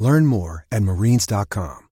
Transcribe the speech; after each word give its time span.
Learn 0.00 0.24
more 0.24 0.64
at 0.70 0.80
marines.com. 0.80 1.88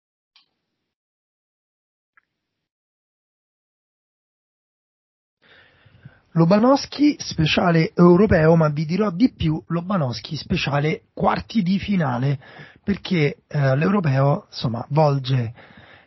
Lobanowski 6.36 7.16
speciale 7.18 7.92
europeo, 7.94 8.56
ma 8.56 8.68
vi 8.68 8.84
dirò 8.84 9.10
di 9.10 9.32
più, 9.32 9.60
Lobanowski 9.68 10.36
speciale 10.36 11.04
quarti 11.14 11.62
di 11.62 11.78
finale, 11.78 12.38
perché 12.84 13.38
eh, 13.48 13.74
l'europeo 13.74 14.44
insomma 14.50 14.84
volge 14.90 15.54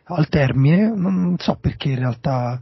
al 0.04 0.28
termine, 0.28 0.88
non 0.88 1.34
so 1.38 1.56
perché 1.56 1.90
in 1.90 1.98
realtà 1.98 2.58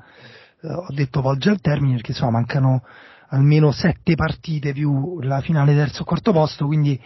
eh, 0.62 0.66
ho 0.66 0.92
detto 0.94 1.20
volge 1.20 1.50
al 1.50 1.60
termine, 1.60 1.96
perché 1.96 2.12
insomma 2.12 2.38
mancano 2.38 2.82
almeno 3.28 3.70
sette 3.70 4.14
partite 4.14 4.72
più 4.72 5.20
la 5.20 5.42
finale 5.42 5.74
terzo 5.74 6.04
quarto 6.04 6.32
posto, 6.32 6.64
quindi 6.64 6.98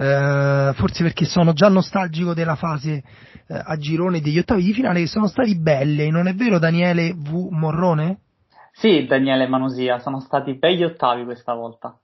eh, 0.00 0.72
forse 0.76 1.02
perché 1.02 1.26
sono 1.26 1.52
già 1.52 1.68
nostalgico 1.68 2.32
della 2.32 2.54
fase 2.54 3.02
eh, 3.46 3.62
a 3.62 3.76
girone 3.76 4.22
degli 4.22 4.38
ottavi 4.38 4.62
di 4.62 4.72
finale 4.72 5.00
che 5.00 5.06
sono 5.06 5.26
stati 5.26 5.58
belle, 5.58 6.08
non 6.08 6.26
è 6.26 6.32
vero 6.34 6.58
Daniele 6.58 7.12
V. 7.12 7.48
Morrone? 7.50 8.20
Sì, 8.72 9.04
Daniele 9.04 9.46
Manosia, 9.46 9.98
sono 9.98 10.20
stati 10.20 10.54
begli 10.54 10.84
ottavi 10.84 11.24
questa 11.24 11.52
volta. 11.52 11.94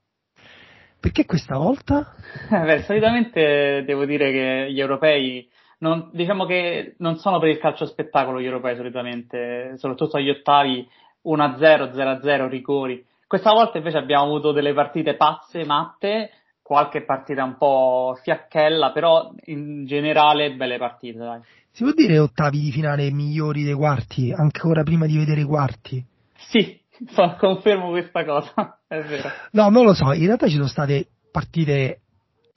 Perché 1.00 1.24
questa 1.24 1.56
volta? 1.56 2.12
Beh, 2.50 2.82
solitamente 2.82 3.82
devo 3.86 4.04
dire 4.04 4.30
che 4.30 4.72
gli 4.72 4.80
europei, 4.80 5.48
non, 5.78 6.10
diciamo 6.12 6.44
che 6.44 6.96
non 6.98 7.16
sono 7.16 7.38
per 7.38 7.48
il 7.48 7.58
calcio 7.58 7.86
spettacolo 7.86 8.42
gli 8.42 8.44
europei 8.44 8.76
solitamente, 8.76 9.72
soprattutto 9.78 10.18
agli 10.18 10.28
ottavi 10.28 10.86
1-0, 11.24 11.94
0-0, 11.94 12.48
rigori. 12.48 13.02
Questa 13.26 13.52
volta 13.52 13.78
invece 13.78 13.96
abbiamo 13.96 14.24
avuto 14.24 14.52
delle 14.52 14.74
partite 14.74 15.14
pazze, 15.14 15.64
matte, 15.64 16.30
qualche 16.66 17.04
partita 17.04 17.44
un 17.44 17.56
po' 17.56 18.18
fiacchella, 18.24 18.90
però 18.90 19.32
in 19.44 19.86
generale 19.86 20.52
belle 20.56 20.78
partite, 20.78 21.16
dai. 21.16 21.40
Si 21.70 21.84
può 21.84 21.92
dire 21.92 22.18
ottavi 22.18 22.58
di 22.58 22.72
finale 22.72 23.08
migliori 23.12 23.62
dei 23.62 23.74
quarti, 23.74 24.32
ancora 24.32 24.82
prima 24.82 25.06
di 25.06 25.16
vedere 25.16 25.42
i 25.42 25.44
quarti? 25.44 26.04
Sì, 26.48 26.76
confermo 27.38 27.90
questa 27.90 28.24
cosa, 28.24 28.80
è 28.88 29.00
vero. 29.00 29.30
No, 29.52 29.68
non 29.68 29.84
lo 29.84 29.94
so, 29.94 30.12
in 30.12 30.26
realtà 30.26 30.48
ci 30.48 30.56
sono 30.56 30.66
state 30.66 31.06
partite 31.30 32.00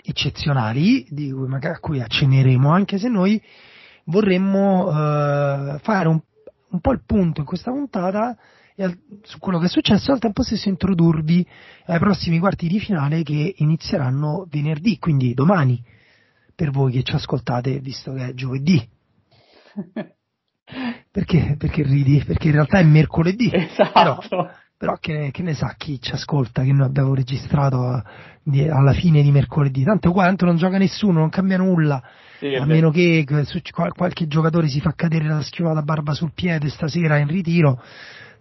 eccezionali, 0.01 1.05
di 1.09 1.31
cui 1.31 1.47
magari 1.47 1.75
a 1.75 1.79
cui 1.79 2.01
acceneremo, 2.01 2.71
anche 2.71 2.97
se 2.97 3.09
noi 3.09 3.39
vorremmo 4.05 4.89
eh, 4.89 5.79
fare 5.83 6.07
un, 6.07 6.19
un, 6.69 6.79
po' 6.79 6.93
il 6.93 7.03
punto 7.05 7.41
in 7.41 7.45
questa 7.45 7.69
puntata 7.69 8.35
su 9.23 9.39
quello 9.39 9.59
che 9.59 9.65
è 9.65 9.69
successo 9.69 10.11
e 10.11 10.13
al 10.13 10.19
tempo 10.19 10.43
stesso 10.43 10.69
introdurvi 10.69 11.45
ai 11.85 11.99
prossimi 11.99 12.39
quarti 12.39 12.67
di 12.67 12.79
finale 12.79 13.23
che 13.23 13.55
inizieranno 13.57 14.47
venerdì, 14.49 14.97
quindi 14.97 15.33
domani, 15.33 15.83
per 16.55 16.71
voi 16.71 16.93
che 16.93 17.03
ci 17.03 17.15
ascoltate, 17.15 17.79
visto 17.79 18.13
che 18.13 18.27
è 18.27 18.33
giovedì. 18.33 18.87
Perché, 21.11 21.55
perché 21.57 21.81
ridi? 21.81 22.23
Perché 22.23 22.47
in 22.47 22.53
realtà 22.53 22.77
è 22.77 22.83
mercoledì. 22.83 23.49
Esatto. 23.51 24.23
Però, 24.29 24.49
però 24.77 24.97
che, 24.99 25.31
che, 25.31 25.41
ne 25.41 25.55
sa 25.55 25.73
chi 25.75 25.99
ci 25.99 26.11
ascolta 26.13 26.61
che 26.61 26.71
noi 26.71 26.85
abbiamo 26.85 27.15
registrato 27.15 27.81
a, 27.87 28.03
di, 28.43 28.67
alla 28.67 28.93
fine 28.93 29.23
di 29.23 29.31
mercoledì? 29.31 29.83
Tanto 29.83 30.11
qua 30.11 30.25
tanto 30.25 30.45
non 30.45 30.57
gioca 30.57 30.77
nessuno, 30.77 31.19
non 31.19 31.29
cambia 31.29 31.57
nulla. 31.57 32.01
Sì, 32.37 32.53
a 32.53 32.65
meno 32.65 32.91
che 32.91 33.25
su, 33.43 33.59
qualche 33.95 34.27
giocatore 34.27 34.67
si 34.67 34.79
fa 34.79 34.93
cadere 34.93 35.27
la 35.27 35.41
schiumata 35.41 35.81
barba 35.81 36.13
sul 36.13 36.33
piede 36.33 36.69
stasera 36.69 37.17
in 37.17 37.27
ritiro. 37.27 37.81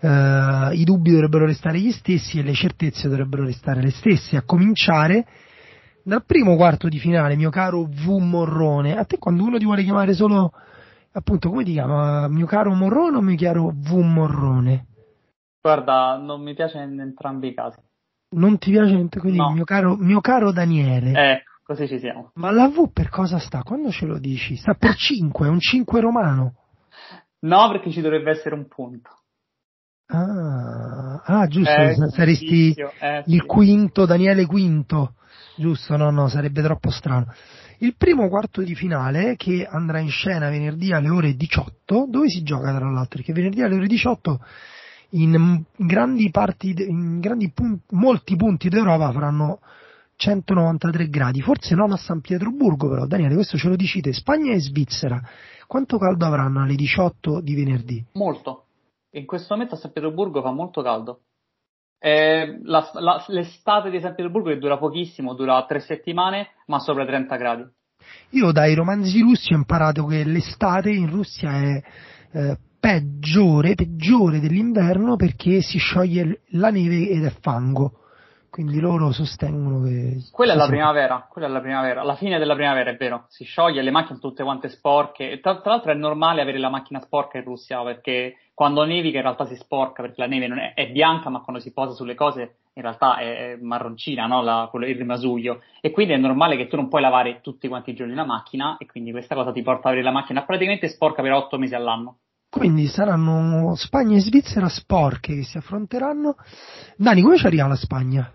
Uh, 0.01 0.73
I 0.73 0.85
dubbi 0.85 1.11
dovrebbero 1.11 1.45
restare 1.45 1.81
gli 1.81 1.91
stessi 1.91 2.39
e 2.39 2.43
le 2.43 2.53
certezze 2.53 3.09
dovrebbero 3.09 3.45
restare 3.45 3.83
le 3.83 3.91
stesse, 3.91 4.37
a 4.37 4.43
cominciare 4.43 5.27
dal 6.05 6.25
primo 6.25 6.57
quarto 6.57 6.89
di 6.89 6.99
finale, 6.99 7.37
mio 7.37 7.51
caro 7.51 7.85
V 7.85 8.07
Morrone. 8.21 8.97
A 8.97 9.05
te 9.05 9.19
quando 9.19 9.43
uno 9.43 9.59
ti 9.59 9.65
vuole 9.65 9.83
chiamare 9.83 10.15
solo 10.15 10.53
appunto, 11.13 11.51
come 11.51 11.65
ti 11.65 11.73
chiama? 11.73 12.29
Mio 12.29 12.47
caro 12.47 12.73
Morrone 12.75 13.17
o 13.17 13.21
mio 13.21 13.37
caro 13.37 13.73
V 13.75 13.93
Morrone? 13.97 14.87
Guarda, 15.61 16.17
non 16.17 16.43
mi 16.43 16.55
piace 16.55 16.79
in 16.79 16.99
entrambi 17.01 17.49
i 17.49 17.55
casi. 17.55 17.79
Non 18.31 18.59
ti 18.59 18.71
piace? 18.71 19.09
Quindi 19.19 19.39
no. 19.39 19.51
mio, 19.51 19.65
caro, 19.65 19.97
mio 19.97 20.21
caro 20.21 20.53
Daniele. 20.53 21.33
Ecco, 21.33 21.51
così 21.63 21.89
ci 21.89 21.99
siamo. 21.99 22.31
Ma 22.35 22.51
la 22.51 22.69
V 22.69 22.91
per 22.93 23.09
cosa 23.09 23.39
sta? 23.39 23.63
Quando 23.63 23.91
ce 23.91 24.07
lo 24.07 24.19
dici? 24.19 24.57
Sta 24.57 24.75
per 24.75 24.95
5, 24.95 25.47
è 25.47 25.51
un 25.51 25.61
5 25.61 26.01
romano. 26.01 26.55
No, 27.41 27.71
perché 27.71 27.91
ci 27.91 28.01
dovrebbe 28.01 28.31
essere 28.31 28.55
un 28.55 28.67
punto. 28.67 29.11
Ah, 30.11 31.23
ah 31.23 31.47
giusto, 31.47 31.71
eh, 31.71 31.95
saresti 32.11 32.75
eh, 33.01 33.23
il 33.27 33.45
quinto, 33.45 34.07
Daniele 34.07 34.47
Quinto. 34.47 35.15
Giusto, 35.57 35.97
no, 35.97 36.11
no, 36.11 36.29
sarebbe 36.29 36.63
troppo 36.63 36.91
strano. 36.91 37.33
Il 37.79 37.95
primo 37.97 38.29
quarto 38.29 38.63
di 38.63 38.75
finale 38.75 39.37
che 39.37 39.67
andrà 39.69 39.99
in 39.99 40.09
scena 40.09 40.49
venerdì 40.49 40.93
alle 40.93 41.11
ore 41.11 41.35
18, 41.35 42.07
dove 42.09 42.29
si 42.29 42.43
gioca 42.43 42.75
tra 42.75 42.91
l'altro? 42.91 43.19
Perché 43.19 43.33
venerdì 43.33 43.63
alle 43.63 43.77
ore 43.77 43.87
18 43.87 44.41
in 45.11 45.63
grandi 45.77 46.31
parti, 46.31 46.75
in 46.77 47.21
grandi 47.21 47.51
punti, 47.53 47.83
molti 47.91 48.37
punti 48.37 48.69
d'Europa 48.69 49.13
faranno 49.13 49.61
193 50.17 51.09
gradi, 51.09 51.41
forse 51.41 51.75
non 51.75 51.93
a 51.93 51.97
San 51.97 52.21
Pietroburgo 52.21 52.89
però, 52.89 53.07
Daniele, 53.07 53.35
questo 53.35 53.57
ce 53.57 53.69
lo 53.69 53.77
dicite, 53.77 54.13
Spagna 54.13 54.53
e 54.53 54.61
Svizzera, 54.61 55.21
quanto 55.67 55.99
caldo 55.99 56.27
avranno 56.27 56.63
alle 56.63 56.75
18 56.75 57.41
di 57.41 57.55
venerdì? 57.55 58.05
Molto, 58.15 58.68
in 59.11 59.27
questo 59.27 59.55
momento 59.55 59.75
a 59.75 59.79
San 59.79 59.93
Pietroburgo 59.93 60.43
fa 60.43 60.51
molto 60.51 60.83
caldo. 60.83 61.23
Eh, 62.01 62.61
la, 62.63 62.91
la, 62.95 63.25
l'estate 63.29 63.91
di 63.91 64.01
San 64.01 64.15
Pietroburgo 64.15 64.51
che 64.51 64.59
dura 64.59 64.79
pochissimo, 64.79 65.35
dura 65.35 65.65
tre 65.67 65.81
settimane, 65.81 66.51
ma 66.67 66.79
sopra 66.79 67.05
30 67.05 67.37
gradi. 67.37 67.67
Io 68.31 68.53
dai 68.53 68.75
romanzi 68.75 69.21
russi 69.21 69.53
ho 69.53 69.57
imparato 69.57 70.05
che 70.07 70.25
l'estate 70.25 70.91
in 70.91 71.11
Russia 71.11 71.51
è 71.51 71.83
eh, 72.33 72.59
peggiore, 72.79 73.75
peggiore 73.75 74.39
dell'inverno 74.39 75.17
perché 75.17 75.61
si 75.61 75.79
scioglie 75.79 76.43
la 76.51 76.71
neve 76.71 77.09
ed 77.09 77.25
è 77.25 77.35
fango. 77.41 78.05
Quindi 78.51 78.81
loro 78.81 79.13
sostengono 79.13 79.83
che. 79.83 80.17
Quella 80.33 80.55
è 80.55 80.57
la 80.57 80.67
primavera, 80.67 81.27
quella 81.31 81.47
è 81.47 81.51
la 81.51 81.61
primavera, 81.61 82.03
la 82.03 82.17
fine 82.17 82.39
della 82.39 82.55
primavera 82.55 82.91
è 82.91 82.97
vero, 82.97 83.27
si 83.29 83.45
scioglie, 83.45 83.83
le 83.83 83.91
macchine 83.91 84.19
tutte 84.19 84.43
quante 84.43 84.69
sporche. 84.69 85.39
Tra, 85.41 85.61
tra 85.61 85.73
l'altro 85.73 85.93
è 85.93 85.95
normale 85.95 86.41
avere 86.41 86.59
la 86.59 86.71
macchina 86.71 87.01
sporca 87.01 87.39
in 87.39 87.45
Russia 87.45 87.83
perché 87.83 88.37
quando 88.55 88.85
nevica 88.85 89.19
in 89.19 89.23
realtà 89.23 89.47
si 89.47 89.55
sporca 89.55 90.03
perché 90.03 90.21
la 90.21 90.27
neve 90.27 90.49
non 90.49 90.59
è, 90.59 90.75
è 90.75 90.91
bianca, 90.91 91.29
ma 91.29 91.41
quando 91.41 91.61
si 91.61 91.73
posa 91.73 91.93
sulle 91.93 92.15
cose 92.15 92.57
in 92.73 92.83
realtà 92.83 93.19
è 93.19 93.57
marroncina, 93.61 94.27
no? 94.27 94.43
la, 94.43 94.69
quello, 94.71 94.87
il 94.87 94.97
rimasuglio. 94.97 95.63
E 95.81 95.91
quindi 95.91 96.15
è 96.15 96.17
normale 96.17 96.57
che 96.57 96.67
tu 96.69 96.77
non 96.77 96.89
puoi 96.89 97.03
lavare 97.03 97.41
tutti 97.43 97.69
quanti 97.69 97.91
i 97.91 97.95
giorni 97.95 98.15
la 98.15 98.25
macchina 98.25 98.77
e 98.79 98.87
quindi 98.87 99.11
questa 99.11 99.35
cosa 99.35 99.53
ti 99.53 99.63
porta 99.63 99.89
ad 99.89 99.95
avere 99.95 100.03
la 100.03 100.13
macchina 100.13 100.45
praticamente 100.45 100.89
sporca 100.89 101.23
per 101.23 101.33
otto 101.33 101.59
mesi 101.59 101.75
all'anno. 101.75 102.19
Quindi 102.51 102.87
saranno 102.87 103.75
Spagna 103.75 104.17
e 104.17 104.21
Svizzera 104.21 104.69
sporche 104.69 105.35
che 105.35 105.43
si 105.43 105.59
affronteranno. 105.59 106.37
Dani, 106.97 107.21
come 107.21 107.37
ci 107.37 107.47
arriva 107.47 107.67
la 107.67 107.77
Spagna? 107.77 108.33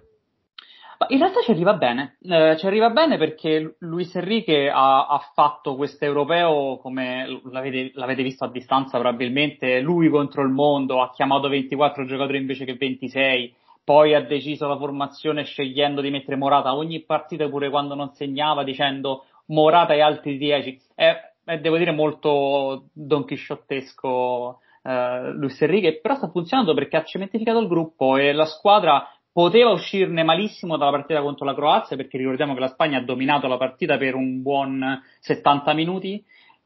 In 1.07 1.17
realtà 1.17 1.41
ci 1.41 1.51
arriva 1.51 1.73
bene, 1.73 2.17
eh, 2.21 2.55
ci 2.57 2.65
arriva 2.65 2.89
bene 2.89 3.17
perché 3.17 3.75
Luis 3.79 4.15
Enrique 4.15 4.69
ha, 4.69 5.07
ha 5.07 5.19
fatto 5.33 5.75
questo 5.75 6.05
europeo 6.05 6.77
come 6.81 7.41
l'avete, 7.45 7.91
l'avete, 7.95 8.23
visto 8.23 8.45
a 8.45 8.51
distanza 8.51 9.00
probabilmente, 9.00 9.79
lui 9.79 10.09
contro 10.09 10.44
il 10.44 10.50
mondo, 10.50 11.01
ha 11.01 11.11
chiamato 11.11 11.47
24 11.47 12.05
giocatori 12.05 12.38
invece 12.38 12.65
che 12.65 12.75
26, 12.75 13.55
poi 13.83 14.13
ha 14.13 14.21
deciso 14.21 14.67
la 14.67 14.77
formazione 14.77 15.44
scegliendo 15.44 16.01
di 16.01 16.09
mettere 16.09 16.38
Morata. 16.38 16.75
Ogni 16.75 17.01
partita 17.03 17.47
pure 17.49 17.69
quando 17.69 17.95
non 17.95 18.11
segnava 18.13 18.63
dicendo 18.63 19.25
Morata 19.47 19.94
e 19.94 20.01
altri 20.01 20.38
10, 20.38 20.79
è, 20.95 21.15
è 21.44 21.59
devo 21.59 21.77
dire 21.77 21.91
molto 21.91 22.85
Don 22.94 23.25
Chisciottesco 23.25 24.59
eh, 24.83 25.31
Luis 25.33 25.61
Enrique, 25.61 25.99
però 25.99 26.15
sta 26.15 26.29
funzionando 26.29 26.73
perché 26.73 26.97
ha 26.97 27.03
cementificato 27.03 27.59
il 27.59 27.67
gruppo 27.67 28.17
e 28.17 28.31
la 28.31 28.45
squadra 28.45 29.07
poteva 29.33 29.71
uscirne 29.71 30.24
malissimo 30.24 30.77
dalla 30.77 30.91
partita 30.91 31.21
contro 31.21 31.44
la 31.44 31.56
Croazia 31.56 31.97
perché 31.97 32.18
ricordiamo 32.18 32.53
che 32.53 32.59
la 32.59 32.68
Spagna 32.68 33.00
ha 33.00 33.03
dominato 33.03 33.47
la 33.47 33.57
partita 33.57 33.97
per 33.97 34.13
un 34.13 34.41
buon 34.41 35.01
70 35.19 35.74
minuti 35.74 36.24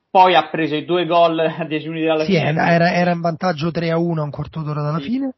poi 0.09 0.35
ha 0.35 0.49
preso 0.49 0.75
i 0.75 0.85
due 0.85 1.05
gol 1.05 1.39
a 1.39 1.65
10 1.65 1.87
minuti 1.87 2.05
dalla 2.05 2.25
sì, 2.25 2.33
fine. 2.33 2.49
era, 2.49 2.91
era 2.91 3.11
in 3.11 3.21
vantaggio 3.21 3.71
3 3.71 3.91
a 3.91 3.97
1 3.97 4.21
a 4.21 4.23
un 4.23 4.31
quarto 4.31 4.61
d'ora 4.61 4.81
dalla 4.81 4.99
fine. 4.99 5.33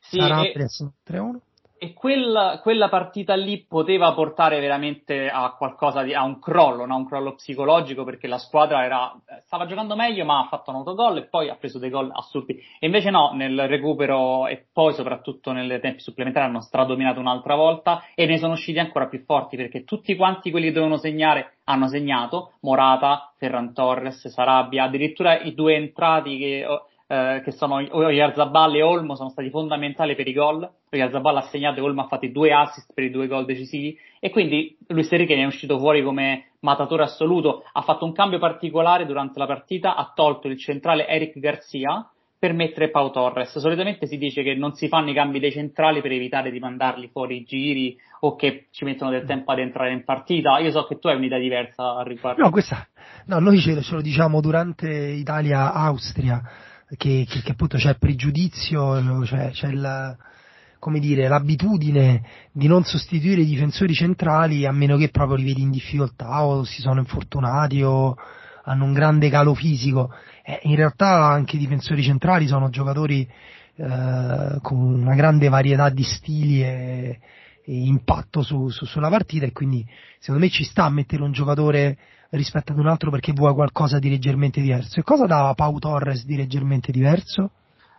Sì, 0.00 0.18
Sarà 0.18 0.42
e, 0.42 0.52
3 0.52 1.18
a 1.18 1.22
1 1.22 1.40
e 1.82 1.94
quel, 1.94 2.60
quella 2.62 2.88
partita 2.88 3.34
lì 3.34 3.64
poteva 3.66 4.12
portare 4.12 4.60
veramente 4.60 5.28
a 5.28 5.52
qualcosa 5.58 6.04
di, 6.04 6.14
a 6.14 6.22
un 6.22 6.38
crollo, 6.38 6.86
no? 6.86 6.94
un 6.94 7.08
crollo 7.08 7.34
psicologico 7.34 8.04
perché 8.04 8.28
la 8.28 8.38
squadra 8.38 8.84
era, 8.84 9.12
stava 9.40 9.66
giocando 9.66 9.96
meglio 9.96 10.24
ma 10.24 10.38
ha 10.38 10.46
fatto 10.46 10.70
un 10.70 10.76
autogol 10.76 11.16
e 11.16 11.22
poi 11.24 11.48
ha 11.48 11.56
preso 11.56 11.80
dei 11.80 11.90
gol 11.90 12.08
assurdi. 12.12 12.54
E 12.78 12.86
invece 12.86 13.10
no, 13.10 13.32
nel 13.34 13.66
recupero 13.66 14.46
e 14.46 14.64
poi 14.72 14.94
soprattutto 14.94 15.50
nei 15.50 15.80
tempi 15.80 15.98
supplementari 15.98 16.46
hanno 16.46 16.60
stradominato 16.60 17.18
un'altra 17.18 17.56
volta 17.56 18.04
e 18.14 18.26
ne 18.26 18.38
sono 18.38 18.52
usciti 18.52 18.78
ancora 18.78 19.08
più 19.08 19.24
forti 19.24 19.56
perché 19.56 19.82
tutti 19.82 20.14
quanti 20.14 20.52
quelli 20.52 20.66
che 20.66 20.74
dovevano 20.74 20.98
segnare 20.98 21.54
hanno 21.64 21.88
segnato, 21.88 22.52
Morata, 22.60 23.32
Ferran 23.38 23.74
Torres, 23.74 24.28
Sarabia, 24.28 24.84
addirittura 24.84 25.40
i 25.40 25.52
due 25.52 25.74
entrati 25.74 26.38
che 26.38 26.64
eh, 27.12 27.42
che 27.44 27.52
sono 27.52 27.74
Oyarzabal 27.74 28.74
e 28.74 28.82
Olmo 28.82 29.16
sono 29.16 29.28
stati 29.28 29.50
fondamentali 29.50 30.14
per 30.14 30.26
i 30.26 30.32
gol. 30.32 30.66
Oyarzabal 30.90 31.36
ha 31.36 31.42
segnato 31.42 31.78
e 31.78 31.82
Olmo 31.82 32.00
ha 32.00 32.06
fatto 32.06 32.24
i 32.24 32.32
due 32.32 32.54
assist 32.54 32.90
per 32.94 33.04
i 33.04 33.10
due 33.10 33.26
gol 33.26 33.44
decisivi 33.44 33.94
e 34.18 34.30
quindi 34.30 34.74
Luis 34.86 35.12
Enrique 35.12 35.36
ne 35.36 35.42
è 35.42 35.46
uscito 35.46 35.78
fuori 35.78 36.02
come 36.02 36.52
matatore 36.60 37.02
assoluto. 37.02 37.64
Ha 37.70 37.82
fatto 37.82 38.06
un 38.06 38.12
cambio 38.12 38.38
particolare 38.38 39.04
durante 39.04 39.38
la 39.38 39.44
partita, 39.44 39.94
ha 39.94 40.10
tolto 40.14 40.48
il 40.48 40.56
centrale 40.56 41.06
Eric 41.06 41.38
Garcia 41.38 42.10
per 42.38 42.54
mettere 42.54 42.90
Pau 42.90 43.10
Torres. 43.10 43.58
Solitamente 43.58 44.06
si 44.06 44.16
dice 44.16 44.42
che 44.42 44.54
non 44.54 44.72
si 44.72 44.88
fanno 44.88 45.10
i 45.10 45.14
cambi 45.14 45.38
dei 45.38 45.52
centrali 45.52 46.00
per 46.00 46.12
evitare 46.12 46.50
di 46.50 46.60
mandarli 46.60 47.10
fuori 47.12 47.36
i 47.36 47.44
giri 47.44 47.94
o 48.20 48.36
che 48.36 48.68
ci 48.70 48.86
mettono 48.86 49.10
del 49.10 49.26
tempo 49.26 49.52
ad 49.52 49.58
entrare 49.58 49.92
in 49.92 50.02
partita. 50.02 50.58
Io 50.60 50.70
so 50.70 50.84
che 50.84 50.98
tu 50.98 51.08
hai 51.08 51.16
un'idea 51.16 51.38
diversa 51.38 51.94
al 51.94 52.06
riguardo. 52.06 52.42
No, 52.42 52.50
questa, 52.50 52.88
no 53.26 53.38
noi 53.38 53.60
ce, 53.60 53.78
lo 53.90 54.00
diciamo 54.00 54.40
durante 54.40 54.88
Italia-Austria 54.88 56.70
che, 56.96 57.26
che, 57.28 57.40
che 57.42 57.52
appunto 57.52 57.76
c'è 57.76 57.96
pregiudizio, 57.96 59.24
cioè, 59.24 59.50
c'è 59.50 59.68
il, 59.68 60.16
come 60.78 60.98
dire, 60.98 61.28
l'abitudine 61.28 62.22
di 62.52 62.66
non 62.66 62.84
sostituire 62.84 63.42
i 63.42 63.46
difensori 63.46 63.94
centrali 63.94 64.66
a 64.66 64.72
meno 64.72 64.96
che 64.96 65.10
proprio 65.10 65.36
li 65.36 65.44
vedi 65.44 65.62
in 65.62 65.70
difficoltà 65.70 66.44
o 66.44 66.64
si 66.64 66.80
sono 66.80 67.00
infortunati 67.00 67.82
o 67.82 68.16
hanno 68.64 68.84
un 68.84 68.92
grande 68.92 69.28
calo 69.30 69.54
fisico. 69.54 70.12
Eh, 70.44 70.60
in 70.64 70.76
realtà 70.76 71.26
anche 71.26 71.56
i 71.56 71.60
difensori 71.60 72.02
centrali 72.02 72.46
sono 72.46 72.68
giocatori 72.68 73.28
eh, 73.76 74.58
con 74.60 74.78
una 74.78 75.14
grande 75.14 75.48
varietà 75.48 75.88
di 75.88 76.02
stili 76.02 76.62
e, 76.62 77.18
e 77.64 77.72
impatto 77.72 78.42
su, 78.42 78.68
su, 78.68 78.84
sulla 78.84 79.08
partita 79.08 79.46
e 79.46 79.52
quindi 79.52 79.86
secondo 80.18 80.44
me 80.44 80.50
ci 80.50 80.64
sta 80.64 80.84
a 80.84 80.90
mettere 80.90 81.22
un 81.22 81.32
giocatore 81.32 81.96
rispetto 82.36 82.72
ad 82.72 82.78
un 82.78 82.86
altro 82.86 83.10
perché 83.10 83.32
vuoi 83.32 83.54
qualcosa 83.54 83.98
di 83.98 84.08
leggermente 84.08 84.60
diverso. 84.60 85.00
E 85.00 85.02
cosa 85.02 85.26
dava 85.26 85.54
Pau 85.54 85.78
Torres 85.78 86.24
di 86.24 86.36
leggermente 86.36 86.92
diverso? 86.92 87.50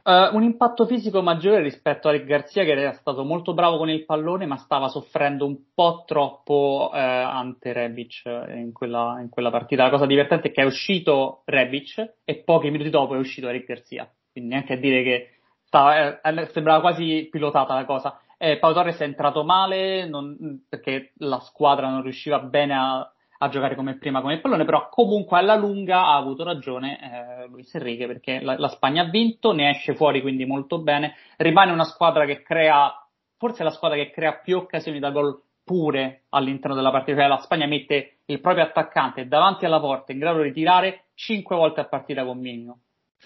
Uh, 0.04 0.36
un 0.36 0.44
impatto 0.44 0.86
fisico 0.86 1.22
maggiore 1.22 1.62
rispetto 1.62 2.10
a 2.10 2.12
Rick 2.12 2.26
Garzia 2.26 2.66
che 2.66 2.72
era 2.72 2.92
stato 2.92 3.24
molto 3.24 3.54
bravo 3.54 3.78
con 3.78 3.90
il 3.90 4.04
pallone 4.04 4.46
ma 4.46 4.58
stava 4.58 4.90
soffrendo 4.90 5.46
un 5.46 5.56
po' 5.74 6.04
troppo 6.06 6.90
uh, 6.92 6.98
ante 6.98 7.72
Rebic 7.72 8.24
in 8.26 8.72
quella, 8.74 9.20
in 9.22 9.30
quella, 9.30 9.50
partita. 9.50 9.84
La 9.84 9.90
cosa 9.90 10.06
divertente 10.06 10.50
è 10.50 10.52
che 10.52 10.62
è 10.62 10.66
uscito 10.66 11.44
Rebic 11.46 12.16
e 12.26 12.36
pochi 12.44 12.70
minuti 12.70 12.90
dopo 12.90 13.16
è 13.16 13.18
uscito 13.18 13.50
Rick 13.50 13.66
Garzia. 13.66 14.12
Quindi 14.30 14.50
neanche 14.50 14.74
a 14.74 14.78
dire 14.78 15.04
che 15.04 15.30
stava, 15.64 16.20
eh, 16.22 16.50
sembrava 16.52 16.82
quasi 16.82 17.30
pilotata 17.32 17.74
la 17.74 17.86
cosa. 17.86 18.20
Eh, 18.38 18.58
Pau 18.58 18.74
Torres 18.74 18.98
è 18.98 19.04
entrato 19.04 19.46
male 19.46 20.06
non, 20.06 20.66
perché 20.68 21.14
la 21.20 21.40
squadra 21.40 21.88
non 21.88 22.02
riusciva 22.02 22.40
bene 22.40 22.74
a 22.76 23.12
a 23.44 23.50
giocare 23.50 23.75
come 23.75 23.98
prima 23.98 24.22
con 24.22 24.31
il 24.31 24.42
pallone, 24.42 24.66
però 24.66 24.90
comunque 24.90 25.38
alla 25.38 25.56
lunga 25.56 26.06
ha 26.06 26.16
avuto 26.16 26.44
ragione 26.44 27.00
eh, 27.00 27.48
Luis 27.48 27.74
Enrique 27.75 28.07
perché 28.07 28.40
la, 28.42 28.57
la, 28.57 28.69
Spagna 28.69 29.04
ha 29.04 29.10
vinto, 29.10 29.51
ne 29.51 29.72
esce 29.72 29.95
fuori 29.95 30.22
quindi 30.22 30.45
molto 30.45 30.80
bene, 30.80 31.16
rimane 31.38 31.72
una 31.72 31.84
squadra 31.84 32.25
che 32.25 32.42
crea, 32.42 32.92
forse 33.38 33.63
la 33.63 33.72
squadra 33.72 33.98
che 33.98 34.12
crea 34.12 34.40
più 34.42 34.57
occasioni 34.57 35.00
da 35.00 35.12
gol 35.12 35.42
pure 35.63 36.24
all'interno 36.30 36.75
della 36.75 36.92
partita, 36.92 37.19
cioè 37.19 37.28
la 37.28 37.38
Spagna 37.38 37.68
mette 37.68 38.18
il 38.25 38.40
proprio 38.40 38.63
attaccante 38.63 39.28
davanti 39.28 39.66
alla 39.66 39.80
porta 39.80 40.12
in 40.12 40.19
grado 40.19 40.42
di 40.42 40.51
tirare 40.51 41.06
5 41.16 41.56
volte 41.56 41.81
a 41.81 41.86
partita 41.86 42.25
con 42.25 42.39
Migno. 42.39 42.80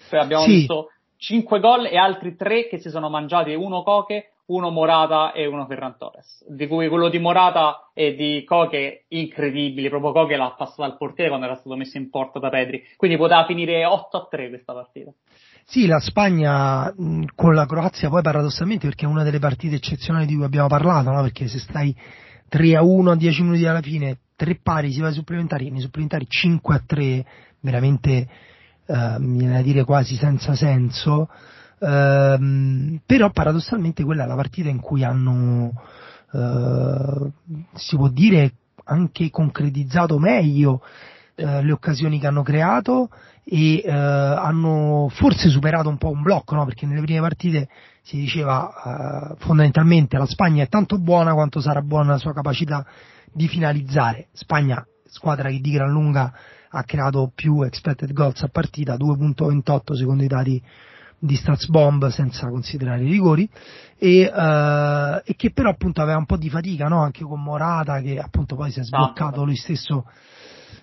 Cioè 0.10 0.20
abbiamo 0.20 0.44
sì. 0.44 0.52
visto 0.52 0.92
5 1.18 1.60
gol 1.60 1.86
e 1.86 1.98
altri 1.98 2.36
3 2.36 2.68
che 2.68 2.78
si 2.78 2.90
sono 2.90 3.10
mangiati 3.10 3.54
uno 3.54 3.84
Coche, 3.84 4.34
uno 4.48 4.70
Morata 4.70 5.32
e 5.32 5.46
uno 5.46 5.66
Ferran 5.66 5.98
Torres, 5.98 6.46
di 6.48 6.68
cui 6.68 6.88
quello 6.88 7.10
di 7.10 7.20
Morata 7.20 7.90
e 7.94 8.16
di 8.16 8.44
Coche 8.46 9.06
incredibili, 9.10 9.90
proprio 9.90 10.12
Coche 10.12 10.38
l'ha 10.38 10.54
passato 10.58 10.84
al 10.84 10.98
portiere 10.98 11.30
quando 11.30 11.48
era 11.48 11.56
stato 11.56 11.76
messo 11.76 11.98
in 11.98 12.10
porta 12.10 12.40
da 12.40 12.50
Pedri, 12.50 12.84
quindi 12.96 13.18
poteva 13.18 13.46
finire 13.46 13.86
8 13.86 14.18
a 14.18 14.28
3 14.30 14.50
questa 14.50 14.74
partita. 14.74 15.12
Sì, 15.66 15.86
la 15.86 16.00
Spagna 16.00 16.94
con 17.36 17.54
la 17.54 17.66
Croazia 17.66 18.08
poi 18.08 18.22
paradossalmente 18.22 18.88
perché 18.88 19.06
è 19.06 19.10
una 19.10 19.24
delle 19.24 19.40
partite 19.40 19.76
eccezionali 19.76 20.26
di 20.26 20.36
cui 20.36 20.46
abbiamo 20.46 20.68
parlato, 20.68 21.12
no? 21.12 21.22
perché 21.22 21.48
se 21.48 21.60
stai 21.60 21.94
3 22.48 22.76
a 22.78 22.84
1 22.84 23.12
a 23.12 23.16
10 23.16 23.42
minuti 23.42 23.66
alla 23.66 23.82
fine, 23.82 24.20
3 24.38 24.60
pari 24.64 24.94
si 24.94 25.02
va 25.02 25.08
ai 25.08 25.14
supplementari, 25.14 25.70
nei 25.70 25.82
supplementari 25.82 26.26
5 26.26 26.76
a 26.76 26.84
3, 26.86 27.26
veramente 27.60 28.28
eh, 28.86 29.16
mi 29.20 29.40
viene 29.40 29.58
a 29.58 29.62
dire 29.62 29.84
quasi 29.84 30.16
senza 30.16 30.56
senso, 30.56 31.28
Ehm, 31.80 33.02
però 33.06 33.30
paradossalmente 33.32 34.04
quella 34.04 34.24
è 34.24 34.28
la 34.28 34.36
partita 34.36 34.70
in 34.70 34.80
cui 34.80 35.04
hanno, 35.04 35.74
eh, 36.32 37.32
si 37.74 37.96
può 37.96 38.08
dire, 38.10 38.54
anche 38.86 39.30
concretizzato 39.30 40.18
meglio 40.18 40.82
eh, 41.36 41.62
le 41.62 41.72
occasioni 41.72 42.20
che 42.20 42.28
hanno 42.28 42.42
creato 42.42 43.10
e 43.44 43.82
eh, 43.84 43.92
hanno 43.92 45.08
forse 45.12 45.50
superato 45.50 45.88
un 45.88 45.98
po' 45.98 46.10
un 46.10 46.22
blocco, 46.22 46.56
no? 46.56 46.66
perché 46.66 46.86
nelle 46.86 47.02
prime 47.02 47.22
partite 47.22 47.70
si 48.02 48.18
diceva 48.18 48.70
eh, 48.70 49.36
fondamentalmente 49.38 50.18
la 50.18 50.26
Spagna 50.26 50.64
è 50.64 50.68
tanto 50.68 50.98
buona 50.98 51.34
quanto 51.34 51.60
sarà 51.60 51.82
buona 51.82 52.12
la 52.12 52.18
sua 52.18 52.34
capacità 52.34 52.86
di 53.32 53.48
finalizzare. 53.48 54.28
Spagna, 54.34 54.86
squadra 55.06 55.50
che 55.50 55.60
di 55.60 55.72
gran 55.72 55.92
lunga 55.92 56.34
ha 56.70 56.84
creato 56.84 57.32
più 57.34 57.62
expected 57.62 58.12
goals 58.14 58.42
a 58.44 58.50
partita, 58.50 58.96
2.28 58.96 59.94
secondo 59.94 60.24
i 60.24 60.28
dati 60.28 60.62
di 61.20 61.36
Statsbomb 61.36 62.08
senza 62.08 62.48
considerare 62.48 63.04
i 63.04 63.10
rigori 63.10 63.50
e, 63.98 64.32
uh, 64.32 65.22
e, 65.26 65.36
che 65.36 65.52
però 65.52 65.70
appunto 65.70 66.02
aveva 66.02 66.18
un 66.18 66.26
po' 66.26 66.38
di 66.38 66.50
fatica 66.50 66.88
no? 66.88 67.02
anche 67.02 67.24
con 67.24 67.42
Morata 67.42 68.00
che 68.02 68.20
appunto 68.20 68.56
poi 68.56 68.72
si 68.72 68.80
è 68.80 68.84
sbloccato 68.84 69.44
lui 69.44 69.56
stesso 69.56 70.06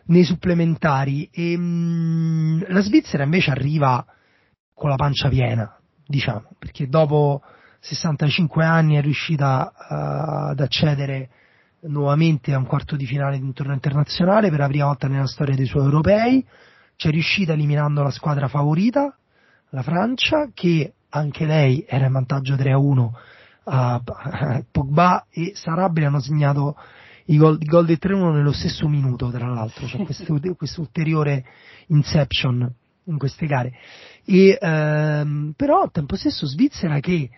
nei 0.07 0.25
supplementari. 0.25 1.29
E 1.33 1.57
mh, 1.57 2.67
la 2.69 2.81
Svizzera 2.81 3.23
invece 3.23 3.53
arriva 3.53 4.05
con 4.75 4.91
la 4.91 4.97
pancia 4.97 5.29
piena 5.29 5.79
diciamo 6.07 6.51
perché 6.59 6.89
dopo 6.89 7.41
65 7.81 8.65
anni 8.65 8.97
è 8.97 9.01
riuscita 9.01 9.73
uh, 9.73 10.51
ad 10.51 10.61
accedere 10.61 11.31
nuovamente 11.83 12.53
a 12.53 12.59
un 12.59 12.67
quarto 12.67 12.97
di 12.97 13.07
finale 13.07 13.37
di 13.37 13.45
un 13.45 13.53
torneo 13.53 13.75
internazionale 13.75 14.51
per 14.51 14.59
la 14.59 14.67
prima 14.67 14.87
volta 14.87 15.07
nella 15.07 15.27
storia 15.27 15.55
dei 15.55 15.67
suoi 15.67 15.85
europei. 15.85 16.45
C'è 16.97 17.11
riuscita 17.11 17.53
eliminando 17.53 18.03
la 18.03 18.11
squadra 18.11 18.49
favorita 18.49 19.17
la 19.75 19.83
Francia 19.83 20.51
che 20.55 20.95
anche 21.09 21.45
lei 21.45 21.85
era 21.87 22.07
in 22.07 22.13
vantaggio 22.13 22.55
3 22.57 22.73
a 22.73 22.79
1 22.79 23.19
a 23.65 24.01
Pogba 24.71 25.27
e 25.31 25.53
Sarabia 25.55 26.07
hanno 26.07 26.21
segnato 26.21 26.77
i 27.27 27.37
gol, 27.37 27.59
i 27.61 27.65
gol 27.65 27.85
del 27.85 27.99
3-1 28.01 28.35
nello 28.35 28.53
stesso 28.53 28.87
minuto 28.87 29.31
tra 29.31 29.49
l'altro 29.49 29.87
c'è 29.87 30.05
questo, 30.05 30.39
questo 30.57 30.81
ulteriore 30.81 31.45
inception 31.89 32.73
in 33.07 33.19
queste 33.19 33.47
gare. 33.47 33.73
E, 34.25 34.57
ehm, 34.61 35.55
però 35.57 35.83
al 35.83 35.91
tempo 35.91 36.17
stesso 36.17 36.47
Svizzera 36.47 37.01
che 37.01 37.31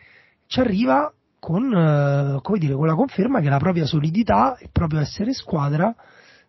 ci 0.47 0.61
arriva 0.61 1.11
con, 1.39 1.73
eh, 1.73 2.39
come 2.43 2.59
dire, 2.59 2.75
con 2.75 2.87
la 2.87 2.95
conferma 2.95 3.41
che 3.41 3.49
la 3.49 3.59
propria 3.59 3.87
solidità 3.87 4.57
e 4.59 4.65
il 4.65 4.71
proprio 4.73 5.01
essere 5.01 5.33
squadra 5.33 5.95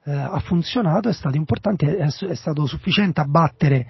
eh, 0.04 0.12
ha 0.12 0.40
funzionato, 0.40 1.08
è 1.08 1.14
stato 1.14 1.38
importante, 1.38 1.98
è, 1.98 2.08
è 2.08 2.36
stato 2.36 2.66
sufficiente 2.66 3.22
a 3.22 3.26
battere 3.26 3.88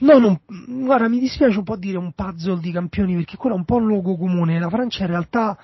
non 0.00 0.24
un, 0.24 0.84
guarda, 0.84 1.08
mi 1.08 1.18
dispiace 1.18 1.58
un 1.58 1.64
po' 1.64 1.76
dire 1.76 1.98
un 1.98 2.12
puzzle 2.12 2.60
di 2.60 2.70
campioni 2.72 3.14
perché 3.14 3.36
quello 3.36 3.56
è 3.56 3.58
un 3.58 3.64
po' 3.64 3.76
un 3.76 3.86
luogo 3.86 4.16
comune. 4.16 4.58
La 4.58 4.68
Francia 4.68 5.02
in 5.02 5.10
realtà 5.10 5.58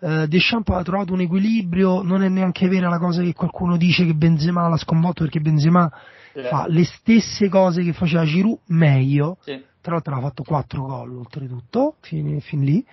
eh, 0.00 0.26
Deschamps 0.28 0.70
ha 0.70 0.82
trovato 0.82 1.12
un 1.12 1.20
equilibrio, 1.20 2.02
non 2.02 2.22
è 2.22 2.28
neanche 2.28 2.68
vera 2.68 2.88
la 2.88 2.98
cosa 2.98 3.22
che 3.22 3.32
qualcuno 3.32 3.76
dice 3.76 4.06
che 4.06 4.14
Benzema 4.14 4.68
l'ha 4.68 4.76
sconvolto 4.76 5.24
perché 5.24 5.40
Benzema 5.40 5.90
sì. 6.32 6.40
fa 6.42 6.66
le 6.68 6.84
stesse 6.84 7.48
cose 7.48 7.82
che 7.82 7.92
faceva 7.92 8.24
Giroud 8.24 8.60
meglio. 8.66 9.38
Sì. 9.42 9.62
Tra 9.80 9.92
l'altro 9.92 10.14
ha 10.14 10.20
fatto 10.20 10.42
4 10.42 10.82
gol 10.82 11.16
oltretutto, 11.16 11.96
fin, 12.00 12.40
fin 12.40 12.64
lì. 12.64 12.84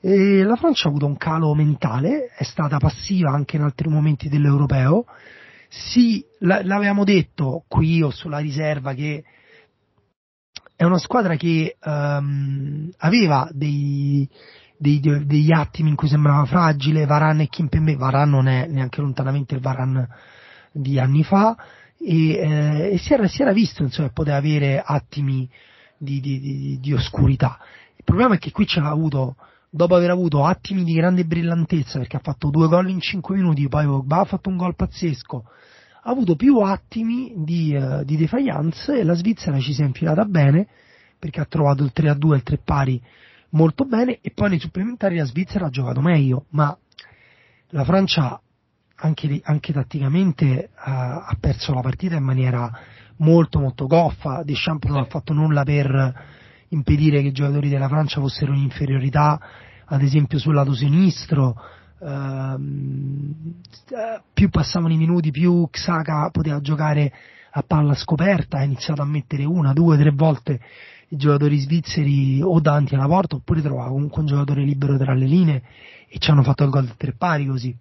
E 0.00 0.42
la 0.42 0.56
Francia 0.56 0.86
ha 0.86 0.90
avuto 0.90 1.06
un 1.06 1.16
calo 1.16 1.54
mentale, 1.54 2.26
è 2.36 2.42
stata 2.42 2.78
passiva 2.78 3.30
anche 3.30 3.56
in 3.56 3.62
altri 3.62 3.88
momenti 3.88 4.28
dell'europeo. 4.28 5.04
Sì, 5.68 6.24
l'avevamo 6.40 7.04
detto 7.04 7.64
qui 7.68 8.02
o 8.02 8.10
sulla 8.10 8.38
riserva 8.38 8.94
che 8.94 9.24
è 10.82 10.84
una 10.84 10.98
squadra 10.98 11.36
che 11.36 11.76
um, 11.84 12.90
aveva 12.98 13.48
dei, 13.52 14.28
dei, 14.76 14.98
degli 15.00 15.52
attimi 15.52 15.90
in 15.90 15.94
cui 15.94 16.08
sembrava 16.08 16.44
fragile, 16.44 17.06
Varan 17.06 17.40
e 17.40 17.46
Kimpembe, 17.46 17.94
Varan 17.94 18.30
non 18.30 18.48
è 18.48 18.66
neanche 18.66 19.00
lontanamente 19.00 19.54
il 19.54 19.60
Varan 19.60 20.08
di 20.72 20.98
anni 20.98 21.22
fa, 21.22 21.56
e, 22.00 22.32
eh, 22.32 22.90
e 22.94 22.98
si, 22.98 23.12
era, 23.12 23.28
si, 23.28 23.42
era, 23.42 23.52
visto 23.52 23.84
insomma, 23.84 24.08
che 24.08 24.12
poteva 24.12 24.38
avere 24.38 24.82
attimi 24.84 25.48
di, 25.96 26.18
di, 26.18 26.40
di, 26.40 26.78
di, 26.80 26.92
oscurità. 26.92 27.60
Il 27.94 28.02
problema 28.02 28.34
è 28.34 28.38
che 28.38 28.50
qui 28.50 28.66
ce 28.66 28.80
l'ha 28.80 28.90
avuto 28.90 29.36
dopo 29.70 29.94
aver 29.94 30.10
avuto 30.10 30.44
attimi 30.44 30.82
di 30.82 30.94
grande 30.94 31.24
brillantezza, 31.24 31.98
perché 32.00 32.16
ha 32.16 32.22
fatto 32.22 32.50
due 32.50 32.66
gol 32.66 32.90
in 32.90 32.98
5 32.98 33.36
minuti, 33.36 33.68
poi 33.68 33.86
ha 34.08 34.24
fatto 34.24 34.48
un 34.48 34.56
gol 34.56 34.74
pazzesco, 34.74 35.44
ha 36.04 36.10
avuto 36.10 36.34
più 36.34 36.58
attimi 36.58 37.32
di, 37.36 37.74
uh, 37.74 38.04
di 38.04 38.16
defiance 38.16 38.98
e 38.98 39.04
la 39.04 39.14
Svizzera 39.14 39.58
ci 39.60 39.72
si 39.72 39.82
è 39.82 39.84
infilata 39.84 40.24
bene, 40.24 40.66
perché 41.18 41.40
ha 41.40 41.44
trovato 41.44 41.84
il 41.84 41.92
3 41.92 42.10
a 42.10 42.14
2 42.14 42.34
e 42.34 42.38
il 42.38 42.42
3 42.42 42.58
pari 42.58 43.00
molto 43.50 43.84
bene, 43.84 44.18
e 44.20 44.30
poi 44.32 44.50
nei 44.50 44.58
supplementari 44.58 45.16
la 45.16 45.24
Svizzera 45.24 45.66
ha 45.66 45.70
giocato 45.70 46.00
meglio, 46.00 46.46
ma 46.50 46.76
la 47.68 47.84
Francia 47.84 48.40
anche, 48.96 49.40
anche 49.44 49.72
tatticamente 49.72 50.70
uh, 50.72 50.78
ha 50.80 51.36
perso 51.38 51.72
la 51.72 51.80
partita 51.80 52.16
in 52.16 52.24
maniera 52.24 52.70
molto 53.18 53.60
molto 53.60 53.86
goffa, 53.86 54.42
Deschamps 54.42 54.88
non 54.88 54.98
ha 54.98 55.04
fatto 55.04 55.32
nulla 55.32 55.62
per 55.62 56.40
impedire 56.68 57.20
che 57.20 57.28
i 57.28 57.32
giocatori 57.32 57.68
della 57.68 57.88
Francia 57.88 58.20
fossero 58.20 58.52
in 58.52 58.62
inferiorità, 58.62 59.40
ad 59.84 60.02
esempio 60.02 60.38
sul 60.38 60.54
lato 60.54 60.74
sinistro, 60.74 61.54
ehm, 62.02 63.54
più 64.32 64.48
passavano 64.50 64.92
i 64.92 64.96
minuti, 64.96 65.30
più 65.30 65.68
Xhaka 65.70 66.30
poteva 66.30 66.60
giocare 66.60 67.12
a 67.52 67.62
palla 67.62 67.94
scoperta, 67.94 68.58
ha 68.58 68.64
iniziato 68.64 69.02
a 69.02 69.06
mettere 69.06 69.44
una, 69.44 69.72
due, 69.72 69.96
tre 69.96 70.10
volte 70.10 70.60
i 71.08 71.16
giocatori 71.16 71.58
svizzeri 71.58 72.40
o 72.42 72.58
davanti 72.60 72.94
alla 72.94 73.06
porta 73.06 73.36
oppure 73.36 73.60
trovava 73.60 73.90
comunque 73.90 74.20
un 74.20 74.26
giocatore 74.26 74.64
libero 74.64 74.96
tra 74.96 75.12
le 75.14 75.26
linee 75.26 75.62
e 76.08 76.18
ci 76.18 76.30
hanno 76.30 76.42
fatto 76.42 76.64
il 76.64 76.70
gol 76.70 76.86
di 76.86 76.94
tre 76.96 77.12
pari 77.12 77.46
così. 77.46 77.76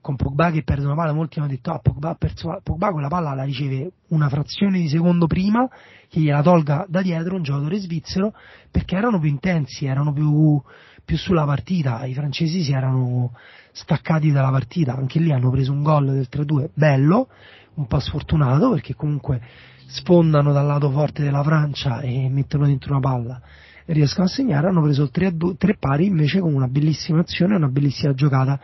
Con 0.00 0.16
Pogba 0.16 0.50
che 0.50 0.62
perde 0.62 0.86
una 0.86 0.94
palla, 0.94 1.12
molti 1.12 1.40
hanno 1.40 1.48
detto 1.48 1.72
ah 1.72 1.78
Pogba, 1.78 2.14
perso, 2.14 2.58
Pogba 2.62 2.90
quella 2.90 3.08
palla 3.08 3.34
la 3.34 3.42
riceve 3.42 3.90
una 4.08 4.30
frazione 4.30 4.78
di 4.78 4.88
secondo 4.88 5.26
prima 5.26 5.68
che 6.08 6.20
gliela 6.20 6.42
tolga 6.42 6.86
da 6.88 7.02
dietro 7.02 7.34
un 7.34 7.42
giocatore 7.42 7.78
svizzero 7.78 8.32
perché 8.70 8.96
erano 8.96 9.18
più 9.18 9.28
intensi, 9.28 9.84
erano 9.84 10.12
più, 10.12 10.62
più 11.10 11.18
sulla 11.18 11.44
partita, 11.44 12.04
i 12.04 12.14
francesi 12.14 12.62
si 12.62 12.70
erano 12.70 13.32
staccati 13.72 14.30
dalla 14.30 14.52
partita, 14.52 14.94
anche 14.94 15.18
lì 15.18 15.32
hanno 15.32 15.50
preso 15.50 15.72
un 15.72 15.82
gol 15.82 16.06
del 16.12 16.28
3-2 16.30 16.68
bello, 16.72 17.26
un 17.74 17.88
po' 17.88 17.98
sfortunato 17.98 18.70
perché 18.70 18.94
comunque 18.94 19.42
sfondano 19.88 20.52
dal 20.52 20.66
lato 20.66 20.88
forte 20.92 21.24
della 21.24 21.42
Francia 21.42 21.98
e 21.98 22.28
mettono 22.28 22.66
dentro 22.66 22.92
una 22.92 23.00
palla 23.00 23.42
e 23.84 23.92
riescono 23.92 24.26
a 24.26 24.28
segnare, 24.28 24.68
hanno 24.68 24.82
preso 24.82 25.02
il 25.02 25.10
3, 25.10 25.34
3 25.58 25.76
pari 25.80 26.06
invece 26.06 26.38
con 26.38 26.54
una 26.54 26.68
bellissima 26.68 27.18
azione, 27.18 27.56
una 27.56 27.66
bellissima 27.66 28.14
giocata 28.14 28.60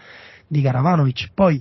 di 0.47 0.63
Karavanovic. 0.63 1.31
Poi 1.35 1.61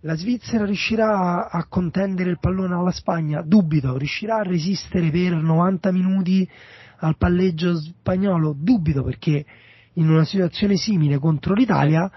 la 0.00 0.14
Svizzera 0.14 0.66
riuscirà 0.66 1.48
a 1.48 1.64
contendere 1.68 2.28
il 2.28 2.38
pallone 2.38 2.74
alla 2.74 2.90
Spagna? 2.90 3.40
Dubito. 3.40 3.96
Riuscirà 3.96 4.40
a 4.40 4.42
resistere 4.42 5.10
per 5.10 5.32
90 5.36 5.90
minuti 5.90 6.46
al 6.98 7.16
palleggio 7.16 7.80
spagnolo? 7.80 8.54
Dubito 8.54 9.02
perché 9.02 9.46
in 9.94 10.08
una 10.08 10.24
situazione 10.24 10.76
simile 10.76 11.18
contro 11.18 11.54
l'Italia 11.54 12.10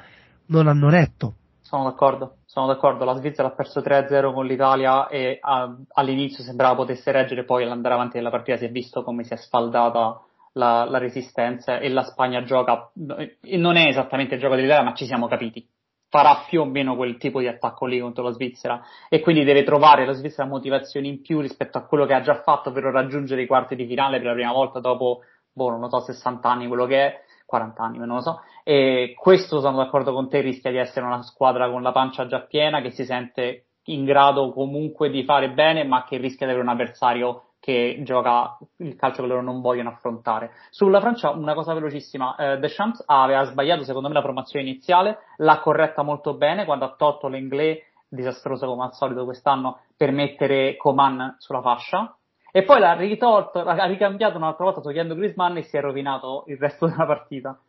non 0.48 0.68
hanno 0.68 0.90
retto. 0.90 1.34
Sono 1.62 1.84
d'accordo, 1.84 2.38
sono 2.46 2.68
d'accordo. 2.68 3.06
La 3.06 3.16
Svizzera 3.16 3.48
ha 3.48 3.56
perso 3.56 3.82
3-0 3.82 4.34
con 4.34 4.46
l'Italia 4.46 5.08
e 5.08 5.40
a, 5.42 5.76
all'inizio 5.94 6.44
sembrava 6.44 6.76
potesse 6.76 7.12
reggere, 7.12 7.44
poi 7.44 7.64
all'andare 7.64 7.96
avanti 7.96 8.18
nella 8.18 8.30
partita 8.30 8.58
si 8.58 8.66
è 8.66 8.70
visto 8.70 9.04
come 9.04 9.24
si 9.24 9.34
è 9.34 9.38
sfaldata 9.38 10.22
la, 10.54 10.86
la 10.86 10.98
resistenza 11.00 11.80
e 11.80 11.90
la 11.90 12.04
Spagna 12.04 12.44
gioca, 12.44 12.92
non 12.94 13.76
è 13.76 13.88
esattamente 13.88 14.36
il 14.36 14.42
gioco 14.42 14.56
dell'Italia, 14.56 14.84
ma 14.84 14.94
ci 14.94 15.06
siamo 15.06 15.28
capiti 15.28 15.68
farà 16.16 16.46
più 16.48 16.62
o 16.62 16.66
meno 16.66 16.96
quel 16.96 17.18
tipo 17.18 17.42
di 17.42 17.48
attacco 17.48 17.86
lì 17.86 18.00
contro 18.00 18.24
la 18.24 18.32
Svizzera 18.32 18.82
e 19.10 19.20
quindi 19.20 19.44
deve 19.44 19.64
trovare 19.64 20.06
la 20.06 20.14
Svizzera 20.14 20.48
motivazioni 20.48 21.10
in 21.10 21.22
più 21.22 21.42
rispetto 21.42 21.78
a 21.78 21.86
quello 21.86 22.06
che 22.06 22.14
ha 22.14 22.22
già 22.22 22.42
fatto 22.42 22.72
per 22.72 22.84
raggiungere 22.84 23.42
i 23.42 23.48
quarti 23.48 23.76
di 23.76 23.86
finale 23.86 24.18
per 24.18 24.28
la 24.28 24.34
prima 24.34 24.54
volta 24.54 24.80
dopo, 24.80 25.24
boh, 25.52 25.72
non 25.72 25.82
lo 25.82 25.90
so, 25.90 26.00
60 26.00 26.50
anni, 26.50 26.68
quello 26.68 26.86
che 26.86 27.06
è, 27.06 27.22
40 27.46 27.84
anni, 27.84 27.98
non 28.00 28.08
lo 28.08 28.22
so, 28.22 28.42
e 28.64 29.14
questo 29.18 29.60
sono 29.60 29.78
d'accordo 29.78 30.14
con 30.14 30.30
te, 30.30 30.42
rischia 30.42 30.72
di 30.72 30.78
essere 30.78 31.06
una 31.06 31.22
squadra 31.22 31.70
con 31.70 31.82
la 31.82 31.92
pancia 31.92 32.26
già 32.28 32.42
piena 32.42 32.82
che 32.82 32.92
si 32.92 33.06
sente 33.06 33.66
in 33.86 34.04
grado 34.04 34.52
comunque 34.52 35.10
di 35.10 35.24
fare 35.24 35.52
bene 35.52 35.84
ma 35.84 36.04
che 36.04 36.18
rischia 36.18 36.48
di 36.48 36.54
avere 36.54 36.68
un 36.68 36.74
avversario 36.74 37.44
che 37.60 38.02
gioca 38.04 38.60
il 38.78 38.96
calcio 38.96 39.24
che 39.24 39.28
loro 39.28 39.42
non 39.42 39.60
vogliono 39.60 39.90
affrontare. 39.90 40.52
Sulla 40.70 41.00
Francia, 41.00 41.32
una 41.32 41.56
cosa 41.56 41.74
velocissima, 41.74 42.36
eh, 42.36 42.60
Deschamps 42.60 43.04
aveva 43.08 43.44
sbagliato 43.44 43.84
secondo 43.84 44.08
me 44.08 44.14
la 44.14 44.22
formazione 44.22 44.70
iniziale, 44.70 45.18
l'ha 45.38 45.60
corretta 45.60 46.04
molto 46.04 46.36
bene 46.36 46.66
quando 46.66 46.86
ha 46.86 46.94
tolto 46.96 47.28
l'Inglés, 47.28 47.80
disastroso 48.08 48.68
come 48.68 48.84
al 48.84 48.94
solito 48.94 49.26
quest'anno, 49.26 49.80
per 49.98 50.12
mettere 50.12 50.78
Coman 50.78 51.38
sulla 51.40 51.62
fascia, 51.62 52.16
e 52.56 52.64
poi 52.64 52.80
l'ha 52.80 52.94
ritolto, 52.94 53.64
l'ha 53.64 53.84
ricambiato 53.84 54.38
un'altra 54.38 54.64
volta 54.64 54.80
togliendo 54.80 55.14
Griezmann 55.14 55.58
e 55.58 55.64
si 55.64 55.76
è 55.76 55.82
rovinato 55.82 56.46
il 56.48 56.56
resto 56.56 56.88
della 56.88 57.06
partita. 57.06 57.60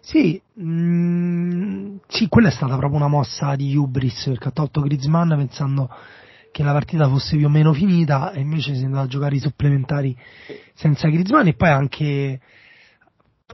Sì, 0.00 0.38
mm, 0.60 1.96
sì, 2.06 2.28
quella 2.28 2.48
è 2.48 2.50
stata 2.50 2.76
proprio 2.76 2.98
una 2.98 3.08
mossa 3.08 3.56
di 3.56 3.74
Hubris 3.74 4.26
perché 4.26 4.48
ha 4.48 4.50
tolto 4.50 4.82
Griezmann 4.82 5.30
pensando 5.30 5.88
che 6.52 6.62
la 6.62 6.72
partita 6.72 7.08
fosse 7.08 7.38
più 7.38 7.46
o 7.46 7.48
meno 7.48 7.72
finita 7.72 8.32
e 8.32 8.40
invece 8.40 8.74
si 8.74 8.82
è 8.82 8.84
andato 8.84 9.04
a 9.04 9.08
giocare 9.08 9.36
i 9.36 9.40
supplementari 9.40 10.14
senza 10.74 11.08
Griezmann 11.08 11.46
e 11.46 11.54
poi 11.54 11.70
anche 11.70 12.40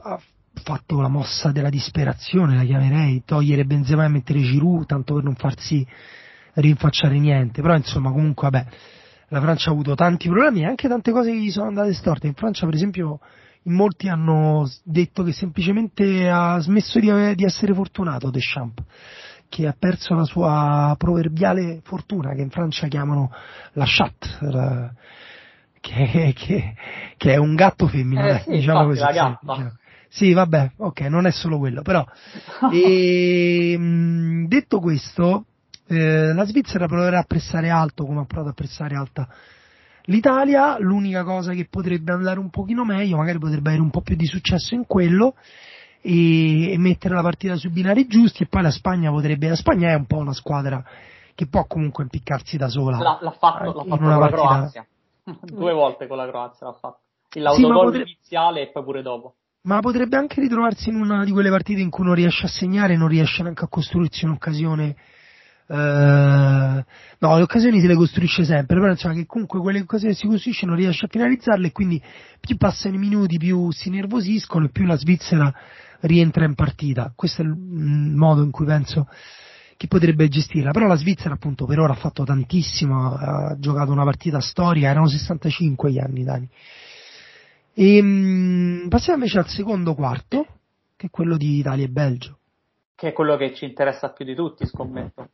ha 0.01 0.19
fatto 0.61 0.99
la 0.99 1.07
mossa 1.07 1.53
della 1.53 1.69
disperazione, 1.69 2.57
la 2.57 2.65
chiamerei, 2.65 3.23
togliere 3.23 3.63
Benzema 3.63 4.03
e 4.03 4.09
mettere 4.09 4.41
Giroud 4.41 4.87
tanto 4.87 5.13
per 5.13 5.23
non 5.23 5.35
farsi 5.35 5.87
rinfacciare 6.55 7.17
niente, 7.17 7.61
però 7.61 7.77
insomma 7.77 8.11
comunque 8.11 8.49
vabbè, 8.49 8.67
la 9.33 9.41
Francia 9.41 9.71
ha 9.71 9.73
avuto 9.73 9.95
tanti 9.95 10.29
problemi 10.29 10.61
e 10.61 10.65
anche 10.65 10.87
tante 10.87 11.11
cose 11.11 11.31
che 11.31 11.37
gli 11.37 11.49
sono 11.49 11.67
andate 11.67 11.91
storte, 11.93 12.27
in 12.27 12.35
Francia 12.35 12.67
per 12.67 12.75
esempio 12.75 13.19
in 13.63 13.73
molti 13.73 14.07
hanno 14.07 14.69
detto 14.83 15.23
che 15.23 15.31
semplicemente 15.31 16.29
ha 16.29 16.59
smesso 16.59 16.99
di, 16.99 17.33
di 17.33 17.43
essere 17.43 17.73
fortunato 17.73 18.29
Deschamps 18.29 18.83
che 19.49 19.67
ha 19.67 19.75
perso 19.77 20.13
la 20.13 20.23
sua 20.23 20.95
proverbiale 20.97 21.81
fortuna, 21.83 22.33
che 22.33 22.41
in 22.41 22.49
Francia 22.49 22.87
chiamano 22.87 23.31
la 23.73 23.85
chat, 23.87 24.37
la, 24.41 24.91
che, 25.79 26.33
che, 26.35 26.73
che, 27.17 27.33
è 27.33 27.37
un 27.37 27.53
gatto 27.53 27.87
femmina, 27.87 28.39
eh, 28.39 28.41
sì, 28.41 28.49
diciamo 28.49 28.85
così. 28.85 29.01
Sì, 29.01 29.07
diciamo. 29.07 29.37
sì, 30.09 30.33
vabbè, 30.33 30.71
ok, 30.77 31.01
non 31.01 31.27
è 31.27 31.31
solo 31.31 31.59
quello, 31.59 31.83
però. 31.83 32.03
e, 32.73 33.75
mh, 33.77 34.47
detto 34.47 34.79
questo, 34.79 35.45
eh, 35.93 36.33
la 36.33 36.45
Svizzera 36.45 36.87
proverà 36.87 37.19
a 37.19 37.23
pressare 37.23 37.69
alto, 37.69 38.05
come 38.05 38.21
ha 38.21 38.25
provato 38.25 38.49
a 38.49 38.53
pressare 38.53 38.95
alta 38.95 39.27
l'Italia, 40.07 40.77
l'unica 40.79 41.23
cosa 41.23 41.53
che 41.53 41.67
potrebbe 41.69 42.11
andare 42.11 42.39
un 42.39 42.49
pochino 42.49 42.83
meglio, 42.83 43.17
magari 43.17 43.39
potrebbe 43.39 43.69
avere 43.69 43.83
un 43.83 43.89
po' 43.89 44.01
più 44.01 44.15
di 44.15 44.25
successo 44.25 44.75
in 44.75 44.85
quello, 44.85 45.35
e, 46.05 46.73
e 46.73 46.77
mettere 46.77 47.15
la 47.15 47.21
partita 47.21 47.55
sui 47.55 47.69
binari 47.69 48.07
giusti 48.07 48.43
e 48.43 48.47
poi 48.47 48.61
la 48.61 48.71
Spagna 48.71 49.09
potrebbe, 49.09 49.47
la 49.47 49.55
Spagna 49.55 49.91
è 49.91 49.95
un 49.95 50.05
po' 50.05 50.17
una 50.17 50.33
squadra 50.33 50.83
che 51.33 51.47
può 51.47 51.65
comunque 51.65 52.03
impiccarsi 52.03 52.57
da 52.57 52.67
sola. 52.67 52.97
L'ha, 52.97 53.17
l'ha 53.21 53.31
fatto, 53.31 53.63
l'ha 53.63 53.71
fatto 53.71 53.97
con 53.97 54.09
la 54.09 54.17
partita... 54.17 54.41
Croazia. 54.41 54.87
Due 55.41 55.73
volte 55.73 56.07
con 56.07 56.17
la 56.17 56.27
Croazia 56.27 56.67
l'ha 56.67 56.73
fatto. 56.73 56.99
L'autogol 57.35 57.75
sì, 57.75 57.83
potrebbe... 57.83 58.09
iniziale 58.09 58.61
e 58.61 58.71
poi 58.71 58.83
pure 58.83 59.01
dopo. 59.01 59.35
Ma 59.61 59.79
potrebbe 59.79 60.17
anche 60.17 60.41
ritrovarsi 60.41 60.89
in 60.89 60.95
una 60.95 61.23
di 61.23 61.31
quelle 61.31 61.49
partite 61.49 61.79
in 61.79 61.89
cui 61.89 62.03
non 62.03 62.15
riesce 62.15 62.45
a 62.45 62.49
segnare, 62.49 62.97
non 62.97 63.07
riesce 63.07 63.41
neanche 63.41 63.63
a 63.63 63.69
costruirsi 63.69 64.25
un'occasione. 64.25 64.95
Uh, 65.65 66.83
no, 67.19 67.35
le 67.35 67.41
occasioni 67.41 67.79
se 67.79 67.87
le 67.87 67.95
costruisce 67.95 68.43
sempre, 68.43 68.79
però 68.79 68.91
insomma 68.91 69.13
che 69.13 69.25
comunque 69.25 69.59
quelle 69.59 69.79
occasioni 69.79 70.13
che 70.13 70.19
si 70.19 70.27
costruisce 70.27 70.65
non 70.65 70.75
riesce 70.75 71.05
a 71.05 71.07
finalizzarle 71.07 71.67
e 71.67 71.71
quindi 71.71 72.01
più 72.39 72.57
passano 72.57 72.95
i 72.95 72.99
minuti 72.99 73.37
più 73.37 73.71
si 73.71 73.89
nervosiscono 73.89 74.65
e 74.65 74.69
più 74.69 74.85
la 74.85 74.97
Svizzera 74.97 75.53
rientra 76.01 76.45
in 76.45 76.55
partita. 76.55 77.13
Questo 77.15 77.41
è 77.41 77.45
il 77.45 77.55
modo 77.55 78.43
in 78.43 78.51
cui 78.51 78.65
penso 78.65 79.07
che 79.77 79.87
potrebbe 79.87 80.27
gestirla. 80.27 80.71
Però 80.71 80.87
la 80.87 80.95
Svizzera 80.95 81.33
appunto 81.33 81.65
per 81.65 81.79
ora 81.79 81.93
ha 81.93 81.97
fatto 81.97 82.23
tantissimo, 82.23 83.13
ha 83.13 83.55
giocato 83.57 83.91
una 83.91 84.03
partita 84.03 84.39
storica, 84.39 84.89
erano 84.89 85.07
65 85.07 85.91
gli 85.91 85.99
anni 85.99 86.23
Dani. 86.23 86.49
E, 87.73 88.01
mh, 88.01 88.87
passiamo 88.89 89.19
invece 89.19 89.39
al 89.39 89.47
secondo 89.47 89.95
quarto, 89.95 90.45
che 90.95 91.07
è 91.07 91.09
quello 91.09 91.37
di 91.37 91.57
Italia 91.57 91.85
e 91.85 91.89
Belgio. 91.89 92.37
Che 92.95 93.09
è 93.09 93.13
quello 93.13 93.35
che 93.35 93.53
ci 93.55 93.65
interessa 93.65 94.11
più 94.11 94.25
di 94.25 94.35
tutti, 94.35 94.65
scommetto. 94.65 95.29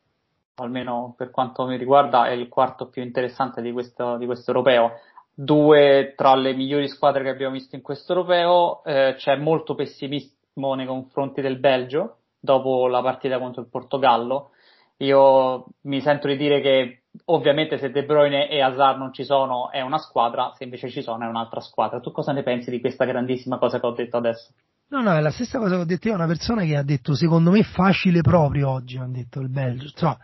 Almeno 0.63 1.13
per 1.17 1.31
quanto 1.31 1.65
mi 1.65 1.77
riguarda 1.77 2.27
è 2.27 2.31
il 2.31 2.47
quarto 2.47 2.87
più 2.87 3.01
interessante 3.01 3.61
di 3.61 3.71
questo, 3.71 4.17
di 4.17 4.25
questo 4.25 4.51
europeo 4.51 4.99
due 5.41 6.15
tra 6.17 6.35
le 6.35 6.53
migliori 6.53 6.89
squadre 6.89 7.23
che 7.23 7.29
abbiamo 7.29 7.53
visto 7.53 7.77
in 7.77 7.81
questo 7.81 8.11
europeo, 8.11 8.83
eh, 8.83 9.15
c'è 9.17 9.37
molto 9.37 9.73
pessimismo 9.73 10.73
nei 10.73 10.85
confronti 10.85 11.39
del 11.39 11.59
Belgio 11.59 12.17
dopo 12.37 12.87
la 12.87 13.01
partita 13.01 13.39
contro 13.39 13.61
il 13.61 13.69
Portogallo. 13.69 14.51
Io 14.97 15.65
mi 15.83 16.01
sento 16.01 16.27
di 16.27 16.35
dire 16.35 16.59
che 16.59 17.03
ovviamente 17.25 17.77
se 17.77 17.89
De 17.89 18.03
Bruyne 18.03 18.49
e 18.49 18.61
Hazard 18.61 18.97
non 18.97 19.13
ci 19.13 19.23
sono 19.23 19.71
è 19.71 19.79
una 19.79 19.97
squadra, 19.97 20.51
se 20.57 20.65
invece 20.65 20.89
ci 20.89 21.01
sono 21.01 21.23
è 21.23 21.27
un'altra 21.27 21.61
squadra. 21.61 22.01
Tu 22.01 22.11
cosa 22.11 22.33
ne 22.33 22.43
pensi 22.43 22.69
di 22.69 22.81
questa 22.81 23.05
grandissima 23.05 23.57
cosa 23.57 23.79
che 23.79 23.85
ho 23.85 23.91
detto 23.91 24.17
adesso? 24.17 24.51
No, 24.91 25.01
no, 25.01 25.15
è 25.15 25.19
la 25.19 25.29
stessa 25.29 25.59
cosa 25.59 25.75
che 25.75 25.81
ho 25.81 25.85
detto 25.85 26.07
io, 26.07 26.15
una 26.15 26.25
persona 26.25 26.63
che 26.63 26.75
ha 26.75 26.81
detto 26.81 27.13
secondo 27.13 27.51
me 27.51 27.61
facile 27.61 28.21
proprio 28.21 28.69
oggi, 28.69 28.97
ha 28.97 29.05
detto 29.05 29.39
il 29.39 29.49
Belgio. 29.49 29.89
Cioè, 29.89 30.17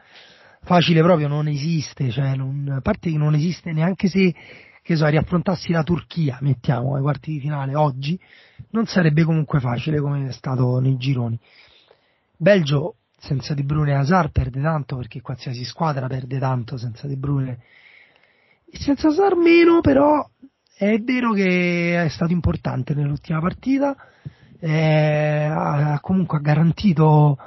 facile 0.63 1.01
proprio 1.01 1.27
non 1.27 1.47
esiste, 1.47 2.09
cioè 2.09 2.35
non, 2.35 2.73
a 2.75 2.81
parte 2.81 3.11
che 3.11 3.17
non 3.17 3.35
esiste 3.35 3.71
neanche 3.71 4.07
se 4.07 4.33
che 4.81 4.95
so, 4.95 5.05
riaffrontassi 5.07 5.71
la 5.71 5.83
Turchia, 5.83 6.39
mettiamo 6.41 6.95
ai 6.95 7.01
quarti 7.01 7.31
di 7.31 7.39
finale 7.39 7.75
oggi, 7.75 8.19
non 8.69 8.85
sarebbe 8.87 9.23
comunque 9.23 9.59
facile 9.59 9.99
come 9.99 10.27
è 10.27 10.31
stato 10.31 10.79
nei 10.79 10.97
gironi. 10.97 11.39
Belgio 12.35 12.95
senza 13.19 13.53
Di 13.53 13.63
Brune 13.63 13.91
e 13.91 13.95
Hazard 13.95 14.31
perde 14.31 14.61
tanto 14.61 14.95
perché 14.97 15.21
qualsiasi 15.21 15.63
squadra 15.63 16.07
perde 16.07 16.39
tanto 16.39 16.77
senza 16.77 17.07
Di 17.07 17.17
Brune 17.17 17.59
e 18.69 18.77
senza 18.79 19.07
Hazard 19.07 19.37
meno 19.37 19.81
però 19.81 20.27
è 20.75 20.97
vero 20.99 21.33
che 21.33 22.03
è 22.03 22.09
stato 22.09 22.33
importante 22.33 22.93
nell'ultima 22.93 23.39
partita 23.39 23.95
eh, 24.65 25.45
ha, 25.45 25.99
comunque 26.01 26.39
garantito 26.41 27.37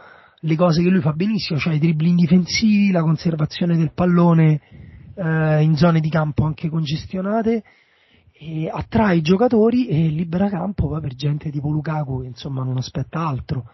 le 0.40 0.56
cose 0.56 0.82
che 0.82 0.88
lui 0.88 1.00
fa 1.00 1.12
benissimo 1.12 1.58
cioè 1.58 1.74
i 1.74 1.78
dribbling 1.80 2.16
difensivi 2.16 2.92
la 2.92 3.02
conservazione 3.02 3.76
del 3.76 3.92
pallone 3.92 4.60
eh, 5.16 5.62
in 5.62 5.74
zone 5.76 5.98
di 5.98 6.10
campo 6.10 6.44
anche 6.44 6.68
congestionate 6.68 7.64
attrae 8.70 9.16
i 9.16 9.20
giocatori 9.20 9.88
e 9.88 10.08
libera 10.08 10.48
campo 10.48 10.88
per 11.00 11.14
gente 11.16 11.50
tipo 11.50 11.70
Lukaku 11.70 12.20
che 12.20 12.28
insomma 12.28 12.62
non 12.62 12.76
aspetta 12.76 13.26
altro. 13.26 13.68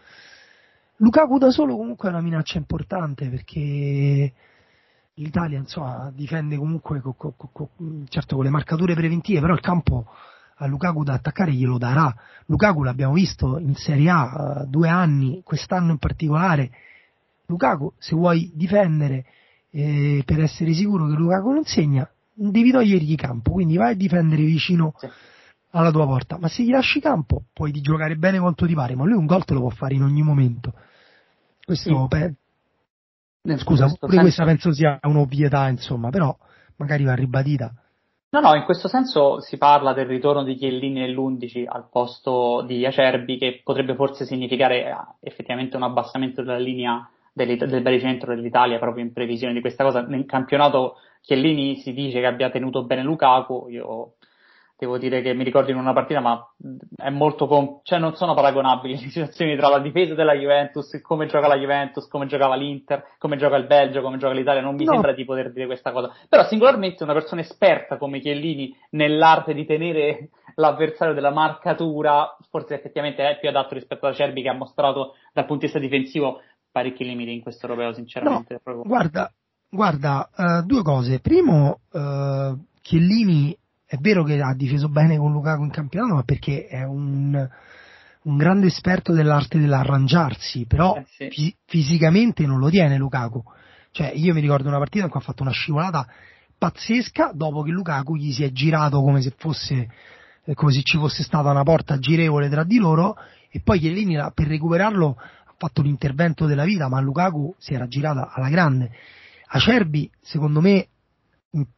Lukaku 0.97 1.37
da 1.37 1.51
solo 1.51 1.77
comunque 1.77 2.09
è 2.09 2.13
una 2.13 2.23
minaccia 2.23 2.57
importante 2.57 3.29
perché 3.29 4.33
l'Italia 5.13 5.59
insomma 5.59 6.11
difende 6.15 6.57
comunque 6.57 7.03
co, 7.03 7.13
co, 7.13 7.35
co, 7.37 7.69
certo 8.09 8.37
con 8.37 8.45
le 8.45 8.51
marcature 8.51 8.95
preventive 8.95 9.41
però 9.41 9.53
il 9.53 9.61
campo 9.61 10.07
a 10.57 10.67
Lukaku 10.67 11.05
da 11.05 11.15
attaccare 11.15 11.53
glielo 11.53 11.79
darà 11.79 12.15
Lukaku 12.47 12.83
l'abbiamo 12.83 13.15
visto 13.15 13.59
in 13.59 13.75
Serie 13.75 14.11
A 14.11 14.63
uh, 14.63 14.67
due 14.67 14.89
anni 14.89 15.43
quest'anno 15.43 15.91
in 15.93 15.99
particolare 15.99 16.71
Lukaku 17.47 17.93
se 17.99 18.15
vuoi 18.15 18.51
difendere 18.55 19.25
eh, 19.71 20.23
per 20.25 20.41
essere 20.41 20.73
sicuro 20.73 21.07
che 21.07 21.15
Lukaku 21.15 21.51
non 21.51 21.65
segna 21.65 22.09
devi 22.35 22.71
togliergli 22.71 23.15
campo, 23.15 23.53
quindi 23.53 23.77
vai 23.77 23.93
a 23.93 23.97
difendere 23.97 24.43
vicino 24.43 24.95
sì. 24.99 25.09
alla 25.71 25.91
tua 25.91 26.05
porta, 26.05 26.37
ma 26.39 26.49
se 26.49 26.65
gli 26.65 26.71
lasci 26.71 27.01
campo 27.01 27.45
puoi 27.53 27.71
di 27.71 27.81
giocare 27.81 28.17
bene 28.17 28.39
quanto 28.39 28.67
ti 28.67 28.75
pare, 28.75 28.97
ma 28.97 29.05
lui 29.05 29.15
un 29.15 29.27
gol 29.27 29.45
te 29.45 29.55
lo 29.55 29.61
può 29.61 29.71
fare 29.71 29.95
in 29.95 30.03
ogni 30.03 30.23
momento. 30.23 30.73
Questo 31.65 32.03
sì. 32.03 32.09
pe- 32.09 32.35
Scusa, 33.59 33.87
pure 33.87 33.99
senso... 33.99 34.21
questa 34.21 34.45
penso 34.45 34.73
sia 34.73 34.99
un'ovvietà, 35.03 35.69
insomma, 35.69 36.11
però 36.11 36.37
magari 36.77 37.05
va 37.05 37.15
ribadita. 37.15 37.75
No, 38.35 38.41
no, 38.41 38.57
in 38.57 38.65
questo 38.65 38.89
senso 38.89 39.39
si 39.39 39.59
parla 39.59 39.93
del 39.93 40.07
ritorno 40.07 40.43
di 40.43 40.57
Chiellini 40.57 40.99
nell'11 41.03 41.67
al 41.69 41.87
posto 41.89 42.65
di 42.67 42.85
Acerbi, 42.85 43.39
che 43.39 43.61
potrebbe 43.63 43.95
forse 43.95 44.25
significare 44.25 44.87
eh, 44.87 44.97
effettivamente 45.21 45.77
un 45.77 45.85
abbassamento 45.85 46.43
della 46.43 46.59
linea 46.59 47.09
del, 47.33 47.57
baricentro 47.81 48.35
dell'Italia 48.35 48.81
proprio 48.81 49.05
in 49.05 49.13
previsione 49.13 49.53
di 49.53 49.61
questa 49.61 49.85
cosa. 49.85 50.01
Nel 50.01 50.27
campionato 50.27 50.97
Chiellini 51.21 51.77
si 51.77 51.93
dice 51.93 52.19
che 52.19 52.27
abbia 52.27 52.51
tenuto 52.51 52.83
bene 52.83 53.05
Lukaku, 53.05 53.69
io 53.69 54.15
devo 54.77 54.99
dire 54.99 55.23
che 55.23 55.35
mi 55.35 55.45
ricordo 55.45 55.71
in 55.71 55.77
una 55.77 55.93
partita, 55.93 56.21
ma 56.21 56.45
è 56.97 57.11
molto, 57.11 57.47
com- 57.47 57.81
cioè 57.83 57.99
non 57.99 58.15
sono 58.15 58.35
paragonabili 58.35 58.95
le 59.01 59.09
situazioni 59.09 59.57
tra 59.57 59.69
la 59.69 59.79
difesa 59.79 60.15
della 60.15 60.35
Juventus, 60.35 61.01
come 61.03 61.27
gioca 61.27 61.47
la 61.47 61.57
Juventus, 61.57 62.09
come 62.09 62.27
giocava 62.27 62.57
l'Inter, 62.57 63.05
come 63.19 63.37
gioca 63.37 63.57
il 63.57 63.67
Belgio, 63.67 64.03
come 64.03 64.19
gioca 64.19 64.35
l'Italia, 64.35 64.63
non 64.63 64.75
mi 64.75 64.85
no. 64.85 64.93
sembra 64.93 65.13
di 65.13 65.25
poter 65.25 65.53
dire 65.53 65.67
questa 65.67 65.93
cosa. 65.93 66.13
Però 66.29 66.45
singolarmente 66.45 67.03
una 67.03 67.13
persona 67.13 67.41
esperta 67.41 67.97
come 67.97 68.21
Chiellini 68.21 68.77
nell'arte 68.91 69.55
di 69.55 69.65
tenere 69.65 70.31
l'avversario 70.57 71.15
della 71.15 71.33
marcatura, 71.33 72.37
forse 72.51 72.75
effettivamente 72.75 73.29
è 73.29 73.39
più 73.39 73.49
adatto 73.49 73.75
rispetto 73.75 74.07
a 74.07 74.13
Cerbi 74.13 74.43
che 74.43 74.49
ha 74.49 74.55
mostrato 74.55 75.15
dal 75.33 75.47
punto 75.47 75.67
di 75.67 75.73
vista 75.73 75.79
difensivo 75.79 76.41
parecchi 76.71 77.05
limiti 77.05 77.33
in 77.33 77.41
questo 77.41 77.67
europeo, 77.67 77.93
sinceramente. 77.93 78.61
No, 78.65 78.83
guarda, 78.83 79.33
Guarda, 79.75 80.31
uh, 80.37 80.65
due 80.65 80.83
cose. 80.83 81.19
Primo, 81.19 81.81
uh, 81.91 82.57
Chiellini 82.81 83.59
è 83.95 83.99
vero 83.99 84.25
che 84.25 84.41
ha 84.41 84.55
difeso 84.55 84.89
bene 84.89 85.17
con 85.17 85.33
Lukaku 85.33 85.63
in 85.63 85.71
campionato, 85.71 86.15
ma 86.15 86.23
perché 86.23 86.67
è 86.67 86.83
un, 86.83 87.49
un 88.23 88.37
grande 88.37 88.67
esperto 88.67 89.13
dell'arte 89.13 89.59
dell'arrangiarsi, 89.59 90.67
però 90.67 90.97
eh 90.97 91.05
sì. 91.07 91.29
fis- 91.31 91.57
fisicamente 91.65 92.45
non 92.47 92.59
lo 92.59 92.71
tiene 92.71 92.97
Lukaku. 92.97 93.43
Cioè, 93.93 94.13
io 94.15 94.35
mi 94.35 94.41
ricordo 94.41 94.69
una 94.69 94.79
partita 94.79 95.05
in 95.05 95.11
cui 95.11 95.21
ha 95.21 95.23
fatto 95.23 95.43
una 95.43 95.53
scivolata 95.53 96.07
pazzesca 96.59 97.31
dopo 97.35 97.63
che 97.63 97.71
Lukaku 97.71 98.17
gli 98.17 98.33
si 98.33 98.43
è 98.43 98.51
girato 98.51 99.01
come 99.01 99.21
se 99.21 99.33
fosse 99.37 99.89
eh, 100.45 100.55
come 100.55 100.73
se 100.73 100.83
ci 100.83 100.99
fosse 100.99 101.23
stata 101.23 101.51
una 101.51 101.63
porta 101.63 101.99
girevole 101.99 102.49
tra 102.49 102.65
di 102.65 102.79
loro 102.79 103.17
e 103.51 103.61
poi 103.63 103.79
Chiellini 103.79 104.17
per 104.35 104.47
recuperarlo 104.47 105.17
ha 105.19 105.55
fatto 105.57 105.83
l'intervento 105.83 106.47
della 106.47 106.65
vita, 106.65 106.89
ma 106.89 107.01
Lukaku 107.01 107.55
si 107.59 107.75
era 107.75 107.87
girata 107.87 108.33
alla 108.33 108.49
grande 108.49 108.91
Acerbi, 109.47 110.11
secondo 110.21 110.61
me, 110.61 110.89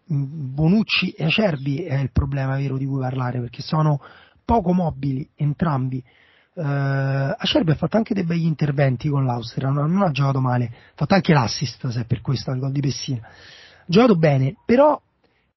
Bonucci 0.07 1.11
e 1.11 1.25
Acerbi 1.25 1.83
è 1.83 1.99
il 1.99 2.11
problema 2.11 2.57
vero 2.57 2.79
di 2.79 2.87
cui 2.87 3.01
parlare 3.01 3.41
perché 3.41 3.61
sono 3.61 4.01
poco 4.45 4.73
mobili 4.73 5.29
entrambi. 5.35 6.03
Uh, 6.55 6.63
Acerbi 7.37 7.73
ha 7.73 7.75
fatto 7.75 7.99
anche 7.99 8.15
dei 8.15 8.25
begli 8.25 8.47
interventi 8.47 9.11
con 9.11 9.27
l'Austria, 9.27 9.69
non, 9.69 9.93
non 9.93 10.03
ha 10.03 10.11
giocato 10.11 10.41
male, 10.41 10.65
ha 10.65 10.93
fatto 10.95 11.13
anche 11.13 11.35
l'assist 11.35 11.87
se 11.89 12.01
è 12.01 12.05
per 12.07 12.23
questo 12.23 12.51
il 12.53 12.59
gol 12.59 12.73
di 12.73 12.81
Pessina. 12.81 13.21
Ha 13.27 13.85
giocato 13.87 14.17
bene, 14.17 14.57
però 14.65 14.99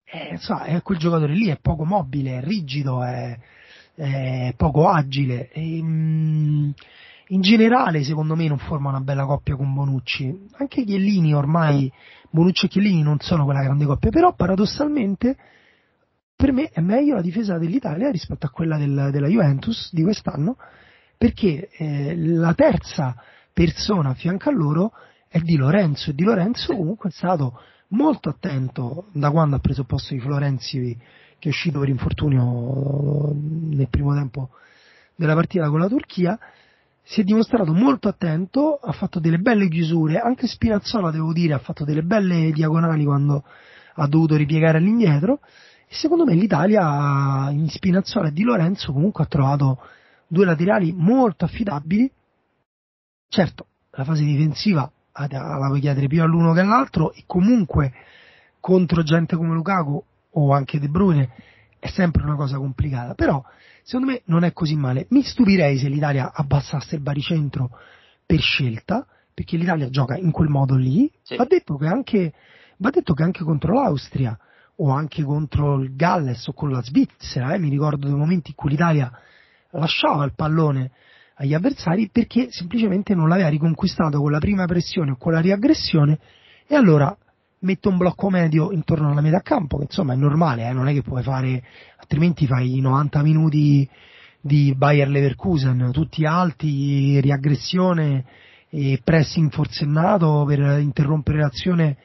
eh, 0.03 0.37
so, 0.37 0.57
è 0.57 0.81
quel 0.81 0.97
giocatore 0.97 1.33
lì, 1.33 1.47
è 1.47 1.57
poco 1.61 1.85
mobile, 1.85 2.39
è 2.39 2.43
rigido, 2.43 3.01
è, 3.03 3.37
è 3.95 4.53
poco 4.57 4.89
agile. 4.89 5.49
E, 5.51 5.81
mm, 5.81 6.71
in 7.31 7.41
generale 7.41 8.03
secondo 8.03 8.35
me 8.35 8.47
non 8.47 8.57
forma 8.57 8.89
una 8.89 9.01
bella 9.01 9.25
coppia 9.25 9.55
con 9.55 9.73
Bonucci. 9.73 10.47
Anche 10.57 10.83
Chiellini 10.83 11.33
ormai, 11.33 11.91
Bonucci 12.29 12.65
e 12.65 12.69
Chiellini 12.69 13.01
non 13.01 13.19
sono 13.19 13.45
quella 13.45 13.63
grande 13.63 13.85
coppia, 13.85 14.09
però 14.09 14.33
paradossalmente 14.33 15.37
per 16.35 16.51
me 16.53 16.69
è 16.69 16.79
meglio 16.79 17.15
la 17.15 17.21
difesa 17.21 17.57
dell'Italia 17.57 18.09
rispetto 18.09 18.45
a 18.45 18.49
quella 18.49 18.77
del, 18.77 19.09
della 19.11 19.27
Juventus 19.27 19.93
di 19.93 20.03
quest'anno, 20.03 20.57
perché 21.17 21.69
eh, 21.69 22.15
la 22.15 22.53
terza 22.53 23.15
persona 23.51 24.09
a 24.09 24.13
fianco 24.13 24.49
a 24.49 24.53
loro 24.53 24.91
è 25.27 25.39
Di 25.39 25.57
Lorenzo 25.57 26.09
e 26.09 26.13
Di 26.13 26.23
Lorenzo 26.23 26.75
comunque 26.75 27.09
è 27.09 27.11
stato 27.11 27.59
molto 27.89 28.29
attento 28.29 29.07
da 29.11 29.29
quando 29.31 29.55
ha 29.55 29.59
preso 29.59 29.83
posto 29.83 30.13
di 30.13 30.19
Florenzi 30.19 30.97
che 31.37 31.47
è 31.47 31.51
uscito 31.51 31.79
per 31.79 31.89
infortunio 31.89 33.33
nel 33.33 33.87
primo 33.89 34.13
tempo 34.13 34.49
della 35.15 35.33
partita 35.33 35.69
con 35.69 35.79
la 35.79 35.87
Turchia 35.87 36.39
si 37.09 37.21
è 37.21 37.23
dimostrato 37.23 37.73
molto 37.73 38.07
attento, 38.07 38.75
ha 38.75 38.91
fatto 38.91 39.19
delle 39.19 39.39
belle 39.39 39.67
chiusure, 39.67 40.19
anche 40.19 40.45
Spinazzola 40.45 41.09
devo 41.09 41.33
dire 41.33 41.55
ha 41.55 41.59
fatto 41.59 41.83
delle 41.83 42.03
belle 42.03 42.51
diagonali 42.51 43.03
quando 43.03 43.43
ha 43.95 44.07
dovuto 44.07 44.35
ripiegare 44.35 44.77
all'indietro 44.77 45.39
e 45.87 45.95
secondo 45.95 46.23
me 46.23 46.35
l'Italia 46.35 47.49
in 47.49 47.67
Spinazzola 47.67 48.27
e 48.27 48.31
Di 48.31 48.43
Lorenzo 48.43 48.93
comunque 48.93 49.23
ha 49.23 49.27
trovato 49.27 49.79
due 50.27 50.45
laterali 50.45 50.93
molto 50.95 51.45
affidabili. 51.45 52.11
Certo, 53.27 53.65
la 53.89 54.03
fase 54.03 54.23
difensiva 54.23 54.89
la 55.11 55.65
puoi 55.65 55.79
chiedere 55.79 56.05
più 56.05 56.21
all'uno 56.21 56.53
che 56.53 56.59
all'altro 56.59 57.11
e 57.13 57.23
comunque 57.25 57.91
contro 58.59 59.01
gente 59.01 59.35
come 59.35 59.55
Lukaku 59.55 60.03
o 60.33 60.53
anche 60.53 60.79
De 60.79 60.89
Bruyne 60.89 61.29
è 61.79 61.87
sempre 61.87 62.23
una 62.23 62.35
cosa 62.35 62.57
complicata, 62.57 63.13
però 63.13 63.43
secondo 63.83 64.11
me 64.11 64.21
non 64.25 64.43
è 64.43 64.53
così 64.53 64.75
male. 64.75 65.07
Mi 65.09 65.23
stupirei 65.23 65.77
se 65.77 65.87
l'Italia 65.87 66.31
abbassasse 66.33 66.95
il 66.95 67.01
baricentro 67.01 67.69
per 68.25 68.39
scelta, 68.39 69.05
perché 69.33 69.57
l'Italia 69.57 69.89
gioca 69.89 70.15
in 70.17 70.31
quel 70.31 70.49
modo 70.49 70.75
lì. 70.75 71.09
Sì. 71.23 71.35
Va, 71.35 71.45
detto 71.45 71.77
che 71.77 71.87
anche, 71.87 72.33
va 72.77 72.89
detto 72.89 73.13
che 73.13 73.23
anche 73.23 73.43
contro 73.43 73.73
l'Austria 73.73 74.37
o 74.75 74.91
anche 74.91 75.23
contro 75.23 75.79
il 75.81 75.95
Galles 75.95 76.47
o 76.47 76.53
con 76.53 76.71
la 76.71 76.81
Svizzera, 76.81 77.53
eh, 77.53 77.59
mi 77.59 77.69
ricordo 77.69 78.07
dei 78.07 78.15
momenti 78.15 78.51
in 78.51 78.55
cui 78.55 78.69
l'Italia 78.69 79.11
lasciava 79.71 80.23
il 80.25 80.33
pallone 80.35 80.91
agli 81.35 81.53
avversari 81.53 82.09
perché 82.11 82.51
semplicemente 82.51 83.15
non 83.15 83.29
l'aveva 83.29 83.47
riconquistato 83.47 84.19
con 84.19 84.31
la 84.31 84.39
prima 84.39 84.65
pressione 84.65 85.11
o 85.11 85.17
con 85.17 85.31
la 85.31 85.39
riaggressione 85.39 86.19
e 86.67 86.75
allora 86.75 87.15
metto 87.59 87.89
un 87.89 87.97
blocco 87.97 88.29
medio 88.29 88.71
intorno 88.71 89.11
alla 89.11 89.21
metà 89.21 89.41
campo, 89.41 89.77
che 89.77 89.83
insomma 89.83 90.13
è 90.13 90.15
normale, 90.15 90.67
eh? 90.67 90.73
non 90.73 90.87
è 90.87 90.93
che 90.93 91.01
puoi 91.01 91.23
fare, 91.23 91.63
altrimenti 91.97 92.45
fai 92.45 92.79
90 92.79 93.21
minuti 93.21 93.89
di 94.41 94.73
Bayer 94.75 95.09
Leverkusen, 95.09 95.89
tutti 95.91 96.25
alti, 96.25 97.19
riaggressione 97.19 98.25
e 98.69 99.01
pressing 99.03 99.51
forsennato 99.51 100.45
per 100.47 100.79
interrompere 100.79 101.39
l'azione 101.39 101.97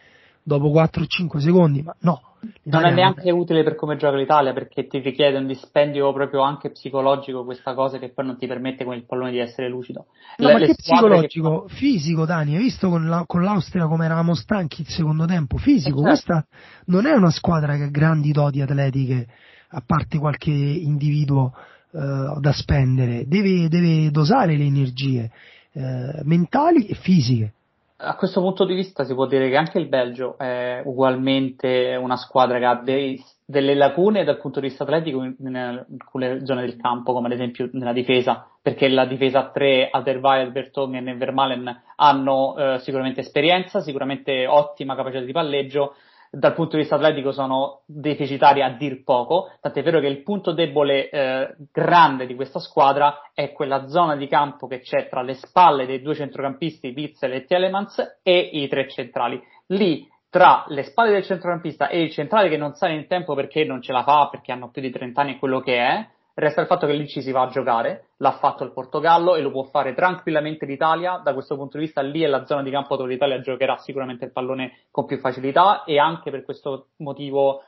dopo 0.43 0.71
4-5 0.71 1.38
secondi, 1.38 1.83
ma 1.83 1.95
no, 2.01 2.34
non 2.64 2.85
è 2.85 2.92
neanche 2.92 3.30
utile 3.30 3.62
per 3.62 3.74
come 3.74 3.96
gioca 3.96 4.16
l'Italia 4.16 4.52
perché 4.52 4.87
ti 4.87 4.98
richiede 4.98 5.38
un 5.38 5.46
dispendio 5.46 6.12
proprio 6.12 6.42
anche 6.42 6.70
psicologico 6.70 7.44
questa 7.44 7.74
cosa 7.74 7.98
che 7.98 8.11
poi 8.11 8.26
non 8.26 8.38
ti 8.38 8.46
permette 8.46 8.85
con 8.85 8.94
il 8.94 9.04
pallone 9.04 9.30
di 9.30 9.38
essere 9.38 9.68
lucido. 9.68 10.07
No, 10.38 10.48
le, 10.48 10.52
ma 10.52 10.59
che 10.61 10.74
psicologico? 10.74 11.64
Che... 11.64 11.74
Fisico, 11.74 12.24
Dani, 12.24 12.57
hai 12.57 12.62
visto 12.62 12.88
con, 12.88 13.09
la, 13.09 13.24
con 13.26 13.42
l'Austria 13.42 13.87
come 13.87 14.04
eravamo 14.04 14.35
stanchi 14.35 14.83
il 14.83 14.88
secondo 14.88 15.24
tempo? 15.26 15.57
Fisico, 15.57 16.00
eh, 16.00 16.02
certo. 16.02 16.09
questa 16.09 16.46
non 16.87 17.07
è 17.07 17.12
una 17.12 17.30
squadra 17.30 17.76
che 17.76 17.85
ha 17.85 17.88
grandi 17.88 18.33
doti 18.33 18.61
atletiche, 18.61 19.26
a 19.68 19.83
parte 19.85 20.18
qualche 20.18 20.50
individuo 20.50 21.52
uh, 21.90 22.40
da 22.40 22.52
spendere, 22.52 23.26
deve, 23.26 23.68
deve, 23.68 24.11
dosare 24.11 24.57
le 24.57 24.64
energie 24.64 25.30
uh, 25.72 26.20
mentali 26.22 26.87
e 26.87 26.94
fisiche. 26.94 27.54
A 27.96 28.16
questo 28.16 28.40
punto 28.40 28.64
di 28.64 28.74
vista 28.74 29.04
si 29.04 29.14
può 29.14 29.26
dire 29.26 29.48
che 29.48 29.57
anche 29.57 29.78
il 29.78 29.87
Belgio 29.87 30.37
è 30.37 30.83
ugualmente 30.85 31.96
una 32.00 32.16
squadra 32.16 32.59
che 32.59 32.64
ha 32.64 32.74
dei, 32.83 33.22
delle 33.44 33.74
lacune 33.74 34.24
dal 34.24 34.40
punto 34.40 34.59
di 34.59 34.68
vista 34.68 34.83
atletico 34.83 35.22
in, 35.22 35.37
in, 35.38 35.57
alcune 35.57 36.44
zone 36.44 36.62
del 36.62 36.76
campo, 36.76 37.12
come 37.12 37.26
ad 37.26 37.33
esempio 37.33 37.68
nella 37.72 37.92
difesa, 37.92 38.48
perché 38.61 38.88
la 38.88 39.07
difesa 39.07 39.40
a 39.40 39.50
3, 39.50 39.90
Alderweireld, 39.90 40.52
Vertonghen 40.52 41.09
e 41.09 41.16
Vermalen 41.16 41.83
hanno 41.96 42.57
eh, 42.57 42.78
sicuramente 42.80 43.20
esperienza, 43.20 43.80
sicuramente 43.80 44.46
ottima 44.46 44.96
capacità 44.96 45.22
di 45.22 45.33
palleggio, 45.33 45.94
dal 46.35 46.55
punto 46.55 46.77
di 46.77 46.83
vista 46.83 46.97
atletico 46.97 47.33
sono 47.33 47.83
deficitari 47.87 48.62
a 48.62 48.70
dir 48.70 49.03
poco, 49.05 49.53
tant'è 49.61 49.83
vero 49.83 50.01
che 50.01 50.07
il 50.07 50.23
punto 50.23 50.53
debole 50.53 51.09
eh, 51.09 51.55
grande 51.73 52.27
di 52.27 52.35
questa 52.35 52.59
squadra 52.59 53.31
è 53.33 53.53
quella 53.53 53.87
zona 53.88 54.16
di 54.16 54.27
campo 54.27 54.66
che 54.66 54.81
c'è 54.81 55.09
tra 55.09 55.23
le 55.23 55.35
spalle 55.35 55.87
dei 55.87 56.03
due 56.03 56.14
centrocampisti, 56.14 56.92
Witzel 56.94 57.33
e 57.33 57.44
Telemans, 57.44 58.18
e 58.23 58.38
i 58.38 58.68
tre 58.68 58.88
centrali. 58.88 59.40
Lì, 59.68 60.09
tra 60.29 60.64
le 60.68 60.83
spalle 60.83 61.12
del 61.12 61.25
centrocampista 61.25 61.88
e 61.88 62.03
il 62.03 62.11
centrale 62.11 62.49
che 62.49 62.57
non 62.57 62.75
sale 62.75 62.94
in 62.94 63.07
tempo 63.07 63.35
perché 63.35 63.64
non 63.64 63.81
ce 63.81 63.92
la 63.92 64.03
fa, 64.03 64.29
perché 64.31 64.51
hanno 64.51 64.70
più 64.70 64.83
di 64.83 64.90
30 64.90 65.20
anni 65.20 65.35
e 65.35 65.38
quello 65.38 65.61
che 65.61 65.77
è, 65.79 66.09
Resta 66.37 66.61
il 66.61 66.66
fatto 66.66 66.87
che 66.87 66.94
lì 66.94 67.07
ci 67.07 67.23
si 67.23 67.31
va 67.31 67.42
a 67.42 67.49
giocare, 67.49 68.09
l'ha 68.16 68.33
fatto 68.33 68.64
il 68.64 68.73
Portogallo 68.73 69.37
e 69.37 69.40
lo 69.40 69.53
può 69.53 69.62
fare 69.62 69.94
tranquillamente 69.94 70.66
l'Italia, 70.66 71.20
da 71.23 71.33
questo 71.33 71.55
punto 71.55 71.79
di 71.79 71.85
vista 71.85 72.01
lì 72.01 72.23
è 72.23 72.27
la 72.27 72.44
zona 72.44 72.64
di 72.64 72.73
campo 72.73 72.97
dove 72.97 73.12
l'Italia 73.12 73.38
giocherà 73.38 73.77
sicuramente 73.77 74.25
il 74.25 74.33
pallone 74.33 74.81
con 74.90 75.05
più 75.07 75.18
facilità 75.18 75.85
e 75.85 76.01
anche 76.01 76.33
per 76.33 76.42
questo 76.42 76.88
motivo 76.97 77.62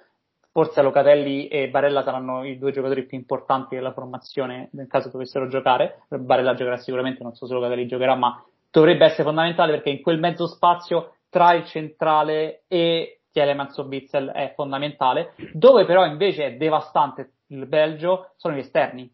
forse 0.50 0.82
Locatelli 0.82 1.46
e 1.46 1.68
Barella 1.68 2.02
saranno 2.02 2.42
i 2.42 2.58
due 2.58 2.72
giocatori 2.72 3.06
più 3.06 3.16
importanti 3.16 3.76
della 3.76 3.92
formazione 3.92 4.70
nel 4.72 4.88
caso 4.88 5.10
dovessero 5.10 5.46
giocare, 5.46 6.02
Barella 6.08 6.54
giocherà 6.54 6.78
sicuramente, 6.78 7.22
non 7.22 7.34
so 7.34 7.46
se 7.46 7.54
Locatelli 7.54 7.86
giocherà, 7.86 8.16
ma 8.16 8.44
dovrebbe 8.68 9.04
essere 9.04 9.22
fondamentale 9.22 9.74
perché 9.74 9.90
in 9.90 10.02
quel 10.02 10.18
mezzo 10.18 10.48
spazio 10.48 11.18
tra 11.28 11.52
il 11.52 11.66
centrale 11.66 12.62
e 12.66 13.20
Tielemans 13.30 13.76
o 13.78 13.84
Bitzel 13.84 14.30
è 14.30 14.54
fondamentale, 14.56 15.34
dove 15.52 15.84
però 15.84 16.04
invece 16.04 16.46
è 16.46 16.56
devastante 16.56 17.32
il 17.48 17.66
Belgio 17.66 18.32
sono 18.36 18.54
gli 18.54 18.60
esterni. 18.60 19.10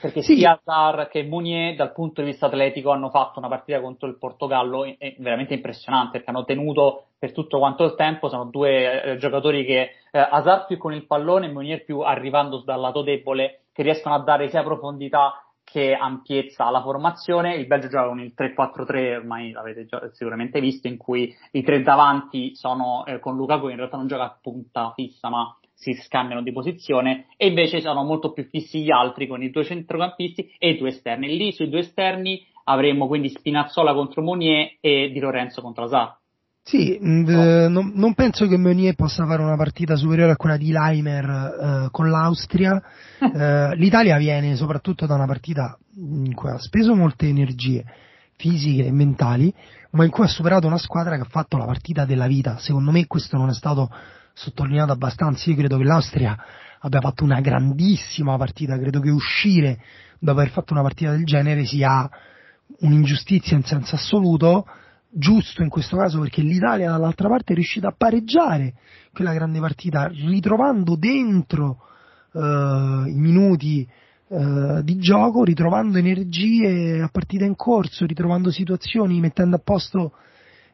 Perché 0.00 0.22
sì. 0.22 0.36
sia 0.36 0.58
Hazard 0.62 1.08
che 1.08 1.24
Mounier 1.24 1.74
dal 1.74 1.92
punto 1.92 2.22
di 2.22 2.28
vista 2.28 2.46
atletico 2.46 2.90
hanno 2.90 3.10
fatto 3.10 3.38
una 3.38 3.48
partita 3.48 3.80
contro 3.80 4.08
il 4.08 4.16
Portogallo 4.16 4.86
veramente 5.18 5.52
impressionante 5.52 6.12
perché 6.12 6.30
hanno 6.30 6.44
tenuto 6.44 7.08
per 7.18 7.32
tutto 7.32 7.58
quanto 7.58 7.84
il 7.84 7.94
tempo, 7.94 8.28
sono 8.28 8.46
due 8.46 9.02
eh, 9.02 9.16
giocatori 9.18 9.64
che 9.64 9.90
eh, 10.10 10.18
Hazard 10.18 10.66
più 10.66 10.78
con 10.78 10.94
il 10.94 11.06
pallone 11.06 11.46
e 11.46 11.52
Mounier 11.52 11.84
più 11.84 12.00
arrivando 12.00 12.62
dal 12.62 12.80
lato 12.80 13.02
debole 13.02 13.64
che 13.72 13.82
riescono 13.82 14.14
a 14.14 14.22
dare 14.22 14.48
sia 14.48 14.62
profondità 14.62 15.44
che 15.64 15.94
ampiezza 15.94 16.66
alla 16.66 16.82
formazione. 16.82 17.56
Il 17.56 17.66
Belgio 17.66 17.88
gioca 17.88 18.06
con 18.06 18.20
il 18.20 18.34
3-4-3, 18.36 19.16
ormai 19.16 19.50
l'avete 19.50 19.88
sicuramente 20.12 20.60
visto, 20.60 20.86
in 20.86 20.96
cui 20.96 21.34
i 21.52 21.62
tre 21.62 21.82
davanti 21.82 22.54
sono 22.54 23.04
eh, 23.06 23.18
con 23.18 23.34
Lukaku, 23.34 23.68
in 23.68 23.76
realtà 23.76 23.96
non 23.96 24.06
gioca 24.06 24.24
a 24.24 24.38
punta 24.40 24.92
fissa, 24.94 25.28
ma 25.30 25.56
si 25.74 25.92
scambiano 25.94 26.42
di 26.42 26.52
posizione 26.52 27.26
e 27.36 27.48
invece 27.48 27.80
sono 27.80 28.04
molto 28.04 28.32
più 28.32 28.44
fissi 28.44 28.82
gli 28.82 28.90
altri 28.90 29.26
con 29.26 29.42
i 29.42 29.50
due 29.50 29.64
centrocampisti 29.64 30.54
e 30.58 30.70
i 30.70 30.78
due 30.78 30.88
esterni. 30.88 31.36
Lì 31.36 31.52
sui 31.52 31.68
due 31.68 31.80
esterni 31.80 32.44
avremo 32.64 33.06
quindi 33.06 33.28
Spinazzola 33.28 33.92
contro 33.92 34.22
Monier 34.22 34.76
e 34.80 35.10
Di 35.12 35.18
Lorenzo 35.18 35.60
contro 35.60 35.84
Asar. 35.84 36.16
Sì, 36.66 36.98
mm, 36.98 37.28
eh, 37.28 37.68
non, 37.68 37.92
non, 37.94 38.14
penso 38.14 38.46
che 38.46 38.56
Meunier 38.56 38.94
possa 38.94 39.26
fare 39.26 39.42
una 39.42 39.54
partita 39.54 39.96
superiore 39.96 40.32
a 40.32 40.36
quella 40.36 40.56
di 40.56 40.70
Leimer 40.72 41.24
eh, 41.24 41.88
con 41.90 42.10
l'Austria. 42.10 42.82
Eh, 43.24 43.74
L'Italia 43.76 44.18
viene 44.18 44.54
soprattutto 44.54 45.06
da 45.06 45.14
una 45.14 45.24
partita 45.24 45.78
in 45.96 46.34
cui 46.34 46.50
ha 46.50 46.58
speso 46.58 46.94
molte 46.94 47.26
energie 47.26 47.82
fisiche 48.36 48.84
e 48.84 48.92
mentali, 48.92 49.52
ma 49.92 50.04
in 50.04 50.10
cui 50.10 50.24
ha 50.24 50.28
superato 50.28 50.66
una 50.66 50.76
squadra 50.76 51.16
che 51.16 51.22
ha 51.22 51.28
fatto 51.28 51.56
la 51.56 51.64
partita 51.64 52.04
della 52.04 52.26
vita. 52.26 52.58
Secondo 52.58 52.90
me 52.90 53.06
questo 53.06 53.38
non 53.38 53.48
è 53.48 53.54
stato 53.54 53.88
sottolineato 54.34 54.92
abbastanza. 54.92 55.48
Io 55.48 55.56
credo 55.56 55.78
che 55.78 55.84
l'Austria 55.84 56.36
abbia 56.80 57.00
fatto 57.00 57.24
una 57.24 57.40
grandissima 57.40 58.36
partita, 58.36 58.78
credo 58.78 59.00
che 59.00 59.10
uscire 59.10 59.80
dopo 60.18 60.38
aver 60.38 60.52
fatto 60.52 60.72
una 60.74 60.82
partita 60.82 61.12
del 61.12 61.24
genere 61.24 61.64
sia 61.64 62.08
un'ingiustizia 62.80 63.56
in 63.56 63.62
senso 63.62 63.94
assoluto, 63.94 64.66
giusto 65.08 65.62
in 65.62 65.68
questo 65.68 65.96
caso 65.96 66.20
perché 66.20 66.42
l'Italia 66.42 66.90
dall'altra 66.90 67.28
parte 67.28 67.52
è 67.52 67.54
riuscita 67.54 67.88
a 67.88 67.94
pareggiare 67.96 68.74
quella 69.12 69.32
grande 69.32 69.60
partita, 69.60 70.08
ritrovando 70.08 70.96
dentro 70.96 71.78
uh, 72.32 73.06
i 73.06 73.14
minuti 73.14 73.88
uh, 74.28 74.82
di 74.82 74.96
gioco, 74.98 75.44
ritrovando 75.44 75.98
energie 75.98 77.00
a 77.00 77.08
partita 77.08 77.44
in 77.44 77.54
corso, 77.54 78.06
ritrovando 78.06 78.50
situazioni, 78.50 79.20
mettendo 79.20 79.56
a 79.56 79.60
posto 79.62 80.14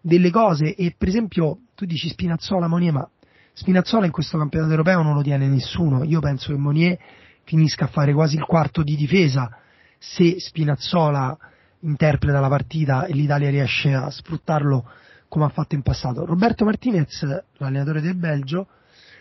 delle 0.01 0.31
cose. 0.31 0.75
E 0.75 0.95
per 0.97 1.09
esempio 1.09 1.59
tu 1.75 1.85
dici 1.85 2.09
Spinazzola, 2.09 2.67
Monia, 2.67 2.93
ma 2.93 3.11
Spinazzola 3.53 4.07
in 4.07 4.13
questo 4.13 4.39
campionato 4.39 4.71
europeo 4.71 5.03
non 5.03 5.15
lo 5.15 5.23
tiene 5.23 5.47
nessuno. 5.47 6.05
Io 6.05 6.21
penso 6.21 6.53
che 6.53 6.59
Monier 6.59 6.99
finisca 7.45 7.87
a 7.87 7.89
fare 7.89 8.13
quasi 8.13 8.37
il 8.37 8.45
quarto 8.45 8.83
di 8.83 8.97
difesa 8.97 9.51
se 9.99 10.39
Spinazzola 10.39 11.37
interpreta 11.81 12.41
la 12.41 12.49
partita 12.49 13.05
e 13.07 13.13
l'Italia 13.13 13.51
riesce 13.51 13.93
a 13.93 14.11
sfruttarlo 14.11 14.89
come 15.29 15.45
ha 15.45 15.49
fatto 15.49 15.75
in 15.75 15.83
passato. 15.83 16.25
Roberto 16.25 16.65
Martinez, 16.65 17.23
l'allenatore 17.59 18.01
del 18.01 18.17
Belgio, 18.17 18.67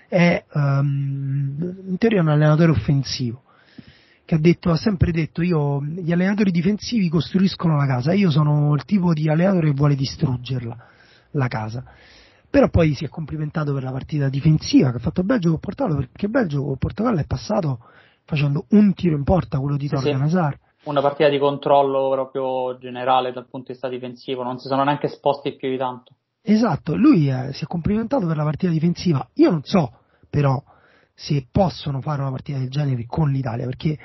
è 0.07 0.43
um, 0.53 1.55
in 1.87 1.97
teoria 1.97 2.21
un 2.21 2.29
allenatore 2.29 2.71
offensivo 2.71 3.43
che 4.25 4.35
ha, 4.35 4.39
detto, 4.39 4.71
ha 4.71 4.75
sempre 4.75 5.11
detto 5.11 5.41
io 5.41 5.83
gli 5.83 6.11
allenatori 6.11 6.51
difensivi 6.51 7.09
costruiscono 7.09 7.75
la 7.77 7.87
casa, 7.87 8.13
io 8.13 8.29
sono 8.29 8.73
il 8.75 8.85
tipo 8.85 9.13
di 9.13 9.27
allenatore 9.27 9.67
che 9.67 9.75
vuole 9.75 9.95
distruggerla 9.95 10.77
la 11.31 11.47
casa 11.47 11.83
però 12.49 12.69
poi 12.69 12.93
si 12.95 13.05
è 13.05 13.09
complimentato 13.09 13.73
per 13.73 13.83
la 13.83 13.91
partita 13.91 14.27
difensiva 14.27 14.89
che 14.91 14.97
ha 14.97 14.99
fatto 14.99 15.23
Belgio 15.23 15.49
col 15.49 15.59
Portogallo 15.59 15.97
perché 15.97 16.27
Belgio 16.27 16.63
col 16.63 16.77
Portogallo 16.77 17.19
è 17.19 17.25
passato 17.25 17.79
facendo 18.25 18.65
un 18.69 18.93
tiro 18.93 19.15
in 19.15 19.23
porta 19.23 19.59
quello 19.59 19.77
di 19.77 19.87
sì, 19.87 19.93
Torgan 19.93 20.21
Hazard. 20.21 20.59
Una 20.83 21.01
partita 21.01 21.29
di 21.29 21.37
controllo 21.37 22.09
proprio 22.09 22.77
generale 22.79 23.31
dal 23.31 23.47
punto 23.47 23.67
di 23.67 23.73
vista 23.73 23.87
difensivo 23.87 24.43
non 24.43 24.57
si 24.57 24.67
sono 24.67 24.83
neanche 24.83 25.07
esposti 25.07 25.55
più 25.55 25.69
di 25.69 25.77
tanto. 25.77 26.13
Esatto 26.41 26.95
lui 26.95 27.29
eh, 27.29 27.53
si 27.53 27.63
è 27.63 27.67
complimentato 27.67 28.25
per 28.25 28.37
la 28.37 28.43
partita 28.43 28.71
difensiva. 28.71 29.27
Io 29.35 29.51
non 29.51 29.63
so 29.63 29.91
però 30.29 30.61
se 31.13 31.45
possono 31.51 32.01
fare 32.01 32.21
una 32.21 32.31
partita 32.31 32.57
del 32.57 32.69
genere 32.69 33.05
con 33.05 33.29
l'Italia 33.29 33.65
perché 33.65 33.97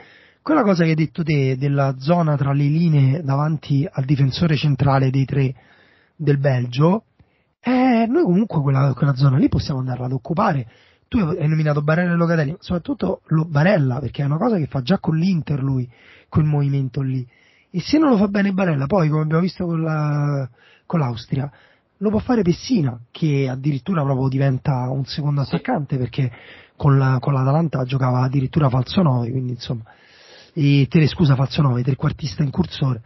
quella 0.42 0.62
cosa 0.62 0.82
che 0.82 0.90
hai 0.90 0.96
detto 0.96 1.22
te 1.22 1.56
della 1.56 1.94
zona 1.98 2.36
tra 2.36 2.52
le 2.52 2.64
linee 2.64 3.22
davanti 3.22 3.88
al 3.90 4.04
difensore 4.04 4.56
centrale 4.56 5.10
dei 5.10 5.24
tre 5.24 5.54
del 6.16 6.38
Belgio 6.38 7.04
eh, 7.64 8.06
noi 8.06 8.24
comunque 8.24 8.60
quella, 8.60 8.92
quella 8.94 9.14
zona 9.14 9.38
lì 9.38 9.48
possiamo 9.48 9.80
andarla 9.80 10.04
ad 10.04 10.12
occupare. 10.12 10.68
Tu 11.08 11.18
hai 11.18 11.48
nominato 11.48 11.80
Barella 11.80 12.12
e 12.12 12.16
Locatelli, 12.16 12.56
soprattutto 12.58 13.22
lo 13.26 13.44
Barella, 13.44 14.00
perché 14.00 14.22
è 14.22 14.26
una 14.26 14.36
cosa 14.36 14.56
che 14.56 14.66
fa 14.66 14.82
già 14.82 14.98
con 14.98 15.16
l'Inter 15.16 15.62
lui, 15.62 15.88
quel 16.28 16.44
movimento 16.44 17.00
lì. 17.00 17.26
E 17.70 17.80
se 17.80 17.98
non 17.98 18.10
lo 18.10 18.16
fa 18.18 18.28
bene 18.28 18.52
Barella, 18.52 18.86
poi 18.86 19.08
come 19.08 19.22
abbiamo 19.22 19.40
visto 19.40 19.64
con, 19.64 19.80
la, 19.80 20.48
con 20.84 21.00
l'Austria, 21.00 21.50
lo 21.98 22.10
può 22.10 22.18
fare 22.18 22.42
Pessina, 22.42 22.98
che 23.10 23.48
addirittura 23.48 24.02
proprio 24.02 24.28
diventa 24.28 24.90
un 24.90 25.06
secondo 25.06 25.40
attaccante, 25.40 25.96
perché 25.96 26.30
con, 26.76 26.98
la, 26.98 27.18
con 27.18 27.32
l'Atalanta 27.32 27.84
giocava 27.84 28.20
addirittura 28.20 28.68
falso 28.68 29.00
9, 29.00 29.30
quindi 29.30 29.52
insomma, 29.52 29.84
e, 30.52 30.86
te, 30.88 31.06
scusa 31.06 31.34
falso 31.34 31.62
9, 31.62 31.82
trequartista 31.82 32.42
incursore. 32.42 33.02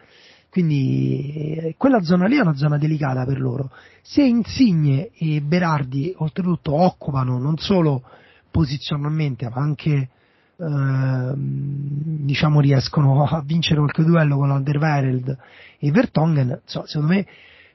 Quindi 0.50 1.56
eh, 1.58 1.74
quella 1.76 2.02
zona 2.02 2.26
lì 2.26 2.36
è 2.36 2.40
una 2.40 2.54
zona 2.54 2.78
delicata 2.78 3.24
per 3.24 3.40
loro. 3.40 3.70
Se 4.02 4.22
Insigne 4.22 5.10
e 5.14 5.40
Berardi 5.40 6.14
oltretutto 6.16 6.74
occupano 6.74 7.38
non 7.38 7.58
solo 7.58 8.02
posizionalmente, 8.50 9.48
ma 9.48 9.60
anche 9.60 10.08
eh, 10.56 11.32
diciamo 11.36 12.60
riescono 12.60 13.24
a 13.24 13.42
vincere 13.44 13.78
qualche 13.78 14.04
duello 14.04 14.36
con 14.36 14.50
Alderweireld 14.50 15.38
e 15.78 15.90
Vertonghen, 15.90 16.60
so, 16.64 16.84
secondo 16.86 17.14
me 17.14 17.26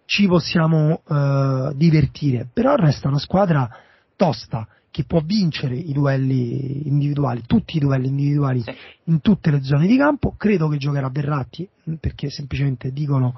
ci 0.05 0.27
possiamo 0.27 1.01
eh, 1.07 1.71
divertire, 1.75 2.47
però 2.51 2.75
resta 2.75 3.07
una 3.07 3.19
squadra 3.19 3.69
tosta 4.15 4.67
che 4.93 5.06
può 5.06 5.21
vincere 5.25 5.73
i 5.75 5.91
duelli 5.91 6.88
individuali, 6.88 7.41
tutti 7.47 7.77
i 7.77 7.79
duelli 7.79 8.10
individuali 8.10 8.62
sì. 8.62 8.71
in 9.06 9.21
tutte 9.21 9.49
le 9.49 9.63
zone 9.63 9.88
di 9.88 9.97
campo. 9.97 10.36
Credo 10.38 10.67
che 10.67 10.77
giocherà 10.77 11.10
Verratti, 11.10 11.67
perché 11.99 12.29
semplicemente 12.29 12.91
dicono 12.91 13.34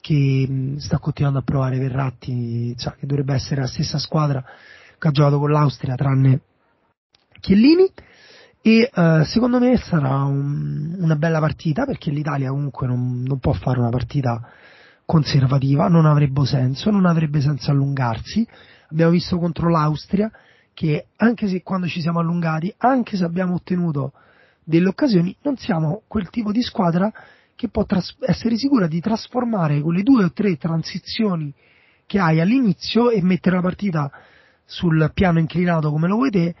che 0.00 0.76
sta 0.78 0.96
continuando 0.96 1.40
a 1.40 1.42
provare 1.42 1.78
Verratti, 1.78 2.74
cioè, 2.78 2.94
che 2.94 3.06
dovrebbe 3.06 3.34
essere 3.34 3.60
la 3.60 3.66
stessa 3.66 3.98
squadra 3.98 4.42
che 4.98 5.06
ha 5.06 5.10
giocato 5.10 5.38
con 5.38 5.50
l'Austria, 5.50 5.96
tranne 5.96 6.40
Chiellini. 7.40 7.92
E 8.62 8.90
uh, 8.90 9.22
secondo 9.24 9.58
me 9.58 9.76
sarà 9.76 10.22
un, 10.22 10.96
una 10.98 11.16
bella 11.16 11.40
partita 11.40 11.84
perché 11.84 12.10
l'Italia 12.10 12.48
comunque 12.48 12.86
non, 12.86 13.22
non 13.22 13.38
può 13.38 13.52
fare 13.52 13.80
una 13.80 13.90
partita 13.90 14.48
conservativa, 15.04 15.88
non 15.88 16.06
avrebbe 16.06 16.46
senso, 16.46 16.90
non 16.90 17.04
avrebbe 17.04 17.42
senso 17.42 17.70
allungarsi. 17.70 18.48
Abbiamo 18.88 19.10
visto 19.10 19.38
contro 19.38 19.68
l'Austria 19.68 20.30
che 20.80 21.08
anche 21.16 21.46
se 21.46 21.62
quando 21.62 21.86
ci 21.86 22.00
siamo 22.00 22.20
allungati, 22.20 22.72
anche 22.78 23.18
se 23.18 23.24
abbiamo 23.24 23.52
ottenuto 23.56 24.14
delle 24.64 24.88
occasioni, 24.88 25.36
non 25.42 25.58
siamo 25.58 26.04
quel 26.08 26.30
tipo 26.30 26.52
di 26.52 26.62
squadra 26.62 27.12
che 27.54 27.68
può 27.68 27.84
tras- 27.84 28.16
essere 28.20 28.56
sicura 28.56 28.86
di 28.86 28.98
trasformare 28.98 29.82
quelle 29.82 30.02
due 30.02 30.24
o 30.24 30.32
tre 30.32 30.56
transizioni 30.56 31.52
che 32.06 32.18
hai 32.18 32.40
all'inizio 32.40 33.10
e 33.10 33.20
mettere 33.20 33.56
la 33.56 33.60
partita 33.60 34.10
sul 34.64 35.10
piano 35.12 35.38
inclinato 35.38 35.90
come 35.90 36.08
lo 36.08 36.14
vuoi 36.14 36.30
te 36.30 36.54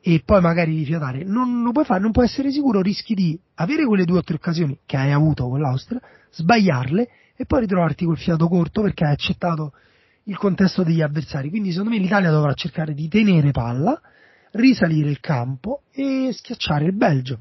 e 0.00 0.22
poi 0.24 0.40
magari 0.40 0.76
rifiatare. 0.76 1.24
Non 1.24 1.64
lo 1.64 1.72
puoi 1.72 1.84
fare, 1.84 1.98
non 1.98 2.12
puoi 2.12 2.26
essere 2.26 2.52
sicuro, 2.52 2.80
rischi 2.80 3.14
di 3.14 3.36
avere 3.56 3.84
quelle 3.84 4.04
due 4.04 4.18
o 4.18 4.22
tre 4.22 4.36
occasioni 4.36 4.78
che 4.86 4.96
hai 4.96 5.10
avuto 5.10 5.48
con 5.48 5.60
l'Austria, 5.60 6.00
sbagliarle 6.30 7.08
e 7.34 7.44
poi 7.46 7.62
ritrovarti 7.62 8.04
col 8.04 8.16
fiato 8.16 8.46
corto 8.46 8.82
perché 8.82 9.06
hai 9.06 9.12
accettato 9.14 9.72
il 10.26 10.36
contesto 10.36 10.82
degli 10.82 11.02
avversari. 11.02 11.50
Quindi 11.50 11.70
secondo 11.70 11.90
me 11.90 11.98
l'Italia 11.98 12.30
dovrà 12.30 12.52
cercare 12.54 12.94
di 12.94 13.08
tenere 13.08 13.50
palla, 13.50 14.00
risalire 14.52 15.10
il 15.10 15.20
campo 15.20 15.82
e 15.92 16.30
schiacciare 16.32 16.84
il 16.84 16.94
Belgio, 16.94 17.40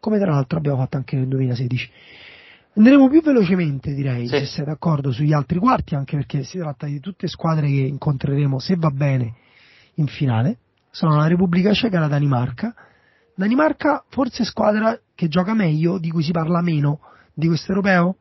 come 0.00 0.18
tra 0.18 0.30
l'altro 0.30 0.58
abbiamo 0.58 0.78
fatto 0.78 0.96
anche 0.96 1.16
nel 1.16 1.28
2016. 1.28 1.90
Andremo 2.76 3.08
più 3.08 3.22
velocemente, 3.22 3.94
direi, 3.94 4.26
sì. 4.26 4.38
se 4.38 4.46
sei 4.46 4.64
d'accordo, 4.66 5.10
sugli 5.10 5.32
altri 5.32 5.58
quarti, 5.58 5.94
anche 5.94 6.16
perché 6.16 6.42
si 6.42 6.58
tratta 6.58 6.86
di 6.86 7.00
tutte 7.00 7.26
squadre 7.26 7.68
che 7.68 7.80
incontreremo, 7.80 8.58
se 8.58 8.76
va 8.76 8.90
bene, 8.90 9.34
in 9.94 10.06
finale. 10.06 10.58
Sono 10.90 11.16
la 11.16 11.26
Repubblica 11.26 11.72
Ceca 11.72 11.96
e 11.96 12.00
la 12.00 12.08
Danimarca. 12.08 12.74
Danimarca 13.34 14.04
forse 14.08 14.44
squadra 14.44 14.98
che 15.14 15.28
gioca 15.28 15.54
meglio, 15.54 15.98
di 15.98 16.10
cui 16.10 16.22
si 16.22 16.32
parla 16.32 16.60
meno 16.60 17.00
di 17.32 17.46
questo 17.46 17.70
europeo? 17.70 18.16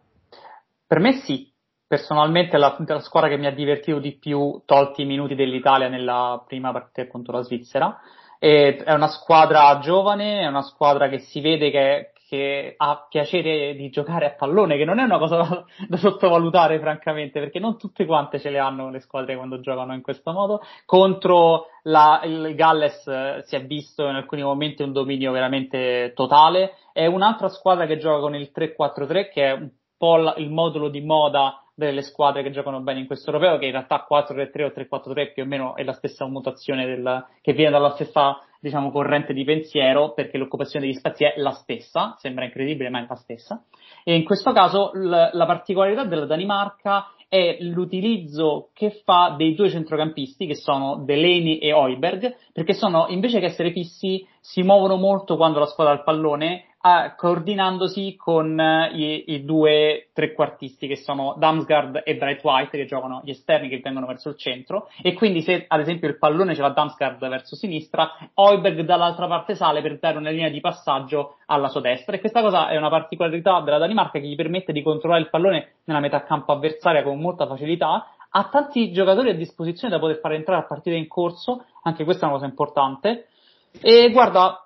Per 0.88 1.00
me 1.00 1.20
sì, 1.26 1.52
personalmente 1.88 2.58
la, 2.58 2.76
la, 2.86 3.00
squadra 3.00 3.30
che 3.30 3.38
mi 3.38 3.46
ha 3.46 3.54
divertito 3.54 4.00
di 4.00 4.18
più, 4.18 4.62
tolti 4.66 5.04
i 5.04 5.06
minuti 5.06 5.36
dell'Italia 5.36 5.88
nella 5.88 6.44
prima 6.46 6.72
partita 6.72 7.08
contro 7.08 7.38
la 7.38 7.44
Svizzera. 7.44 8.00
E 8.40 8.78
è 8.78 8.94
una 8.94 9.08
squadra 9.08 9.80
giovane, 9.80 10.42
è 10.42 10.48
una 10.48 10.62
squadra 10.62 11.08
che 11.08 11.20
si 11.20 11.40
vede 11.40 11.72
che, 11.72 12.12
che, 12.28 12.74
ha 12.76 13.06
piacere 13.08 13.76
di 13.76 13.90
giocare 13.90 14.26
a 14.26 14.36
pallone, 14.36 14.78
che 14.78 14.84
non 14.84 15.00
è 15.00 15.04
una 15.04 15.18
cosa 15.18 15.38
da, 15.38 15.66
da, 15.88 15.98
sottovalutare, 15.98 16.80
francamente, 16.80 17.40
perché 17.40 17.60
non 17.60 17.78
tutte 17.78 18.06
quante 18.06 18.40
ce 18.40 18.50
le 18.50 18.60
hanno 18.60 18.90
le 18.90 19.00
squadre 19.00 19.36
quando 19.36 19.62
giocano 19.62 19.94
in 19.94 20.02
questo 20.02 20.32
modo. 20.32 20.62
Contro 20.86 21.68
la, 21.84 22.22
il 22.26 22.56
Galles 22.56 23.08
eh, 23.08 23.42
si 23.46 23.56
è 23.56 23.66
visto 23.66 24.08
in 24.08 24.16
alcuni 24.16 24.44
momenti 24.44 24.84
un 24.84 24.92
dominio 24.92 25.32
veramente 25.32 26.12
totale. 26.14 26.74
È 26.92 27.06
un'altra 27.06 27.48
squadra 27.48 27.86
che 27.86 27.98
gioca 27.98 28.20
con 28.20 28.36
il 28.36 28.52
3-4-3, 28.54 29.30
che 29.32 29.46
è 29.46 29.52
un 29.52 29.70
po' 29.98 30.18
la, 30.18 30.34
il 30.38 30.50
modulo 30.50 30.90
di 30.90 31.02
moda 31.02 31.62
delle 31.76 32.02
squadre 32.02 32.42
che 32.42 32.52
giocano 32.52 32.80
bene 32.80 33.02
in 33.02 33.06
questo 33.06 33.32
europeo, 33.32 33.58
che 33.58 33.66
in 33.66 33.72
realtà 33.72 34.08
4-3-3 34.10 34.64
o 34.64 34.98
3-4-3 34.98 35.34
più 35.34 35.44
o 35.44 35.46
meno 35.46 35.76
è 35.76 35.84
la 35.84 35.94
stessa 35.94 36.26
mutazione 36.26 36.86
del, 36.86 37.26
che 37.42 37.54
viene 37.54 37.72
dalla 37.72 37.92
stessa 37.92 38.40
diciamo, 38.60 38.90
corrente 38.90 39.34
di 39.34 39.44
pensiero, 39.44 40.14
perché 40.14 40.38
l'occupazione 40.38 40.86
degli 40.86 40.96
spazi 40.96 41.26
è 41.26 41.34
la 41.38 41.52
stessa, 41.52 42.16
sembra 42.18 42.46
incredibile, 42.46 42.90
ma 42.90 43.00
è 43.00 43.06
la 43.08 43.16
stessa. 43.16 43.64
E 44.04 44.16
in 44.16 44.24
questo 44.24 44.54
caso 44.54 44.92
l- 44.94 45.30
la 45.32 45.46
particolarità 45.46 46.06
della 46.06 46.26
Danimarca 46.26 47.12
è 47.28 47.58
l'utilizzo 47.60 48.70
che 48.74 49.02
fa 49.04 49.36
dei 49.38 49.56
due 49.56 49.70
centrocampisti, 49.70 50.48
che 50.48 50.56
sono 50.56 51.04
Delaney 51.04 51.58
e 51.58 51.74
Oiberg, 51.74 52.36
perché 52.54 52.74
sono, 52.74 53.08
invece 53.10 53.40
che 53.40 53.48
essere 53.48 53.72
fissi, 53.72 54.26
si 54.40 54.62
muovono 54.62 54.96
molto 54.96 55.36
quando 55.36 55.60
la 55.60 55.66
squadra 55.66 55.94
ha 55.94 55.98
il 55.98 56.04
pallone 56.04 56.75
a, 56.88 57.16
coordinandosi 57.16 58.16
con 58.16 58.60
uh, 58.60 58.96
i, 58.96 59.34
i, 59.34 59.44
due 59.44 60.10
trequartisti 60.14 60.86
che 60.86 60.98
sono 60.98 61.34
Damsgaard 61.36 62.04
e 62.06 62.16
Bright 62.16 62.44
White 62.44 62.78
che 62.78 62.86
giocano 62.86 63.22
gli 63.24 63.32
esterni 63.32 63.70
che 63.70 63.80
vengono 63.84 64.06
verso 64.06 64.30
il 64.30 64.38
centro. 64.38 64.88
E 65.02 65.14
quindi 65.14 65.42
se 65.42 65.66
ad 65.68 65.80
esempio 65.80 66.08
il 66.08 66.20
pallone 66.20 66.54
ce 66.54 66.62
l'ha 66.62 66.70
Damsgaard 66.70 67.28
verso 67.28 67.56
sinistra, 67.56 68.12
Oiberg 68.36 68.82
dall'altra 68.82 69.26
parte 69.26 69.56
sale 69.56 69.82
per 69.82 69.98
dare 69.98 70.20
una 70.20 70.30
linea 70.30 70.50
di 70.50 70.60
passaggio 70.60 71.38
alla 71.48 71.70
sua 71.70 71.82
destra. 71.82 72.16
E 72.16 72.20
questa 72.20 72.42
cosa 72.42 72.70
è 72.70 72.78
una 72.78 72.90
particolarità 72.90 73.62
della 73.62 73.80
Danimarca 73.80 74.20
che 74.20 74.28
gli 74.28 74.36
permette 74.36 74.72
di 74.72 74.84
controllare 74.84 75.22
il 75.22 75.30
pallone 75.30 75.78
nella 75.86 76.00
metà 76.00 76.24
campo 76.24 76.52
avversaria 76.52 77.02
con 77.02 77.20
molta 77.20 77.48
facilità. 77.48 78.12
Ha 78.30 78.50
tanti 78.52 78.92
giocatori 78.92 79.32
a 79.32 79.36
disposizione 79.36 79.92
da 79.92 80.00
poter 80.00 80.20
fare 80.20 80.36
entrare 80.36 80.62
a 80.62 80.68
partita 80.68 80.96
in 80.96 81.08
corso, 81.08 81.66
anche 81.82 82.04
questa 82.04 82.26
è 82.26 82.30
una 82.30 82.38
cosa 82.38 82.48
importante. 82.48 83.30
E 83.82 84.12
guarda, 84.12 84.65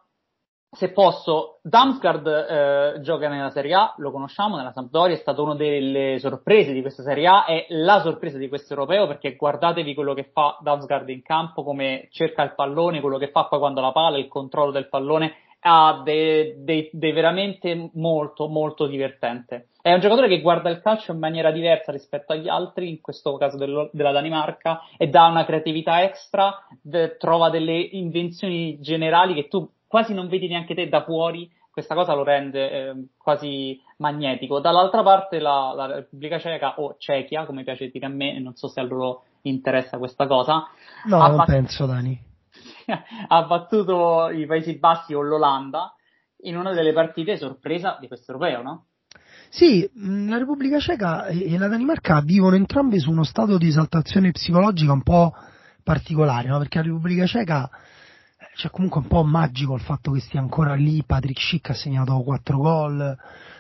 se 0.71 0.91
posso, 0.91 1.59
Damsgaard 1.63 2.27
eh, 2.27 3.01
gioca 3.01 3.27
nella 3.27 3.49
Serie 3.49 3.73
A, 3.73 3.93
lo 3.97 4.11
conosciamo, 4.11 4.55
nella 4.55 4.71
Sampdoria, 4.71 5.15
è 5.15 5.19
stata 5.19 5.41
una 5.41 5.55
delle 5.55 6.19
sorprese 6.19 6.73
di 6.73 6.81
questa 6.81 7.01
Serie 7.01 7.27
A, 7.27 7.45
è 7.45 7.65
la 7.69 8.01
sorpresa 8.01 8.37
di 8.37 8.47
questo 8.47 8.73
europeo 8.73 9.07
perché 9.07 9.35
guardatevi 9.35 9.95
quello 9.95 10.13
che 10.13 10.29
fa 10.31 10.59
Damsgaard 10.61 11.09
in 11.09 11.23
campo, 11.23 11.63
come 11.63 12.07
cerca 12.11 12.43
il 12.43 12.53
pallone, 12.53 13.01
quello 13.01 13.17
che 13.17 13.31
fa 13.31 13.45
poi 13.45 13.57
quando 13.57 13.81
la 13.81 13.91
palla, 13.91 14.19
il 14.19 14.27
controllo 14.27 14.71
del 14.71 14.89
pallone, 14.89 15.33
ha 15.61 16.01
dei 16.03 16.89
veramente 16.93 17.89
molto 17.93 18.47
molto 18.47 18.85
divertente. 18.85 19.69
È 19.81 19.91
un 19.91 19.99
giocatore 19.99 20.27
che 20.27 20.39
guarda 20.39 20.69
il 20.69 20.81
calcio 20.81 21.11
in 21.11 21.19
maniera 21.19 21.51
diversa 21.51 21.91
rispetto 21.91 22.31
agli 22.31 22.47
altri, 22.47 22.89
in 22.89 23.01
questo 23.01 23.35
caso 23.37 23.57
dello, 23.57 23.89
della 23.91 24.11
Danimarca, 24.11 24.81
e 24.97 25.07
dà 25.07 25.25
una 25.25 25.45
creatività 25.45 26.03
extra, 26.03 26.65
de, 26.81 27.17
trova 27.17 27.49
delle 27.49 27.77
invenzioni 27.77 28.79
generali 28.79 29.33
che 29.33 29.47
tu 29.47 29.67
quasi 29.89 30.13
non 30.13 30.27
vedi 30.27 30.47
neanche 30.47 30.75
te 30.75 30.87
da 30.87 31.03
fuori, 31.03 31.51
questa 31.71 31.95
cosa 31.95 32.13
lo 32.13 32.23
rende 32.23 32.69
eh, 32.69 32.93
quasi 33.17 33.81
magnetico. 33.97 34.59
Dall'altra 34.59 35.01
parte 35.01 35.39
la, 35.39 35.73
la, 35.75 35.87
Repubblica 35.87 36.37
Ceca 36.37 36.79
o 36.79 36.95
Cechia, 36.99 37.45
come 37.45 37.63
piace 37.63 37.89
dire 37.89 38.05
a 38.05 38.09
me, 38.09 38.39
non 38.39 38.55
so 38.55 38.67
se 38.67 38.79
a 38.79 38.83
loro 38.83 39.23
interessa 39.41 39.97
questa 39.97 40.27
cosa. 40.27 40.67
No, 41.05 41.17
non 41.17 41.37
bat- 41.37 41.47
penso 41.47 41.87
Dani. 41.87 42.21
ha 43.27 43.43
battuto 43.43 44.29
i 44.29 44.45
Paesi 44.45 44.77
Bassi 44.77 45.15
o 45.15 45.21
l'Olanda 45.21 45.95
in 46.43 46.55
una 46.55 46.71
delle 46.71 46.93
partite 46.93 47.37
sorpresa 47.37 47.97
di 47.99 48.07
questo 48.07 48.31
europeo, 48.31 48.61
no? 48.61 48.85
Sì, 49.49 49.89
la 50.27 50.37
Repubblica 50.37 50.79
Ceca 50.79 51.25
e 51.25 51.57
la 51.57 51.67
Danimarca 51.67 52.21
vivono 52.21 52.55
entrambi 52.55 52.99
su 52.99 53.09
uno 53.09 53.23
stato 53.23 53.57
di 53.57 53.69
esaltazione 53.69 54.29
psicologica 54.29 54.91
un 54.91 55.01
po' 55.01 55.33
particolare, 55.83 56.47
no? 56.49 56.59
perché 56.59 56.77
la 56.77 56.83
Repubblica 56.83 57.25
Ceca 57.25 57.67
c'è 58.59 58.69
comunque 58.71 58.99
un 58.99 59.07
po' 59.07 59.23
magico 59.23 59.73
il 59.73 59.79
fatto 59.79 60.11
che 60.11 60.19
stia 60.19 60.41
ancora 60.41 60.73
lì, 60.73 61.01
Patrick 61.05 61.39
Schick 61.39 61.69
ha 61.69 61.73
segnato 61.73 62.21
4 62.21 62.57
gol, 62.57 63.17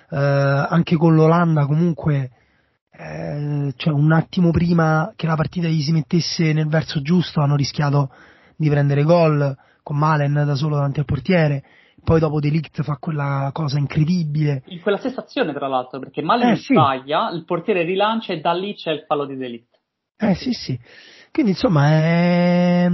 eh, 0.09 0.17
anche 0.17 0.97
con 0.97 1.15
l'Olanda 1.15 1.65
comunque 1.65 2.31
eh, 2.91 3.73
cioè 3.77 3.93
un 3.93 4.11
attimo 4.11 4.51
prima 4.51 5.13
che 5.15 5.25
la 5.25 5.37
partita 5.37 5.69
gli 5.69 5.79
si 5.79 5.93
mettesse 5.93 6.51
nel 6.51 6.67
verso 6.67 7.01
giusto 7.01 7.39
hanno 7.39 7.55
rischiato 7.55 8.11
di 8.57 8.67
prendere 8.67 9.03
gol 9.03 9.55
con 9.83 9.97
Malen 9.97 10.33
da 10.33 10.55
solo 10.55 10.75
davanti 10.75 10.99
al 10.99 11.05
portiere 11.05 11.63
poi 12.03 12.19
dopo 12.19 12.41
Delict 12.41 12.81
fa 12.81 12.97
quella 12.97 13.51
cosa 13.53 13.77
incredibile. 13.77 14.63
In 14.67 14.81
quella 14.81 14.97
stessa 14.97 15.19
azione, 15.19 15.53
tra 15.53 15.67
l'altro, 15.67 15.99
perché 15.99 16.21
Malen 16.21 16.51
eh, 16.51 16.55
sbaglia, 16.55 17.29
sì. 17.29 17.35
il 17.35 17.43
portiere 17.43 17.83
rilancia 17.83 18.31
e 18.31 18.39
da 18.39 18.53
lì 18.53 18.73
c'è 18.73 18.91
il 18.91 19.03
fallo 19.05 19.25
di 19.25 19.35
Delict. 19.35 19.77
Eh 20.17 20.33
sì, 20.35 20.53
sì. 20.53 20.79
Quindi 21.31 21.51
insomma 21.51 21.87
è, 21.89 22.89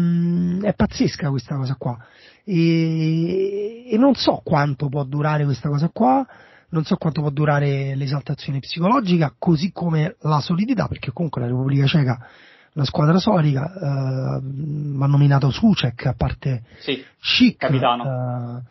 è 0.62 0.74
pazzesca 0.74 1.30
questa 1.30 1.56
cosa 1.56 1.76
qua 1.76 1.98
e, 2.44 3.88
e, 3.90 3.98
non 3.98 4.14
so 4.14 4.42
quanto 4.44 4.88
può 4.88 5.04
durare 5.04 5.46
questa 5.46 5.68
cosa 5.68 5.90
qua, 5.90 6.26
non 6.70 6.84
so 6.84 6.96
quanto 6.96 7.22
può 7.22 7.32
durare 7.32 7.96
l'esaltazione 7.96 8.60
psicologica, 8.60 9.34
così 9.38 9.72
come 9.72 10.16
la 10.22 10.40
solidità, 10.40 10.88
perché 10.88 11.12
comunque 11.12 11.42
la 11.42 11.48
Repubblica 11.48 11.88
Ceca 11.88 12.28
la 12.74 12.84
squadra 12.84 13.18
solida, 13.20 13.74
eh, 13.74 14.40
va 14.42 15.08
nominato 15.08 15.50
Sucek 15.50 16.06
a 16.08 16.14
parte 16.14 16.64
sì, 17.18 17.56
capitano. 17.58 18.64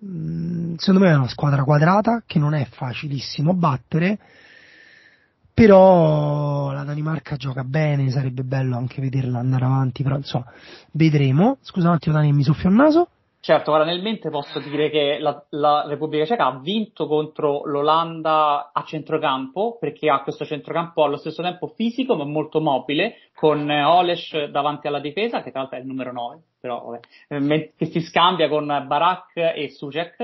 Eh, 0.00 0.74
secondo 0.78 1.00
me 1.00 1.10
è 1.10 1.14
una 1.14 1.28
squadra 1.28 1.62
quadrata 1.62 2.22
che 2.26 2.38
non 2.38 2.54
è 2.54 2.66
facilissimo 2.68 3.54
battere 3.54 4.18
però 5.54 6.72
la 6.72 6.84
Danimarca 6.84 7.36
gioca 7.36 7.62
bene, 7.64 8.10
sarebbe 8.10 8.42
bello 8.42 8.76
anche 8.76 9.00
vederla 9.00 9.38
andare 9.38 9.64
avanti, 9.64 10.02
però 10.02 10.16
insomma, 10.16 10.50
vedremo. 10.92 11.58
Scusa 11.60 11.88
un 11.88 11.94
attimo 11.94 12.14
Dani, 12.14 12.32
mi 12.32 12.42
soffio 12.42 12.68
il 12.68 12.74
naso. 12.74 13.08
Certo, 13.44 13.72
ora 13.72 13.82
nel 13.82 14.02
mente 14.02 14.30
posso 14.30 14.60
dire 14.60 14.88
che 14.88 15.18
la, 15.18 15.44
la, 15.48 15.84
Repubblica 15.88 16.24
Ceca 16.24 16.46
ha 16.46 16.60
vinto 16.60 17.08
contro 17.08 17.62
l'Olanda 17.64 18.70
a 18.72 18.84
centrocampo, 18.84 19.78
perché 19.80 20.08
ha 20.08 20.22
questo 20.22 20.44
centrocampo 20.44 21.02
allo 21.02 21.16
stesso 21.16 21.42
tempo 21.42 21.66
fisico 21.66 22.14
ma 22.14 22.24
molto 22.24 22.60
mobile, 22.60 23.16
con 23.34 23.68
Oles 23.68 24.44
davanti 24.44 24.86
alla 24.86 25.00
difesa, 25.00 25.42
che 25.42 25.50
tra 25.50 25.62
l'altro 25.62 25.76
è 25.76 25.80
il 25.80 25.88
numero 25.88 26.12
9, 26.12 26.40
però 26.60 26.84
vabbè, 26.84 27.00
eh, 27.52 27.72
che 27.76 27.86
si 27.86 28.00
scambia 28.02 28.48
con 28.48 28.66
Barak 28.86 29.32
e 29.34 29.70
Sucek, 29.70 30.18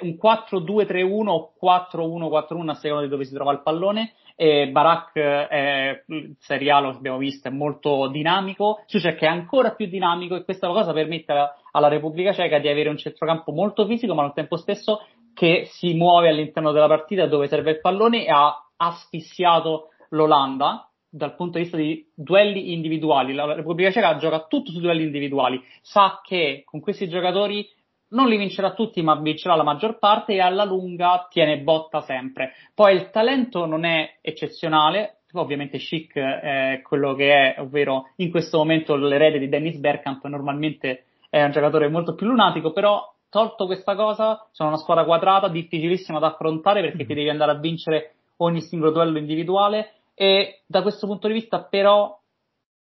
un 0.00 0.16
4-2-3-1 0.18 1.28
o 1.28 1.52
4-1-4-1 1.62 2.68
a 2.70 2.74
seconda 2.74 3.04
di 3.04 3.10
dove 3.10 3.24
si 3.24 3.34
trova 3.34 3.52
il 3.52 3.60
pallone, 3.62 4.14
e 4.40 4.68
Barak 4.68 5.18
è, 5.18 6.04
il 6.06 6.36
seriale, 6.38 6.86
lo 6.86 6.96
abbiamo 6.96 7.18
visto, 7.18 7.48
è 7.48 7.50
molto 7.50 8.06
dinamico, 8.06 8.84
Sucek 8.86 9.18
è 9.22 9.26
ancora 9.26 9.72
più 9.72 9.88
dinamico 9.88 10.36
e 10.36 10.44
questa 10.44 10.68
cosa 10.68 10.92
permette 10.92 11.34
alla 11.72 11.88
Repubblica 11.88 12.32
Ceca 12.32 12.60
di 12.60 12.68
avere 12.68 12.88
un 12.88 12.96
centrocampo 12.96 13.50
molto 13.50 13.84
fisico 13.84 14.14
ma 14.14 14.22
al 14.22 14.34
tempo 14.34 14.56
stesso 14.56 15.04
che 15.34 15.64
si 15.66 15.92
muove 15.94 16.28
all'interno 16.28 16.70
della 16.70 16.86
partita 16.86 17.26
dove 17.26 17.48
serve 17.48 17.72
il 17.72 17.80
pallone 17.80 18.26
e 18.26 18.30
ha 18.30 18.64
asfissiato 18.76 19.88
l'Olanda 20.10 20.88
dal 21.10 21.34
punto 21.34 21.58
di 21.58 21.64
vista 21.64 21.76
di 21.76 22.06
duelli 22.14 22.72
individuali. 22.72 23.34
La 23.34 23.52
Repubblica 23.54 23.90
Ceca 23.90 24.18
gioca 24.18 24.46
tutto 24.46 24.70
su 24.70 24.78
duelli 24.78 25.02
individuali, 25.02 25.60
sa 25.82 26.20
che 26.22 26.62
con 26.64 26.78
questi 26.78 27.08
giocatori 27.08 27.68
non 28.10 28.28
li 28.28 28.36
vincerà 28.36 28.72
tutti, 28.72 29.02
ma 29.02 29.16
vincerà 29.16 29.54
la 29.54 29.62
maggior 29.62 29.98
parte 29.98 30.34
e 30.34 30.40
alla 30.40 30.64
lunga 30.64 31.26
tiene 31.30 31.58
botta 31.60 32.00
sempre. 32.00 32.52
Poi 32.74 32.94
il 32.94 33.10
talento 33.10 33.66
non 33.66 33.84
è 33.84 34.18
eccezionale, 34.20 35.20
ovviamente 35.32 35.78
Chic 35.78 36.16
è 36.16 36.80
quello 36.82 37.14
che 37.14 37.54
è, 37.54 37.60
ovvero 37.60 38.10
in 38.16 38.30
questo 38.30 38.58
momento 38.58 38.96
l'erede 38.96 39.38
di 39.38 39.48
Dennis 39.48 39.76
Bergkamp 39.78 40.24
normalmente 40.24 41.04
è 41.28 41.42
un 41.42 41.50
giocatore 41.50 41.88
molto 41.88 42.14
più 42.14 42.26
lunatico, 42.26 42.72
però 42.72 43.12
tolto 43.28 43.66
questa 43.66 43.94
cosa 43.94 44.46
sono 44.52 44.70
una 44.70 44.78
squadra 44.78 45.04
quadrata, 45.04 45.48
difficilissima 45.48 46.18
da 46.18 46.28
affrontare 46.28 46.80
perché 46.80 47.04
ti 47.04 47.14
devi 47.14 47.28
andare 47.28 47.52
a 47.52 47.58
vincere 47.58 48.14
ogni 48.38 48.62
singolo 48.62 48.92
duello 48.92 49.18
individuale 49.18 49.92
e 50.14 50.62
da 50.66 50.82
questo 50.82 51.06
punto 51.06 51.26
di 51.26 51.34
vista 51.34 51.62
però 51.62 52.18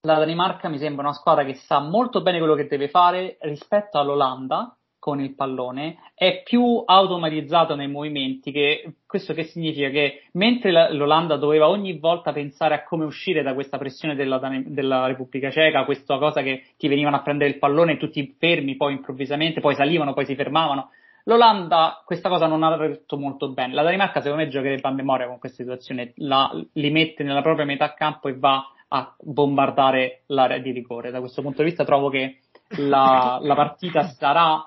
la 0.02 0.17
Danimarca 0.17 0.67
mi 0.67 0.78
sembra 0.78 1.04
una 1.06 1.13
squadra 1.13 1.45
che 1.45 1.54
sa 1.54 1.80
molto 1.80 2.21
bene 2.21 2.39
quello 2.39 2.56
che 2.56 2.67
deve 2.67 2.89
fare 2.89 3.38
rispetto 3.41 3.99
all'Olanda 3.99 4.76
con 5.03 5.19
il 5.19 5.35
pallone, 5.35 5.97
è 6.15 6.43
più 6.43 6.81
automatizzato 6.85 7.75
nei 7.75 7.89
movimenti, 7.89 8.53
che, 8.53 8.93
questo 9.05 9.33
che 9.33 9.43
significa 9.43 9.89
che 9.89 10.21
mentre 10.31 10.71
l'Olanda 10.93 11.35
doveva 11.35 11.67
ogni 11.67 11.99
volta 11.99 12.31
pensare 12.31 12.73
a 12.73 12.83
come 12.85 13.03
uscire 13.03 13.43
da 13.43 13.53
questa 13.53 13.77
pressione 13.77 14.15
della, 14.15 14.39
della 14.65 15.05
Repubblica 15.05 15.51
Ceca, 15.51 15.83
questa 15.83 16.17
cosa 16.17 16.41
che 16.41 16.63
ti 16.77 16.87
venivano 16.87 17.17
a 17.17 17.21
prendere 17.21 17.49
il 17.49 17.57
pallone 17.57 17.97
tutti 17.97 18.33
fermi, 18.39 18.77
poi 18.77 18.93
improvvisamente, 18.93 19.59
poi 19.59 19.75
salivano, 19.75 20.13
poi 20.13 20.25
si 20.25 20.35
fermavano, 20.35 20.91
L'Olanda 21.25 22.01
questa 22.05 22.29
cosa 22.29 22.47
non 22.47 22.63
ha 22.63 22.77
detto 22.77 23.17
molto 23.17 23.49
bene. 23.49 23.73
La 23.73 23.83
Danimarca 23.83 24.21
secondo 24.21 24.43
me 24.43 24.49
giocherebbe 24.49 24.87
a 24.87 24.91
memoria 24.91 25.27
con 25.27 25.37
questa 25.37 25.63
situazione, 25.63 26.13
la, 26.15 26.49
li 26.73 26.91
mette 26.91 27.23
nella 27.23 27.41
propria 27.41 27.65
metà 27.65 27.93
campo 27.93 28.29
e 28.29 28.37
va 28.37 28.65
a 28.87 29.13
bombardare 29.19 30.23
l'area 30.27 30.59
di 30.59 30.71
rigore. 30.71 31.11
Da 31.11 31.19
questo 31.19 31.41
punto 31.41 31.61
di 31.61 31.69
vista 31.69 31.83
trovo 31.83 32.09
che 32.09 32.39
la, 32.77 33.39
la 33.41 33.55
partita 33.55 34.03
sarà 34.03 34.65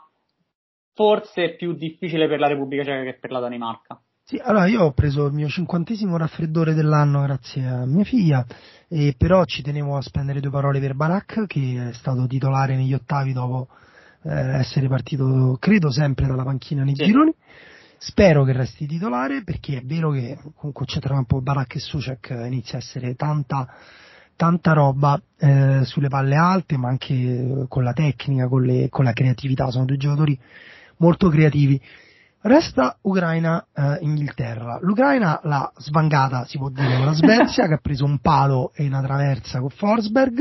forse 0.96 1.54
più 1.56 1.74
difficile 1.74 2.26
per 2.26 2.40
la 2.40 2.48
Repubblica 2.48 2.82
Ceca 2.82 3.04
che 3.04 3.18
per 3.20 3.30
la 3.30 3.40
Danimarca. 3.40 4.00
Sì, 4.24 4.40
allora 4.42 4.66
io 4.66 4.82
ho 4.82 4.92
preso 4.92 5.26
il 5.26 5.34
mio 5.34 5.46
cinquantesimo 5.46 6.16
raffreddore 6.16 6.74
dell'anno 6.74 7.22
grazie 7.22 7.64
a 7.64 7.86
mia 7.86 8.02
figlia, 8.02 8.44
e 8.88 9.14
però 9.16 9.44
ci 9.44 9.62
tenevo 9.62 9.96
a 9.96 10.00
spendere 10.00 10.40
due 10.40 10.50
parole 10.50 10.80
per 10.80 10.94
Barak 10.94 11.46
che 11.46 11.90
è 11.90 11.92
stato 11.92 12.26
titolare 12.26 12.74
negli 12.74 12.94
ottavi 12.94 13.32
dopo 13.32 13.68
eh, 14.24 14.58
essere 14.58 14.88
partito, 14.88 15.56
credo, 15.60 15.90
sempre 15.90 16.26
dalla 16.26 16.42
panchina 16.42 16.82
nei 16.82 16.96
sì. 16.96 17.04
gironi. 17.04 17.32
Spero 17.98 18.44
che 18.44 18.52
resti 18.52 18.86
titolare 18.86 19.44
perché 19.44 19.78
è 19.78 19.82
vero 19.82 20.10
che 20.10 20.38
comunque 20.56 20.86
c'è 20.86 20.98
tra 20.98 21.16
un 21.16 21.24
po' 21.24 21.40
Barak 21.40 21.76
e 21.76 21.78
Sucek 21.78 22.30
inizia 22.46 22.78
a 22.78 22.80
essere 22.80 23.14
tanta 23.14 23.68
tanta 24.34 24.72
roba 24.72 25.20
eh, 25.38 25.80
sulle 25.84 26.08
palle 26.08 26.36
alte, 26.36 26.76
ma 26.76 26.88
anche 26.88 27.64
con 27.68 27.82
la 27.82 27.92
tecnica, 27.92 28.48
con, 28.48 28.62
le, 28.62 28.88
con, 28.90 29.04
la 29.04 29.12
creatività. 29.12 29.70
Sono 29.70 29.86
due 29.86 29.96
giocatori 29.96 30.38
molto 30.98 31.28
creativi. 31.28 31.80
Resta 32.40 32.96
Ucraina-Inghilterra. 33.00 34.76
Eh, 34.76 34.78
L'Ucraina 34.82 35.40
l'ha 35.42 35.72
svangata, 35.78 36.44
si 36.46 36.58
può 36.58 36.68
dire, 36.68 36.96
con 36.96 37.06
la 37.06 37.12
Svezia, 37.12 37.66
che 37.66 37.74
ha 37.74 37.80
preso 37.82 38.04
un 38.04 38.18
palo 38.18 38.70
e 38.74 38.86
una 38.86 39.02
traversa 39.02 39.58
con 39.58 39.70
Forsberg, 39.70 40.38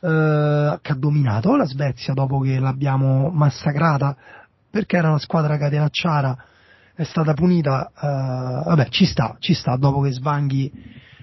eh, 0.00 0.78
che 0.82 0.92
ha 0.92 0.96
dominato 0.96 1.56
la 1.56 1.64
Svezia 1.64 2.12
dopo 2.12 2.40
che 2.40 2.58
l'abbiamo 2.58 3.30
massacrata, 3.30 4.14
perché 4.68 4.98
era 4.98 5.08
una 5.08 5.18
squadra 5.18 5.56
catenacciara, 5.56 6.36
è 6.94 7.04
stata 7.04 7.32
punita, 7.32 7.88
eh, 7.88 8.64
vabbè, 8.66 8.88
ci 8.90 9.06
sta, 9.06 9.36
ci 9.38 9.54
sta, 9.54 9.76
dopo 9.76 10.02
che 10.02 10.12
svanghi 10.12 10.70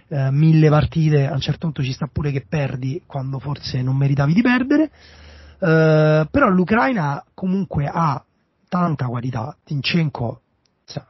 eh, 0.08 0.32
mille 0.32 0.70
partite, 0.70 1.28
a 1.28 1.34
un 1.34 1.40
certo 1.40 1.68
punto 1.68 1.84
ci 1.84 1.94
sta 1.94 2.10
pure 2.12 2.32
che 2.32 2.46
perdi 2.48 3.04
quando 3.06 3.38
forse 3.38 3.82
non 3.84 3.96
meritavi 3.96 4.34
di 4.34 4.42
perdere, 4.42 4.90
eh, 5.60 6.28
però 6.32 6.50
l'Ucraina 6.50 7.24
comunque 7.36 7.88
ha 7.92 8.24
tanta 8.74 9.06
qualità, 9.06 9.56
Tinchenko 9.64 10.42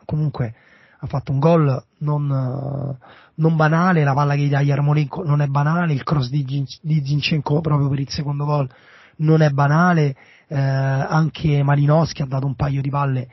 comunque 0.04 0.54
ha 1.00 1.08
fatto 1.08 1.32
un 1.32 1.40
gol 1.40 1.82
non, 2.00 2.98
non, 3.36 3.56
banale, 3.56 4.04
la 4.04 4.14
palla 4.14 4.36
che 4.36 4.42
gli 4.42 4.50
dà 4.50 4.60
Yarmolenko 4.60 5.24
non 5.24 5.40
è 5.40 5.48
banale, 5.48 5.94
il 5.94 6.04
cross 6.04 6.28
di, 6.30 6.44
di 6.44 7.06
Zinchenko 7.06 7.62
proprio 7.62 7.88
per 7.88 8.00
il 8.02 8.10
secondo 8.10 8.44
gol 8.44 8.70
non 9.18 9.42
è 9.42 9.50
banale, 9.50 10.14
eh, 10.48 10.58
anche 10.60 11.64
Malinowski 11.64 12.22
ha 12.22 12.26
dato 12.26 12.46
un 12.46 12.56
paio 12.56 12.82
di 12.82 12.90
palle 12.90 13.30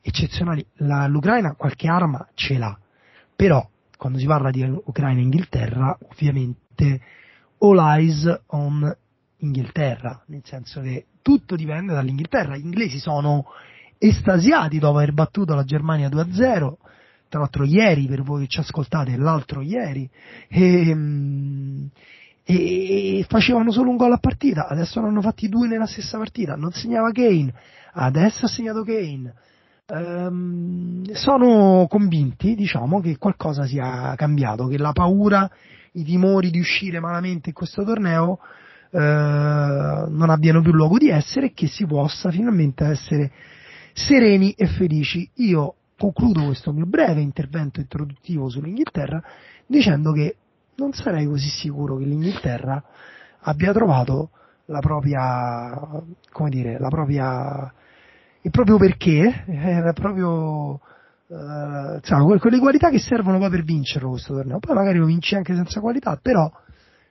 eccezionali, 0.00 0.64
La, 0.74 1.08
l'Ucraina 1.08 1.54
qualche 1.54 1.88
arma 1.88 2.24
ce 2.34 2.58
l'ha, 2.58 2.78
però 3.34 3.68
quando 3.96 4.18
si 4.18 4.26
parla 4.26 4.52
di 4.52 4.62
Ucraina 4.62 5.18
e 5.18 5.22
Inghilterra, 5.24 5.98
ovviamente 6.08 7.00
all 7.58 7.78
eyes 7.78 8.42
on 8.46 8.96
Inghilterra, 9.38 10.22
nel 10.26 10.42
senso 10.44 10.80
che 10.82 11.06
tutto 11.20 11.56
dipende 11.56 11.94
dall'Inghilterra. 11.94 12.56
Gli 12.56 12.64
inglesi 12.64 12.98
sono 12.98 13.46
estasiati 14.08 14.78
dopo 14.78 14.98
aver 14.98 15.12
battuto 15.12 15.54
la 15.54 15.62
Germania 15.62 16.08
2-0, 16.08 16.72
tra 17.28 17.40
l'altro 17.40 17.64
ieri 17.64 18.06
per 18.06 18.22
voi 18.22 18.42
che 18.42 18.48
ci 18.48 18.60
ascoltate, 18.60 19.16
l'altro 19.16 19.60
ieri, 19.60 20.08
e, 20.48 20.96
e 22.44 23.24
facevano 23.28 23.70
solo 23.70 23.90
un 23.90 23.96
gol 23.96 24.12
a 24.12 24.18
partita, 24.18 24.66
adesso 24.66 25.00
ne 25.00 25.06
hanno 25.06 25.22
fatti 25.22 25.48
due 25.48 25.68
nella 25.68 25.86
stessa 25.86 26.18
partita, 26.18 26.56
non 26.56 26.72
segnava 26.72 27.12
Kane, 27.12 27.54
adesso 27.92 28.46
ha 28.46 28.48
segnato 28.48 28.82
Kane. 28.82 29.34
Ehm, 29.86 31.12
sono 31.12 31.86
convinti, 31.88 32.54
diciamo, 32.56 33.00
che 33.00 33.16
qualcosa 33.18 33.66
sia 33.66 34.14
cambiato, 34.16 34.66
che 34.66 34.78
la 34.78 34.92
paura, 34.92 35.48
i 35.92 36.02
timori 36.02 36.50
di 36.50 36.58
uscire 36.58 36.98
malamente 36.98 37.50
in 37.50 37.54
questo 37.54 37.84
torneo 37.84 38.40
eh, 38.90 38.98
non 38.98 40.28
abbiano 40.28 40.60
più 40.60 40.72
luogo 40.72 40.98
di 40.98 41.08
essere 41.08 41.46
e 41.46 41.52
che 41.52 41.66
si 41.66 41.86
possa 41.86 42.30
finalmente 42.30 42.84
essere 42.84 43.30
sereni 43.92 44.52
e 44.52 44.66
felici. 44.66 45.28
Io 45.34 45.74
concludo 45.96 46.44
questo 46.44 46.72
mio 46.72 46.86
breve 46.86 47.20
intervento 47.20 47.80
introduttivo 47.80 48.48
sull'Inghilterra 48.48 49.22
dicendo 49.66 50.12
che 50.12 50.36
non 50.76 50.92
sarei 50.92 51.26
così 51.26 51.48
sicuro 51.48 51.96
che 51.96 52.04
l'Inghilterra 52.04 52.82
abbia 53.40 53.72
trovato 53.72 54.30
la 54.66 54.80
propria, 54.80 56.02
come 56.30 56.50
dire, 56.50 56.78
la 56.78 56.88
propria 56.88 57.72
il 58.44 58.50
proprio 58.50 58.76
perché, 58.76 59.44
era 59.46 59.92
proprio 59.92 60.80
uh, 61.26 61.94
insomma, 61.94 62.38
quelle 62.38 62.58
qualità 62.58 62.90
che 62.90 62.98
servono 62.98 63.38
poi 63.38 63.50
per 63.50 63.62
vincerlo 63.62 64.10
questo 64.10 64.34
torneo. 64.34 64.58
Poi 64.58 64.74
magari 64.74 64.98
lo 64.98 65.06
vinci 65.06 65.36
anche 65.36 65.54
senza 65.54 65.80
qualità, 65.80 66.18
però 66.20 66.50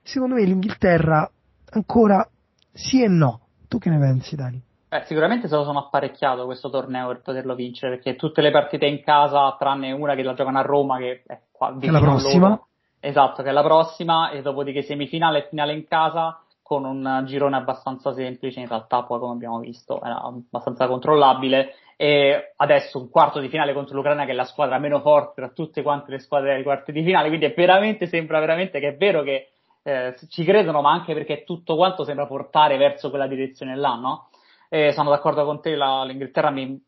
secondo 0.04 0.36
me 0.36 0.44
l'Inghilterra 0.44 1.30
ancora 1.70 2.28
sì 2.74 3.02
e 3.02 3.08
no. 3.08 3.48
Tu 3.70 3.78
che 3.78 3.90
ne 3.90 4.00
pensi, 4.00 4.36
Dani? 4.36 4.62
Eh, 4.94 5.04
sicuramente 5.06 5.48
se 5.48 5.56
lo 5.56 5.64
sono 5.64 5.80
apparecchiato 5.80 6.44
questo 6.44 6.70
torneo 6.70 7.08
per 7.08 7.22
poterlo 7.22 7.56
vincere, 7.56 7.96
perché 7.96 8.18
tutte 8.18 8.42
le 8.42 8.52
partite 8.52 8.86
in 8.86 9.02
casa, 9.02 9.56
tranne 9.58 9.94
una 9.94 10.16
che 10.16 10.24
la 10.24 10.34
giocano 10.34 10.60
a 10.60 10.64
Roma, 10.64 10.98
che 10.98 11.24
è 11.26 11.40
qua 11.50 11.74
Che 11.80 11.88
è 11.88 11.90
la 11.90 12.02
prossima. 12.02 12.48
Loro. 12.50 12.68
Esatto, 13.00 13.42
che 13.42 13.50
è 13.50 13.54
la 13.54 13.64
prossima, 13.64 14.32
e 14.32 14.42
dopodiché 14.42 14.82
semifinale 14.82 15.46
e 15.46 15.48
finale 15.48 15.72
in 15.72 15.88
casa, 15.88 16.42
con 16.62 16.84
un 16.84 17.24
girone 17.26 17.56
abbastanza 17.56 18.14
semplice, 18.14 18.60
in 18.60 18.68
realtà 18.68 19.04
poi 19.04 19.20
come 19.20 19.34
abbiamo 19.34 19.60
visto 19.60 20.02
era 20.02 20.22
abbastanza 20.24 20.88
controllabile 20.88 21.74
e 21.98 22.54
adesso 22.56 22.98
un 22.98 23.10
quarto 23.10 23.40
di 23.40 23.50
finale 23.50 23.74
contro 23.74 23.96
l'Ucraina 23.96 24.26
che 24.26 24.32
è 24.32 24.34
la 24.34 24.46
squadra 24.46 24.78
meno 24.78 25.02
forte 25.02 25.42
tra 25.42 25.50
tutte 25.50 25.82
quante 25.84 26.12
le 26.12 26.20
squadre 26.20 26.54
dei 26.54 26.64
quarti 26.64 26.92
di 26.92 27.04
finale, 27.04 27.28
quindi 27.28 27.46
è 27.46 27.54
veramente, 27.54 28.08
sembra 28.08 28.40
veramente 28.40 28.80
che 28.80 28.90
è 28.90 28.96
vero 28.96 29.22
che 29.22 29.50
eh, 29.84 30.16
ci 30.30 30.44
credono, 30.44 30.82
ma 30.82 30.92
anche 30.92 31.14
perché 31.14 31.44
tutto 31.44 31.76
quanto 31.76 32.04
sembra 32.04 32.26
portare 32.26 32.78
verso 32.78 33.10
quella 33.10 33.28
direzione 33.28 33.76
là, 33.76 33.96
no? 33.96 34.28
E 34.74 34.94
sono 34.94 35.10
d'accordo 35.10 35.44
con 35.44 35.60
te, 35.60 35.76
la, 35.76 36.06
l'Inghilterra 36.06 36.50
mi, 36.50 36.82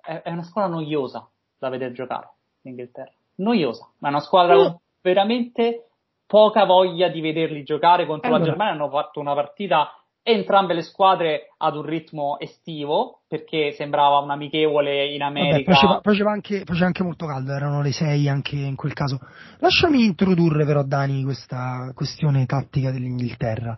è, 0.00 0.22
è, 0.22 0.30
una 0.30 0.44
squadra 0.44 0.70
noiosa 0.70 1.28
da 1.58 1.68
vedere 1.68 1.92
giocare, 1.92 2.28
l'Inghilterra. 2.60 3.10
Noiosa, 3.36 3.90
ma 3.98 4.08
è 4.08 4.10
una 4.12 4.20
squadra 4.20 4.56
mm. 4.56 4.74
veramente 5.02 5.88
poca 6.26 6.64
voglia 6.64 7.08
di 7.08 7.20
vederli 7.20 7.64
giocare 7.64 8.06
contro 8.06 8.28
allora. 8.28 8.44
la 8.44 8.50
Germania, 8.50 8.74
hanno 8.74 8.88
fatto 8.88 9.18
una 9.18 9.34
partita 9.34 9.90
entrambe 10.26 10.72
le 10.72 10.80
squadre 10.80 11.52
ad 11.58 11.76
un 11.76 11.82
ritmo 11.82 12.38
estivo 12.40 13.20
perché 13.28 13.72
sembrava 13.72 14.18
un 14.20 14.30
amichevole 14.30 15.12
in 15.12 15.20
America. 15.20 15.72
Vabbè, 15.72 16.00
faceva, 16.02 16.30
anche, 16.30 16.62
faceva, 16.64 16.86
anche, 16.86 17.02
molto 17.02 17.26
caldo, 17.26 17.52
erano 17.52 17.82
le 17.82 17.92
6 17.92 18.28
anche 18.28 18.56
in 18.56 18.74
quel 18.74 18.94
caso. 18.94 19.20
Lasciami 19.58 20.02
introdurre 20.02 20.64
però 20.64 20.82
Dani 20.82 21.22
questa 21.24 21.92
questione 21.94 22.46
tattica 22.46 22.90
dell'Inghilterra, 22.90 23.76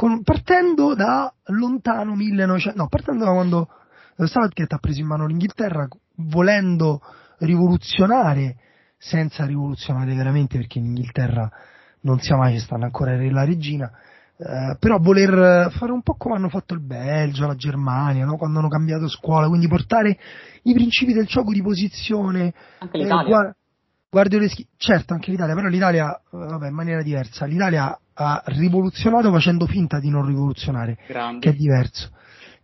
Con, 0.00 0.22
partendo 0.22 0.94
da 0.94 1.30
lontano 1.48 2.14
1900, 2.16 2.80
no, 2.80 2.88
partendo 2.88 3.26
da 3.26 3.32
quando 3.32 3.68
Southgate 4.16 4.74
ha 4.74 4.78
preso 4.78 5.00
in 5.00 5.06
mano 5.06 5.26
l'Inghilterra 5.26 5.86
volendo 6.14 7.02
rivoluzionare 7.40 8.56
senza 8.96 9.44
rivoluzionare 9.44 10.14
veramente 10.14 10.56
perché 10.56 10.78
in 10.78 10.86
Inghilterra 10.86 11.50
non 12.00 12.18
sia 12.20 12.36
mai 12.36 12.54
ci 12.54 12.60
stanno 12.60 12.84
ancora 12.84 13.14
la 13.30 13.44
regina, 13.44 13.92
eh, 14.38 14.74
però 14.78 14.96
voler 14.98 15.70
fare 15.70 15.92
un 15.92 16.00
po' 16.00 16.14
come 16.16 16.36
hanno 16.36 16.48
fatto 16.48 16.72
il 16.72 16.80
Belgio, 16.80 17.46
la 17.46 17.54
Germania, 17.54 18.24
no? 18.24 18.38
quando 18.38 18.58
hanno 18.58 18.68
cambiato 18.68 19.06
scuola, 19.06 19.48
quindi 19.48 19.68
portare 19.68 20.18
i 20.62 20.72
principi 20.72 21.12
del 21.12 21.26
gioco 21.26 21.52
di 21.52 21.60
posizione. 21.60 22.54
Anche 22.78 22.96
eh, 22.96 23.02
l'Italia. 23.02 23.22
Eh, 23.22 23.28
guarda, 23.28 23.56
Guardioleschi, 24.10 24.66
certo 24.76 25.14
anche 25.14 25.30
l'Italia, 25.30 25.54
però 25.54 25.68
l'Italia, 25.68 26.14
eh, 26.14 26.22
vabbè, 26.30 26.68
in 26.68 26.74
maniera 26.74 27.02
diversa, 27.02 27.46
l'Italia 27.46 27.98
ha 28.12 28.42
rivoluzionato 28.46 29.30
facendo 29.30 29.66
finta 29.66 30.00
di 30.00 30.10
non 30.10 30.26
rivoluzionare, 30.26 30.98
Grande. 31.06 31.38
che 31.40 31.50
è 31.50 31.54
diverso 31.54 32.10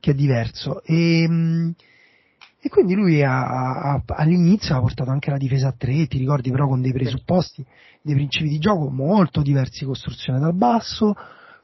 che 0.00 0.12
è 0.12 0.14
diverso. 0.14 0.82
E, 0.84 1.26
mm, 1.28 1.70
e 2.60 2.68
quindi 2.68 2.94
lui 2.94 3.22
ha, 3.22 3.92
ha, 3.92 4.02
all'inizio 4.06 4.76
ha 4.76 4.80
portato 4.80 5.10
anche 5.10 5.30
la 5.30 5.36
difesa 5.36 5.68
a 5.68 5.74
tre, 5.76 6.06
ti 6.06 6.18
ricordi 6.18 6.50
però 6.50 6.66
con 6.66 6.80
dei 6.80 6.92
presupposti, 6.92 7.64
dei 8.02 8.14
principi 8.14 8.48
di 8.48 8.58
gioco 8.58 8.88
molto 8.88 9.42
diversi, 9.42 9.84
costruzione 9.84 10.38
dal 10.38 10.54
basso, 10.54 11.14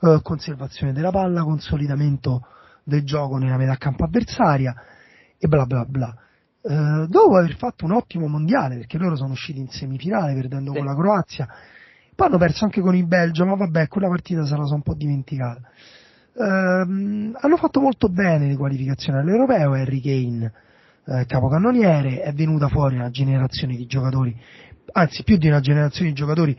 eh, 0.00 0.20
conservazione 0.22 0.92
della 0.92 1.10
palla, 1.10 1.42
consolidamento 1.42 2.46
del 2.84 3.04
gioco 3.04 3.36
nella 3.36 3.56
metà 3.56 3.76
campo 3.76 4.04
avversaria 4.04 4.74
e 5.38 5.48
bla 5.48 5.66
bla 5.66 5.84
bla. 5.84 6.16
Eh, 6.64 7.06
dopo 7.08 7.36
aver 7.36 7.56
fatto 7.56 7.84
un 7.84 7.92
ottimo 7.92 8.28
mondiale, 8.28 8.76
perché 8.76 8.96
loro 8.96 9.16
sono 9.16 9.32
usciti 9.32 9.58
in 9.58 9.68
semifinale 9.68 10.32
perdendo 10.34 10.70
sì. 10.70 10.78
con 10.78 10.86
la 10.86 10.94
Croazia, 10.94 11.48
poi 12.14 12.28
hanno 12.28 12.38
perso 12.38 12.64
anche 12.64 12.80
con 12.80 12.94
il 12.94 13.06
Belgio, 13.06 13.44
ma 13.44 13.56
vabbè, 13.56 13.88
quella 13.88 14.08
partita 14.08 14.44
se 14.44 14.56
la 14.56 14.64
sono 14.64 14.76
un 14.76 14.82
po' 14.82 14.94
dimenticata. 14.94 15.60
Eh, 16.34 16.42
hanno 16.42 17.56
fatto 17.56 17.80
molto 17.80 18.08
bene 18.08 18.46
le 18.46 18.56
qualificazioni 18.56 19.18
all'Europeo, 19.18 19.72
Harry 19.72 20.00
Kane, 20.00 20.52
eh, 21.04 21.26
capocannoniere, 21.26 22.22
è 22.22 22.32
venuta 22.32 22.68
fuori 22.68 22.94
una 22.94 23.10
generazione 23.10 23.74
di 23.74 23.86
giocatori, 23.86 24.38
anzi 24.92 25.24
più 25.24 25.38
di 25.38 25.48
una 25.48 25.60
generazione 25.60 26.10
di 26.10 26.14
giocatori, 26.14 26.56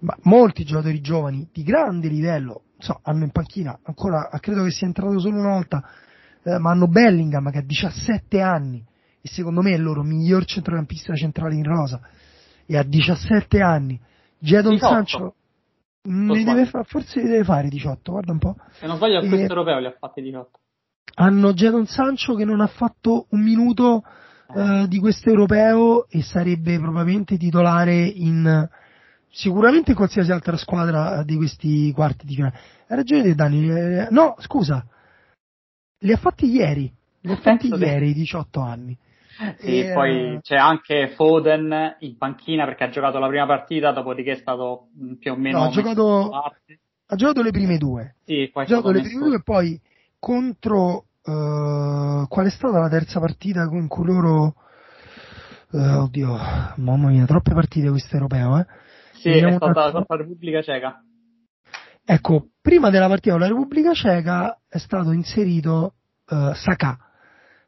ma 0.00 0.16
molti 0.22 0.64
giocatori 0.64 1.00
giovani 1.00 1.48
di 1.52 1.62
grande 1.62 2.08
livello, 2.08 2.62
so, 2.78 2.98
hanno 3.04 3.22
in 3.22 3.30
panchina 3.30 3.78
ancora, 3.84 4.28
credo 4.40 4.64
che 4.64 4.70
sia 4.72 4.88
entrato 4.88 5.20
solo 5.20 5.38
una 5.38 5.52
volta, 5.52 5.88
eh, 6.42 6.58
ma 6.58 6.72
hanno 6.72 6.88
Bellingham 6.88 7.48
che 7.52 7.58
ha 7.58 7.62
17 7.62 8.40
anni 8.40 8.84
e 9.26 9.28
secondo 9.28 9.60
me 9.60 9.72
è 9.72 9.74
il 9.74 9.82
loro 9.82 10.04
miglior 10.04 10.44
centrocampista 10.44 11.16
centrale 11.16 11.56
in 11.56 11.64
rosa 11.64 12.00
e 12.64 12.76
ha 12.76 12.84
17 12.84 13.60
anni. 13.60 14.00
Jadon 14.38 14.78
Sancho 14.78 15.34
ne 16.02 16.44
deve 16.44 16.66
fa- 16.66 16.84
forse 16.84 17.20
ne 17.20 17.30
deve 17.30 17.42
fare 17.42 17.68
18, 17.68 18.12
guarda 18.12 18.30
un 18.30 18.38
po'. 18.38 18.56
Se 18.70 18.86
non 18.86 18.96
sbaglio 18.96 19.18
a 19.18 19.26
questo 19.26 19.36
europeo 19.36 19.80
li 19.80 19.86
ha 19.86 19.96
fatti 19.98 20.22
18. 20.22 20.60
Hanno 21.14 21.52
Jadon 21.54 21.86
Sancho 21.86 22.36
che 22.36 22.44
non 22.44 22.60
ha 22.60 22.68
fatto 22.68 23.26
un 23.30 23.42
minuto 23.42 24.04
eh. 24.54 24.82
eh, 24.82 24.88
di 24.88 25.00
questo 25.00 25.28
europeo 25.28 26.08
e 26.08 26.22
sarebbe 26.22 26.78
probabilmente 26.78 27.36
titolare 27.36 28.04
in 28.04 28.68
sicuramente 29.28 29.90
in 29.90 29.96
qualsiasi 29.96 30.30
altra 30.30 30.56
squadra 30.56 31.24
di 31.24 31.34
questi 31.34 31.90
quarti 31.92 32.26
di 32.26 32.36
finale. 32.36 32.56
Hai 32.86 32.96
ragione 32.96 33.22
te 33.24 33.34
Dani, 33.34 33.68
eh, 33.68 34.06
no 34.10 34.36
scusa, 34.38 34.86
li 35.98 36.12
ha 36.12 36.16
fatti 36.16 36.46
ieri, 36.46 36.92
li 37.22 37.32
ha 37.32 37.36
fatti 37.36 37.66
ieri, 37.66 38.14
18 38.14 38.60
anni. 38.60 38.96
Sì, 39.58 39.80
e, 39.80 39.92
poi 39.92 40.38
c'è 40.40 40.56
anche 40.56 41.12
Foden 41.14 41.96
in 42.00 42.16
panchina 42.16 42.64
perché 42.64 42.84
ha 42.84 42.88
giocato 42.88 43.18
la 43.18 43.28
prima 43.28 43.46
partita, 43.46 43.92
dopodiché 43.92 44.32
è 44.32 44.36
stato 44.36 44.88
mm, 44.98 45.14
più 45.14 45.32
o 45.32 45.36
meno. 45.36 45.58
No, 45.58 45.64
ha, 45.66 45.70
giocato, 45.70 46.30
ha 46.30 47.16
giocato 47.16 47.42
le 47.42 47.50
prime 47.50 47.76
due. 47.76 48.16
Sì, 48.24 48.50
ha 48.52 48.64
giocato 48.64 48.92
le 48.92 49.02
prime 49.02 49.24
due 49.24 49.36
e 49.36 49.42
poi 49.42 49.80
contro. 50.18 51.04
Uh, 51.26 52.28
qual 52.28 52.46
è 52.46 52.50
stata 52.50 52.78
la 52.78 52.88
terza 52.88 53.18
partita 53.18 53.68
con 53.68 53.88
cui 53.88 54.06
loro. 54.06 54.54
Uh, 55.70 56.02
oddio, 56.02 56.38
mamma 56.76 57.08
mia, 57.08 57.26
troppe 57.26 57.52
partite 57.52 57.90
questo 57.90 58.14
europeo, 58.14 58.58
eh? 58.58 58.66
Sì, 59.14 59.30
è 59.30 59.52
stata 59.52 59.90
contro 59.90 60.16
la 60.16 60.22
Repubblica 60.22 60.62
Ceca. 60.62 61.02
Ecco, 62.04 62.50
prima 62.62 62.88
della 62.90 63.08
partita 63.08 63.32
con 63.32 63.40
la 63.40 63.48
Repubblica 63.48 63.92
Ceca 63.92 64.60
è 64.68 64.78
stato 64.78 65.10
inserito 65.10 65.94
uh, 66.28 66.52
Saka 66.54 67.05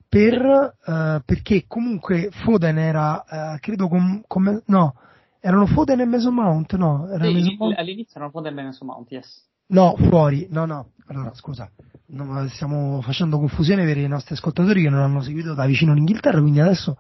per, 0.09 0.43
uh, 0.43 1.23
perché 1.25 1.65
comunque 1.67 2.31
Foden 2.31 2.79
era, 2.79 3.25
uh, 3.29 3.59
credo, 3.61 3.89
com, 3.89 4.23
com, 4.27 4.63
no, 4.67 4.95
erano 5.41 5.67
Foden 5.67 6.01
e 6.01 6.07
Mason 6.07 6.35
Mount, 6.35 6.75
no? 6.77 7.09
Era 7.09 7.25
sì, 7.27 7.33
Mason 7.33 7.57
Mount? 7.59 7.79
all'inizio 7.79 8.17
erano 8.17 8.31
Foden 8.31 8.59
e 8.59 8.63
Mason 8.63 8.87
Mount, 8.87 9.11
yes. 9.11 9.47
No, 9.67 9.95
fuori, 9.97 10.47
no, 10.51 10.65
no, 10.65 10.93
allora 11.09 11.35
scusa, 11.35 11.71
no, 12.07 12.49
stiamo 12.49 13.03
facendo 13.03 13.39
confusione 13.39 13.85
per 13.85 13.99
i 13.99 14.09
nostri 14.09 14.35
ascoltatori 14.35 14.83
che 14.83 14.89
non 14.89 15.01
hanno 15.01 15.21
seguito 15.21 15.53
da 15.53 15.67
vicino 15.67 15.93
l'Inghilterra, 15.93 16.41
quindi 16.41 16.61
adesso 16.61 16.97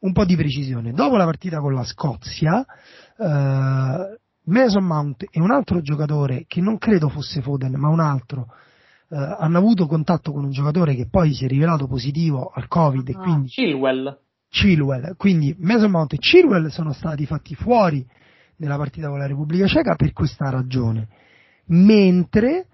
un 0.00 0.12
po' 0.12 0.26
di 0.26 0.36
precisione. 0.36 0.92
Dopo 0.92 1.16
la 1.16 1.24
partita 1.24 1.60
con 1.60 1.72
la 1.72 1.84
Scozia, 1.84 2.58
uh, 3.16 4.18
Mason 4.46 4.84
Mount 4.84 5.24
e 5.30 5.40
un 5.40 5.50
altro 5.50 5.80
giocatore 5.80 6.44
che 6.46 6.60
non 6.60 6.76
credo 6.76 7.08
fosse 7.08 7.40
Foden, 7.40 7.72
ma 7.76 7.88
un 7.88 8.00
altro, 8.00 8.48
eh, 9.08 9.16
hanno 9.16 9.58
avuto 9.58 9.86
contatto 9.86 10.32
con 10.32 10.44
un 10.44 10.50
giocatore 10.50 10.94
che 10.94 11.06
poi 11.08 11.32
si 11.32 11.44
è 11.44 11.48
rivelato 11.48 11.86
positivo 11.86 12.50
al 12.54 12.68
Covid 12.68 13.08
ah, 13.14 13.18
quindi 13.22 13.48
Chilwell. 13.48 14.18
Chilwell. 14.48 15.16
Quindi 15.16 15.54
Mason 15.58 15.90
Mount 15.90 16.12
e 16.14 16.18
Chilwell 16.18 16.68
sono 16.68 16.92
stati 16.92 17.26
fatti 17.26 17.54
fuori 17.54 18.06
nella 18.56 18.76
partita 18.76 19.08
con 19.08 19.18
la 19.18 19.26
Repubblica 19.26 19.66
Ceca 19.66 19.94
per 19.94 20.12
questa 20.12 20.50
ragione. 20.50 21.08
Mentre 21.66 22.66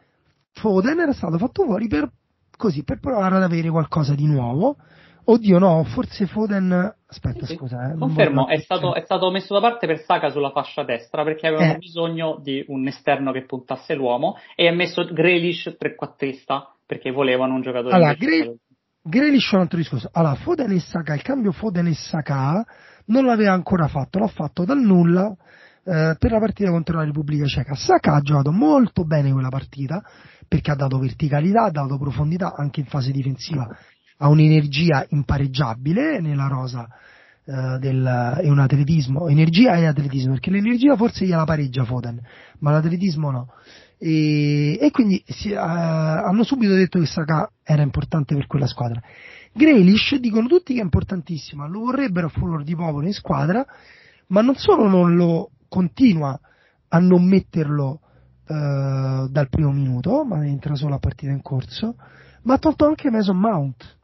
Foden 0.52 1.00
era 1.00 1.12
stato 1.12 1.38
fatto 1.38 1.64
fuori 1.64 1.88
per 1.88 2.10
così 2.56 2.82
per 2.82 2.98
provare 2.98 3.36
ad 3.36 3.42
avere 3.42 3.70
qualcosa 3.70 4.14
di 4.14 4.26
nuovo 4.26 4.76
Oddio 5.24 5.58
no, 5.58 5.84
forse 5.84 6.26
Foden... 6.26 6.94
Aspetta, 7.10 7.44
sì, 7.44 7.56
scusa. 7.56 7.90
Eh, 7.90 7.98
Confermo, 7.98 8.46
è 8.46 8.58
stato, 8.58 8.94
è 8.94 9.00
stato, 9.00 9.32
messo 9.32 9.52
da 9.52 9.60
parte 9.60 9.88
per 9.88 9.98
Saka 9.98 10.30
sulla 10.30 10.50
fascia 10.50 10.84
destra 10.84 11.24
perché 11.24 11.48
avevano 11.48 11.72
eh. 11.72 11.78
bisogno 11.78 12.38
di 12.40 12.64
un 12.68 12.86
esterno 12.86 13.32
che 13.32 13.44
puntasse 13.44 13.94
l'uomo 13.94 14.36
e 14.54 14.68
ha 14.68 14.72
messo 14.72 15.04
Grealish 15.04 15.74
trequartista 15.76 16.72
perché 16.86 17.10
volevano 17.10 17.54
un 17.54 17.62
giocatore... 17.62 17.94
Allora, 17.96 18.14
Gre- 18.14 18.58
Grealish 19.02 19.50
è 19.50 19.54
un 19.56 19.62
altro 19.62 19.78
discorso. 19.78 20.08
Allora, 20.12 20.36
Foden 20.36 20.70
e 20.70 20.78
Saka, 20.78 21.14
il 21.14 21.22
cambio 21.22 21.50
Foden 21.50 21.88
e 21.88 21.94
Saka 21.94 22.64
non 23.06 23.24
l'aveva 23.24 23.52
ancora 23.52 23.88
fatto, 23.88 24.20
l'ha 24.20 24.28
fatto 24.28 24.64
dal 24.64 24.78
nulla 24.78 25.34
eh, 25.82 26.14
per 26.16 26.30
la 26.30 26.38
partita 26.38 26.70
contro 26.70 26.96
la 26.96 27.04
Repubblica 27.04 27.44
Ceca. 27.44 27.74
Saka 27.74 28.14
ha 28.14 28.20
giocato 28.20 28.52
molto 28.52 29.04
bene 29.04 29.32
quella 29.32 29.48
partita 29.48 30.00
perché 30.46 30.70
ha 30.70 30.76
dato 30.76 30.98
verticalità, 30.98 31.64
ha 31.64 31.70
dato 31.70 31.98
profondità 31.98 32.54
anche 32.56 32.78
in 32.78 32.86
fase 32.86 33.10
difensiva 33.10 33.66
ha 34.22 34.28
un'energia 34.28 35.06
impareggiabile 35.08 36.20
nella 36.20 36.46
rosa 36.46 36.86
eh, 37.44 37.78
del, 37.78 38.38
e 38.42 38.50
un 38.50 38.58
atletismo, 38.58 39.28
energia 39.28 39.76
e 39.76 39.86
atletismo, 39.86 40.32
perché 40.32 40.50
l'energia 40.50 40.94
forse 40.94 41.24
gliela 41.24 41.44
pareggia 41.44 41.84
Foden, 41.84 42.20
ma 42.58 42.70
l'atletismo 42.70 43.30
no. 43.30 43.48
E, 43.98 44.78
e 44.78 44.90
quindi 44.90 45.22
si, 45.26 45.50
eh, 45.50 45.56
hanno 45.56 46.44
subito 46.44 46.74
detto 46.74 46.98
che 46.98 47.06
Saka 47.06 47.50
era 47.62 47.82
importante 47.82 48.34
per 48.34 48.46
quella 48.46 48.66
squadra. 48.66 49.00
Grealish 49.52 50.16
dicono 50.16 50.48
tutti 50.48 50.74
che 50.74 50.80
è 50.80 50.84
importantissimo, 50.84 51.66
lo 51.66 51.80
vorrebbero 51.80 52.26
a 52.26 52.30
furor 52.30 52.62
di 52.62 52.76
popolo 52.76 53.06
in 53.06 53.14
squadra, 53.14 53.64
ma 54.28 54.42
non 54.42 54.54
solo 54.56 54.86
non 54.86 55.16
lo 55.16 55.50
continua 55.68 56.38
a 56.88 56.98
non 56.98 57.24
metterlo 57.24 58.00
eh, 58.46 59.28
dal 59.30 59.48
primo 59.48 59.72
minuto, 59.72 60.24
ma 60.24 60.46
entra 60.46 60.74
solo 60.74 60.96
a 60.96 60.98
partita 60.98 61.32
in 61.32 61.40
corso, 61.40 61.96
ma 62.42 62.54
ha 62.54 62.58
tolto 62.58 62.84
anche 62.84 63.10
Mason 63.10 63.38
Mount 63.38 63.98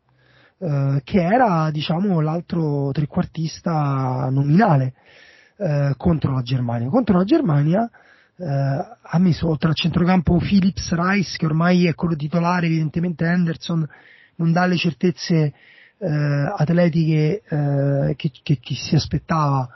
eh, 0.59 1.03
che 1.05 1.23
era 1.23 1.71
diciamo 1.71 2.21
l'altro 2.21 2.91
trequartista 2.91 4.29
nominale 4.31 4.95
eh, 5.59 5.93
contro 5.99 6.33
la 6.33 6.41
Germania. 6.41 6.89
Contro 6.89 7.19
la 7.19 7.25
Germania 7.25 7.91
eh, 8.39 8.45
ha 8.45 9.19
messo 9.19 9.49
oltre 9.49 9.69
al 9.69 9.75
centrocampo 9.75 10.39
Philips 10.39 10.95
Rice 10.95 11.37
che 11.37 11.45
ormai 11.45 11.87
è 11.87 11.95
quello 11.95 12.17
titolare, 12.17 12.67
evidentemente 12.67 13.27
Henderson 13.27 13.87
non 14.37 14.53
dà 14.53 14.65
le 14.65 14.77
certezze 14.77 15.53
eh, 15.99 16.55
atletiche 16.57 17.43
eh, 17.47 18.15
che, 18.17 18.31
che, 18.43 18.59
che, 18.59 18.75
si 18.75 18.95
aspettava 18.95 19.69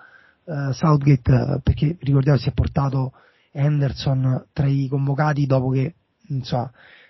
Southgate 0.72 1.60
perché 1.62 1.96
ricordiamo 2.00 2.36
si 2.36 2.48
è 2.48 2.52
portato 2.52 3.12
Henderson 3.52 4.46
tra 4.52 4.66
i 4.66 4.88
convocati 4.88 5.46
dopo 5.46 5.68
che 5.70 5.94
insomma, 6.28 6.68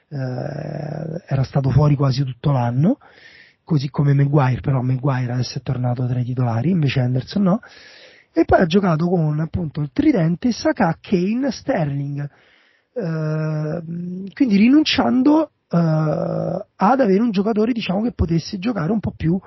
era 0.08 1.42
stato 1.44 1.70
fuori 1.70 1.94
quasi 1.94 2.22
tutto 2.22 2.50
l'anno 2.50 2.98
così 3.70 3.88
come 3.88 4.14
Maguire, 4.14 4.60
però 4.60 4.80
Maguire 4.82 5.32
adesso 5.32 5.58
è 5.58 5.62
tornato 5.62 6.04
tra 6.04 6.18
i 6.18 6.24
titolari, 6.24 6.70
invece 6.70 6.98
Anderson 6.98 7.42
no, 7.42 7.60
e 8.32 8.44
poi 8.44 8.58
ha 8.58 8.66
giocato 8.66 9.06
con 9.06 9.38
appunto 9.38 9.80
il 9.80 9.90
tridente 9.92 10.50
Saka, 10.50 10.98
Kane, 11.00 11.52
Sterling, 11.52 12.28
eh, 12.92 13.82
quindi 14.34 14.56
rinunciando 14.56 15.52
eh, 15.68 15.76
ad 15.76 17.00
avere 17.00 17.20
un 17.20 17.30
giocatore 17.30 17.70
diciamo 17.70 18.02
che 18.02 18.10
potesse 18.10 18.58
giocare 18.58 18.90
un 18.90 18.98
po' 18.98 19.12
più 19.16 19.40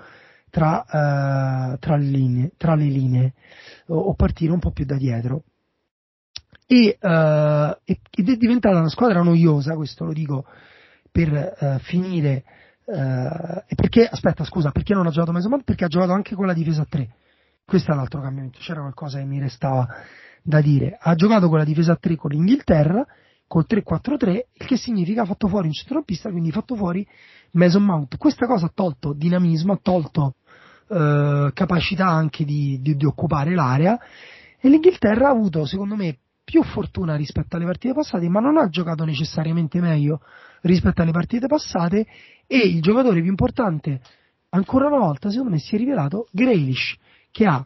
tra, 0.49 0.85
eh, 0.85 1.77
tra, 1.79 1.97
le, 1.97 2.05
linee, 2.05 2.51
tra 2.55 2.75
le 2.75 2.85
linee 2.85 3.33
o, 3.87 3.97
o, 3.97 4.13
partire 4.13 4.53
un 4.53 4.59
po' 4.59 4.71
più 4.71 4.85
da 4.85 4.95
dietro. 4.95 5.43
E, 6.65 6.97
eh, 6.97 7.77
ed 8.09 8.29
è 8.29 8.35
diventata 8.37 8.79
una 8.79 8.87
squadra 8.87 9.21
noiosa, 9.21 9.75
questo 9.75 10.05
lo 10.05 10.13
dico 10.13 10.45
per 11.11 11.81
eh, 12.85 13.75
perché, 13.75 14.07
aspetta, 14.07 14.43
scusa, 14.43 14.71
perché 14.71 14.93
non 14.93 15.07
ha 15.07 15.11
giocato 15.11 15.31
Mason 15.31 15.49
Mount? 15.49 15.63
Perché 15.63 15.85
ha 15.85 15.87
giocato 15.87 16.11
anche 16.11 16.35
con 16.35 16.45
la 16.45 16.53
difesa 16.53 16.81
a 16.81 16.87
3. 16.89 17.09
Questo 17.65 17.91
è 17.91 17.95
l'altro 17.95 18.21
cambiamento. 18.21 18.59
C'era 18.59 18.81
qualcosa 18.81 19.19
che 19.19 19.25
mi 19.25 19.39
restava 19.39 19.87
da 20.41 20.61
dire. 20.61 20.97
Ha 20.99 21.15
giocato 21.15 21.47
con 21.47 21.57
la 21.57 21.63
difesa 21.63 21.93
a 21.93 21.97
3 21.97 22.15
con 22.15 22.31
l'Inghilterra, 22.31 23.05
col 23.47 23.65
3-4-3, 23.69 24.41
il 24.53 24.65
che 24.65 24.77
significa 24.77 25.21
ha 25.21 25.25
fatto 25.25 25.47
fuori 25.47 25.67
un 25.67 25.73
centrocampista, 25.73 26.29
quindi 26.29 26.49
ha 26.49 26.53
fatto 26.53 26.75
fuori 26.75 27.07
Mason 27.51 27.83
Mount. 27.83 28.17
Questa 28.17 28.47
cosa 28.47 28.65
ha 28.65 28.71
tolto 28.73 29.13
dinamismo, 29.13 29.73
ha 29.73 29.79
tolto 29.81 30.35
uh, 30.87 31.51
capacità 31.53 32.07
anche 32.07 32.45
di, 32.45 32.79
di, 32.81 32.95
di 32.95 33.05
occupare 33.05 33.53
l'area 33.53 33.97
e 34.59 34.69
l'Inghilterra 34.69 35.27
ha 35.27 35.31
avuto, 35.31 35.65
secondo 35.65 35.95
me, 35.95 36.17
più 36.43 36.63
fortuna 36.63 37.15
rispetto 37.15 37.55
alle 37.55 37.65
partite 37.65 37.93
passate, 37.93 38.27
ma 38.29 38.39
non 38.39 38.57
ha 38.57 38.67
giocato 38.69 39.05
necessariamente 39.05 39.79
meglio 39.79 40.21
rispetto 40.61 41.01
alle 41.01 41.11
partite 41.11 41.47
passate 41.47 42.05
e 42.47 42.57
il 42.57 42.81
giocatore 42.81 43.21
più 43.21 43.29
importante 43.29 44.01
ancora 44.53 44.87
una 44.87 44.97
volta 44.97 45.29
secondo 45.29 45.51
me 45.51 45.59
si 45.59 45.75
è 45.75 45.77
rivelato 45.77 46.27
Grealish 46.31 46.95
che 47.31 47.45
ha 47.45 47.65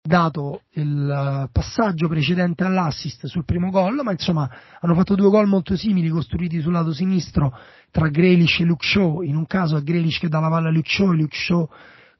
dato 0.00 0.62
il 0.72 1.48
passaggio 1.52 2.08
precedente 2.08 2.64
all'assist 2.64 3.26
sul 3.26 3.44
primo 3.44 3.70
gol, 3.70 4.00
ma 4.02 4.12
insomma 4.12 4.48
hanno 4.80 4.94
fatto 4.94 5.14
due 5.14 5.28
gol 5.28 5.46
molto 5.46 5.76
simili 5.76 6.08
costruiti 6.08 6.60
sul 6.60 6.72
lato 6.72 6.92
sinistro 6.92 7.54
tra 7.90 8.08
Grealish 8.08 8.60
e 8.60 8.64
Luke 8.64 8.86
Shaw, 8.86 9.22
in 9.22 9.36
un 9.36 9.46
caso 9.46 9.76
è 9.76 9.82
Grealish 9.82 10.18
che 10.18 10.28
dà 10.28 10.40
la 10.40 10.48
palla 10.48 10.68
a 10.68 10.72
Luke 10.72 10.88
Shaw 10.88 11.12
e 11.12 11.16
Luke 11.16 11.36
Shaw 11.36 11.68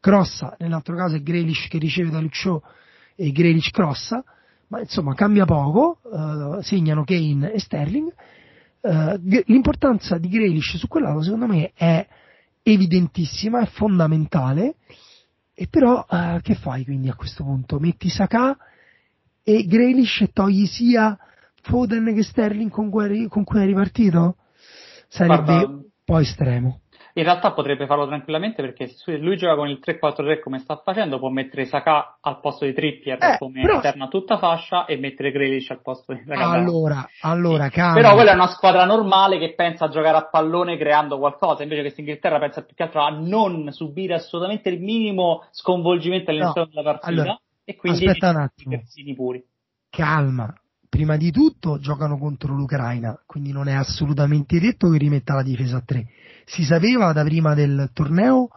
crossa, 0.00 0.54
nell'altro 0.58 0.96
caso 0.96 1.16
è 1.16 1.22
Grealish 1.22 1.68
che 1.68 1.78
riceve 1.78 2.10
da 2.10 2.20
Luke 2.20 2.34
Shaw 2.34 2.60
e 3.14 3.32
Grealish 3.32 3.70
crossa, 3.70 4.22
ma 4.68 4.80
insomma 4.80 5.14
cambia 5.14 5.44
poco, 5.44 6.00
uh, 6.02 6.60
segnano 6.60 7.04
Kane 7.04 7.52
e 7.52 7.58
Sterling. 7.58 8.12
Uh, 8.80 9.18
l'importanza 9.46 10.18
di 10.18 10.28
Grealish 10.28 10.76
su 10.76 10.86
quel 10.86 11.02
lato 11.02 11.22
secondo 11.22 11.46
me 11.46 11.72
è 11.74 12.06
evidentissima, 12.62 13.60
è 13.60 13.66
fondamentale, 13.66 14.76
e 15.52 15.66
però 15.68 16.06
uh, 16.08 16.40
che 16.40 16.54
fai 16.54 16.84
quindi 16.84 17.08
a 17.08 17.14
questo 17.14 17.42
punto? 17.42 17.78
Metti 17.78 18.08
Saka 18.08 18.56
e 19.42 19.64
Grealish 19.64 20.20
e 20.20 20.30
togli 20.32 20.66
sia 20.66 21.18
Foden 21.62 22.14
che 22.14 22.22
Sterling 22.22 22.70
con 22.70 22.90
cui, 22.90 23.26
con 23.28 23.44
cui 23.44 23.60
è 23.60 23.64
ripartito? 23.64 24.36
Sarebbe 25.08 25.64
Guarda, 25.64 25.80
poi 26.04 26.22
estremo. 26.22 26.80
In 27.18 27.24
realtà 27.24 27.50
potrebbe 27.50 27.86
farlo 27.86 28.06
tranquillamente 28.06 28.62
perché 28.62 28.86
se 28.86 29.16
lui 29.16 29.36
gioca 29.36 29.56
con 29.56 29.66
il 29.68 29.80
3-4-3 29.84 30.40
come 30.40 30.60
sta 30.60 30.76
facendo, 30.76 31.18
può 31.18 31.30
mettere 31.30 31.64
Saka 31.64 32.18
al 32.20 32.38
posto 32.38 32.64
di 32.64 32.72
Trippier 32.72 33.18
eh, 33.20 33.38
come 33.38 33.62
però... 33.62 33.74
esterna 33.74 34.06
tutta 34.06 34.38
fascia 34.38 34.84
e 34.84 34.96
mettere 34.98 35.32
Grealish 35.32 35.70
al 35.70 35.82
posto 35.82 36.12
di 36.12 36.22
Saka. 36.24 36.48
Allora, 36.48 37.08
allora, 37.22 37.70
calma. 37.70 37.94
Però 37.94 38.14
quella 38.14 38.30
è 38.30 38.34
una 38.34 38.46
squadra 38.46 38.84
normale 38.84 39.38
che 39.38 39.52
pensa 39.54 39.86
a 39.86 39.88
giocare 39.88 40.16
a 40.16 40.28
pallone 40.28 40.76
creando 40.76 41.18
qualcosa, 41.18 41.64
invece 41.64 41.80
questa 41.80 42.00
Inghilterra 42.02 42.38
pensa 42.38 42.62
più 42.62 42.76
che 42.76 42.84
altro 42.84 43.02
a 43.02 43.10
non 43.10 43.72
subire 43.72 44.14
assolutamente 44.14 44.68
il 44.68 44.80
minimo 44.80 45.44
sconvolgimento 45.50 46.30
all'interno 46.30 46.62
no, 46.62 46.68
della 46.68 46.82
partita 46.84 47.08
allora, 47.08 47.40
e 47.64 47.74
quindi 47.74 48.06
aspetta 48.06 48.30
un 48.30 48.36
attimo. 48.36 48.80
puri. 49.16 49.44
Calma, 49.90 50.54
prima 50.88 51.16
di 51.16 51.30
tutto 51.30 51.78
giocano 51.78 52.18
contro 52.18 52.54
l'Ucraina, 52.54 53.20
quindi 53.26 53.52
non 53.52 53.68
è 53.68 53.74
assolutamente 53.74 54.58
detto 54.58 54.90
che 54.90 54.98
rimetta 54.98 55.34
la 55.34 55.42
difesa 55.42 55.78
a 55.78 55.82
3 55.82 56.06
si 56.48 56.64
sapeva 56.64 57.12
da 57.12 57.22
prima 57.24 57.54
del 57.54 57.90
torneo 57.92 58.48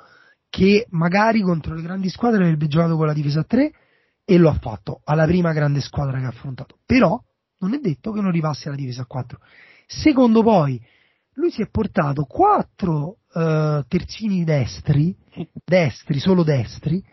che 0.50 0.88
magari 0.92 1.42
contro 1.42 1.76
le 1.76 1.82
grandi 1.82 2.10
squadre 2.10 2.44
avrebbe 2.44 2.68
giocato 2.68 2.96
con 2.96 3.06
la 3.06 3.14
difesa 3.14 3.42
a 3.42 3.44
3 3.44 3.72
e 4.24 4.38
lo 4.38 4.50
ha 4.50 4.54
fatto 4.54 5.02
alla 5.04 5.26
prima 5.26 5.52
grande 5.52 5.82
squadra 5.82 6.18
che 6.20 6.26
ha 6.26 6.30
affrontato. 6.30 6.78
Però 6.86 7.22
non 7.60 7.74
è 7.74 7.80
detto 7.80 8.12
che 8.12 8.22
non 8.22 8.32
ripassi 8.32 8.68
alla 8.68 8.78
difesa 8.78 9.02
a 9.02 9.06
4. 9.06 9.40
Secondo 9.88 10.42
poi, 10.42 10.82
lui 11.34 11.52
si 11.52 11.62
è 11.62 11.70
portato 11.70 12.24
4 12.24 13.18
uh, 13.34 13.84
terzini 13.88 14.44
destri, 14.46 15.16
destri, 15.66 16.20
solo 16.20 16.44
destri, 16.44 17.04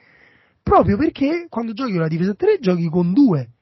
proprio 0.62 0.96
perché 0.96 1.46
quando 1.48 1.72
giochi 1.72 1.92
con 1.92 2.02
la 2.02 2.08
difesa 2.08 2.32
a 2.32 2.34
3 2.34 2.58
giochi 2.60 2.88
con 2.88 3.12
due 3.12 3.54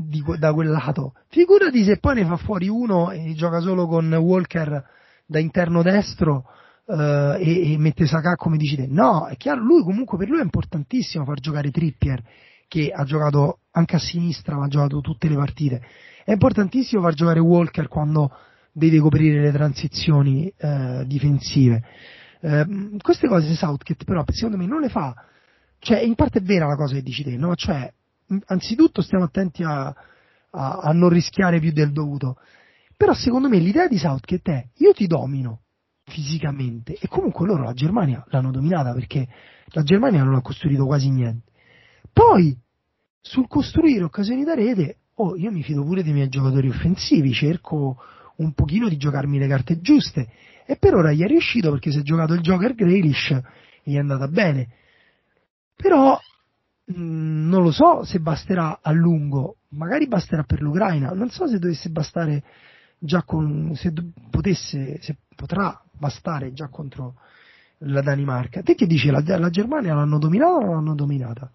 di, 0.00 0.24
da 0.38 0.52
quel 0.52 0.68
lato. 0.68 1.14
Figurati 1.28 1.84
se 1.84 1.98
poi 1.98 2.16
ne 2.16 2.24
fa 2.24 2.36
fuori 2.36 2.68
uno 2.68 3.10
e 3.10 3.34
gioca 3.34 3.60
solo 3.60 3.86
con 3.86 4.12
Walker 4.12 4.84
da 5.26 5.38
interno 5.38 5.82
destro 5.82 6.44
uh, 6.86 7.36
e, 7.38 7.72
e, 7.72 7.78
mette 7.78 8.06
Saka 8.06 8.34
come 8.34 8.56
dici 8.56 8.76
te. 8.76 8.86
No, 8.88 9.26
è 9.26 9.36
chiaro, 9.36 9.60
lui 9.60 9.82
comunque 9.82 10.18
per 10.18 10.28
lui 10.28 10.40
è 10.40 10.42
importantissimo 10.42 11.24
far 11.24 11.38
giocare 11.40 11.70
Trippier, 11.70 12.22
che 12.66 12.90
ha 12.90 13.04
giocato 13.04 13.60
anche 13.72 13.96
a 13.96 13.98
sinistra, 13.98 14.56
ma 14.56 14.64
ha 14.64 14.68
giocato 14.68 15.00
tutte 15.00 15.28
le 15.28 15.36
partite. 15.36 15.82
È 16.24 16.32
importantissimo 16.32 17.02
far 17.02 17.14
giocare 17.14 17.40
Walker 17.40 17.88
quando 17.88 18.30
deve 18.72 18.98
coprire 18.98 19.40
le 19.40 19.52
transizioni 19.52 20.52
uh, 20.60 21.04
difensive. 21.04 21.82
Uh, 22.40 22.96
queste 23.00 23.28
cose 23.28 23.54
Southgate 23.54 24.04
però 24.04 24.24
secondo 24.28 24.56
me 24.56 24.66
non 24.66 24.80
le 24.80 24.88
fa, 24.88 25.14
cioè 25.78 25.98
in 26.00 26.14
parte 26.14 26.38
è 26.38 26.42
vera 26.42 26.66
la 26.66 26.76
cosa 26.76 26.94
che 26.94 27.02
dici 27.02 27.22
te, 27.22 27.36
no? 27.36 27.54
Cioè, 27.54 27.92
anzitutto 28.46 29.02
stiamo 29.02 29.24
attenti 29.24 29.62
a, 29.62 29.86
a, 29.86 30.78
a 30.78 30.92
non 30.92 31.08
rischiare 31.08 31.60
più 31.60 31.72
del 31.72 31.92
dovuto. 31.92 32.36
Però 32.96 33.14
secondo 33.14 33.48
me 33.48 33.58
l'idea 33.58 33.88
di 33.88 33.98
Southgate 33.98 34.52
è 34.52 34.68
io 34.76 34.92
ti 34.92 35.06
domino 35.06 35.60
fisicamente 36.04 36.96
e 37.00 37.08
comunque 37.08 37.46
loro 37.46 37.62
la 37.62 37.72
Germania 37.72 38.24
l'hanno 38.28 38.50
dominata 38.50 38.92
perché 38.92 39.26
la 39.66 39.82
Germania 39.82 40.22
non 40.22 40.34
ha 40.34 40.42
costruito 40.42 40.84
quasi 40.84 41.10
niente. 41.10 41.50
Poi 42.12 42.56
sul 43.20 43.46
costruire 43.48 44.04
occasioni 44.04 44.44
da 44.44 44.54
rete, 44.54 44.98
oh, 45.14 45.36
io 45.36 45.50
mi 45.50 45.62
fido 45.62 45.84
pure 45.84 46.02
dei 46.02 46.12
miei 46.12 46.28
giocatori 46.28 46.68
offensivi, 46.68 47.32
cerco 47.32 47.96
un 48.36 48.52
pochino 48.52 48.88
di 48.88 48.96
giocarmi 48.96 49.38
le 49.38 49.46
carte 49.46 49.80
giuste 49.80 50.28
e 50.66 50.76
per 50.76 50.94
ora 50.94 51.12
gli 51.12 51.22
è 51.22 51.26
riuscito 51.26 51.70
perché 51.70 51.90
si 51.90 51.98
è 51.98 52.02
giocato 52.02 52.34
il 52.34 52.40
Joker 52.40 52.74
Grealish 52.74 53.30
e 53.30 53.42
gli 53.82 53.94
è 53.94 53.98
andata 53.98 54.28
bene. 54.28 54.68
Però 55.76 56.18
mm, 56.92 57.48
non 57.48 57.62
lo 57.62 57.70
so 57.70 58.04
se 58.04 58.20
basterà 58.20 58.80
a 58.82 58.90
lungo, 58.92 59.56
magari 59.70 60.06
basterà 60.06 60.42
per 60.44 60.60
l'Ucraina, 60.62 61.10
non 61.10 61.30
so 61.30 61.46
se 61.46 61.58
dovesse 61.58 61.90
bastare 61.90 62.42
già 62.98 63.22
con, 63.22 63.72
se 63.74 63.92
potesse, 64.30 64.98
se 65.00 65.16
potrà 65.34 65.82
bastare 65.92 66.52
già 66.52 66.68
contro 66.68 67.14
la 67.78 68.02
Danimarca. 68.02 68.62
Te 68.62 68.74
che 68.74 68.86
dici, 68.86 69.10
la, 69.10 69.22
la 69.24 69.50
Germania 69.50 69.94
l'hanno 69.94 70.18
dominata 70.18 70.52
o 70.52 70.60
non 70.60 70.74
l'hanno 70.74 70.94
dominata? 70.94 71.50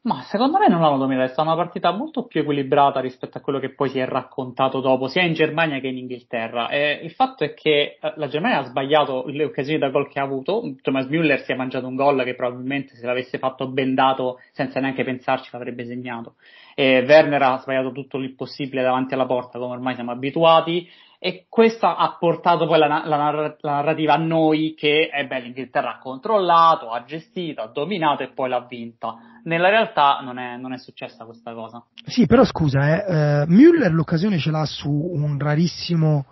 Ma 0.00 0.22
secondo 0.22 0.58
me 0.58 0.68
non 0.68 0.80
l'hanno 0.80 0.96
dominata, 0.96 1.26
è 1.26 1.32
stata 1.32 1.48
una 1.48 1.56
partita 1.56 1.90
molto 1.90 2.24
più 2.26 2.40
equilibrata 2.40 3.00
rispetto 3.00 3.36
a 3.36 3.40
quello 3.40 3.58
che 3.58 3.74
poi 3.74 3.88
si 3.90 3.98
è 3.98 4.06
raccontato 4.06 4.80
dopo, 4.80 5.08
sia 5.08 5.22
in 5.22 5.34
Germania 5.34 5.80
che 5.80 5.88
in 5.88 5.98
Inghilterra. 5.98 6.68
E 6.68 7.00
il 7.02 7.10
fatto 7.10 7.42
è 7.42 7.52
che 7.52 7.98
eh, 8.00 8.12
la 8.14 8.28
Germania 8.28 8.60
ha 8.60 8.64
sbagliato 8.64 9.24
le 9.26 9.44
occasioni 9.44 9.78
da 9.78 9.90
gol 9.90 10.08
che 10.08 10.20
ha 10.20 10.22
avuto. 10.22 10.62
Thomas 10.82 11.06
Müller 11.06 11.42
si 11.42 11.52
è 11.52 11.56
mangiato 11.56 11.88
un 11.88 11.96
gol 11.96 12.22
che 12.22 12.36
probabilmente 12.36 12.94
se 12.94 13.04
l'avesse 13.04 13.38
fatto 13.38 13.66
bendato 13.68 14.38
senza 14.52 14.78
neanche 14.78 15.02
pensarci 15.04 15.50
l'avrebbe 15.52 15.84
segnato 15.84 16.36
e 16.78 17.04
Werner 17.04 17.42
ha 17.42 17.58
sbagliato 17.58 17.90
tutto 17.90 18.18
il 18.18 18.36
possibile 18.36 18.82
davanti 18.82 19.12
alla 19.12 19.26
porta, 19.26 19.58
come 19.58 19.72
ormai 19.72 19.96
siamo 19.96 20.12
abituati, 20.12 20.88
e 21.18 21.46
questo 21.48 21.86
ha 21.86 22.16
portato 22.18 22.66
poi 22.66 22.78
la, 22.78 22.86
la, 23.04 23.06
la, 23.06 23.56
narrativa 23.60 24.14
a 24.14 24.18
noi 24.18 24.74
che 24.74 25.10
eh 25.12 25.26
beh, 25.26 25.40
l'Inghilterra 25.40 25.94
ha 25.94 25.98
controllato, 25.98 26.90
ha 26.90 27.02
gestito, 27.04 27.60
ha 27.60 27.66
dominato 27.66 28.22
e 28.22 28.28
poi 28.28 28.48
l'ha 28.48 28.64
vinta. 28.68 29.16
Nella 29.44 29.68
realtà 29.68 30.20
non 30.22 30.38
è, 30.38 30.56
non 30.56 30.72
è 30.72 30.78
successa 30.78 31.24
questa 31.24 31.54
cosa. 31.54 31.84
Sì, 32.06 32.26
però 32.26 32.44
scusa, 32.44 33.04
eh, 33.04 33.42
eh, 33.42 33.46
Müller 33.46 33.90
l'occasione 33.90 34.38
ce 34.38 34.50
l'ha 34.50 34.64
su 34.64 34.90
un 34.90 35.38
rarissimo 35.38 36.26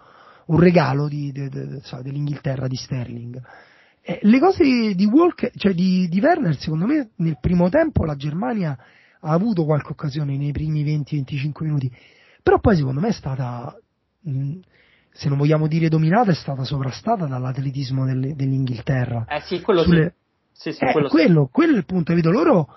un 0.47 0.61
regalo 0.61 1.09
di, 1.09 1.32
de, 1.32 1.49
de, 1.49 1.80
so, 1.82 2.01
dell'Inghilterra 2.03 2.68
di 2.68 2.76
Sterling. 2.76 3.41
Eh, 4.03 4.20
le 4.22 4.39
cose 4.39 4.95
di 4.95 5.05
Walker, 5.07 5.51
cioè 5.57 5.72
di, 5.72 6.07
di 6.09 6.20
Werner, 6.20 6.57
secondo 6.57 6.87
me 6.87 7.11
nel 7.16 7.39
primo 7.41 7.68
tempo 7.68 8.05
la 8.05 8.14
Germania 8.14 8.76
ha 9.20 9.32
avuto 9.32 9.64
qualche 9.64 9.91
occasione 9.91 10.37
nei 10.37 10.53
primi 10.53 10.84
20-25 10.84 11.51
minuti, 11.64 11.91
però 12.43 12.61
poi 12.61 12.76
secondo 12.76 13.01
me 13.01 13.09
è 13.09 13.12
stata, 13.12 13.76
se 15.12 15.29
non 15.29 15.39
vogliamo 15.39 15.66
dire 15.66 15.89
dominata, 15.89 16.31
è 16.31 16.35
stata 16.35 16.64
sovrastata 16.64 17.27
dall'atletismo 17.27 18.05
delle, 18.05 18.35
dell'Inghilterra. 18.35 19.24
Eh 19.29 19.41
sì, 19.41 19.61
quello 19.61 19.83
Sulle... 19.83 20.14
sì. 20.53 20.70
sì, 20.70 20.77
sì 20.77 20.85
eh, 20.85 20.93
quello, 20.93 21.09
quello, 21.09 21.49
quello, 21.51 21.74
è 21.74 21.77
il 21.79 21.85
punto, 21.85 22.14
vedo 22.14 22.31
loro 22.31 22.68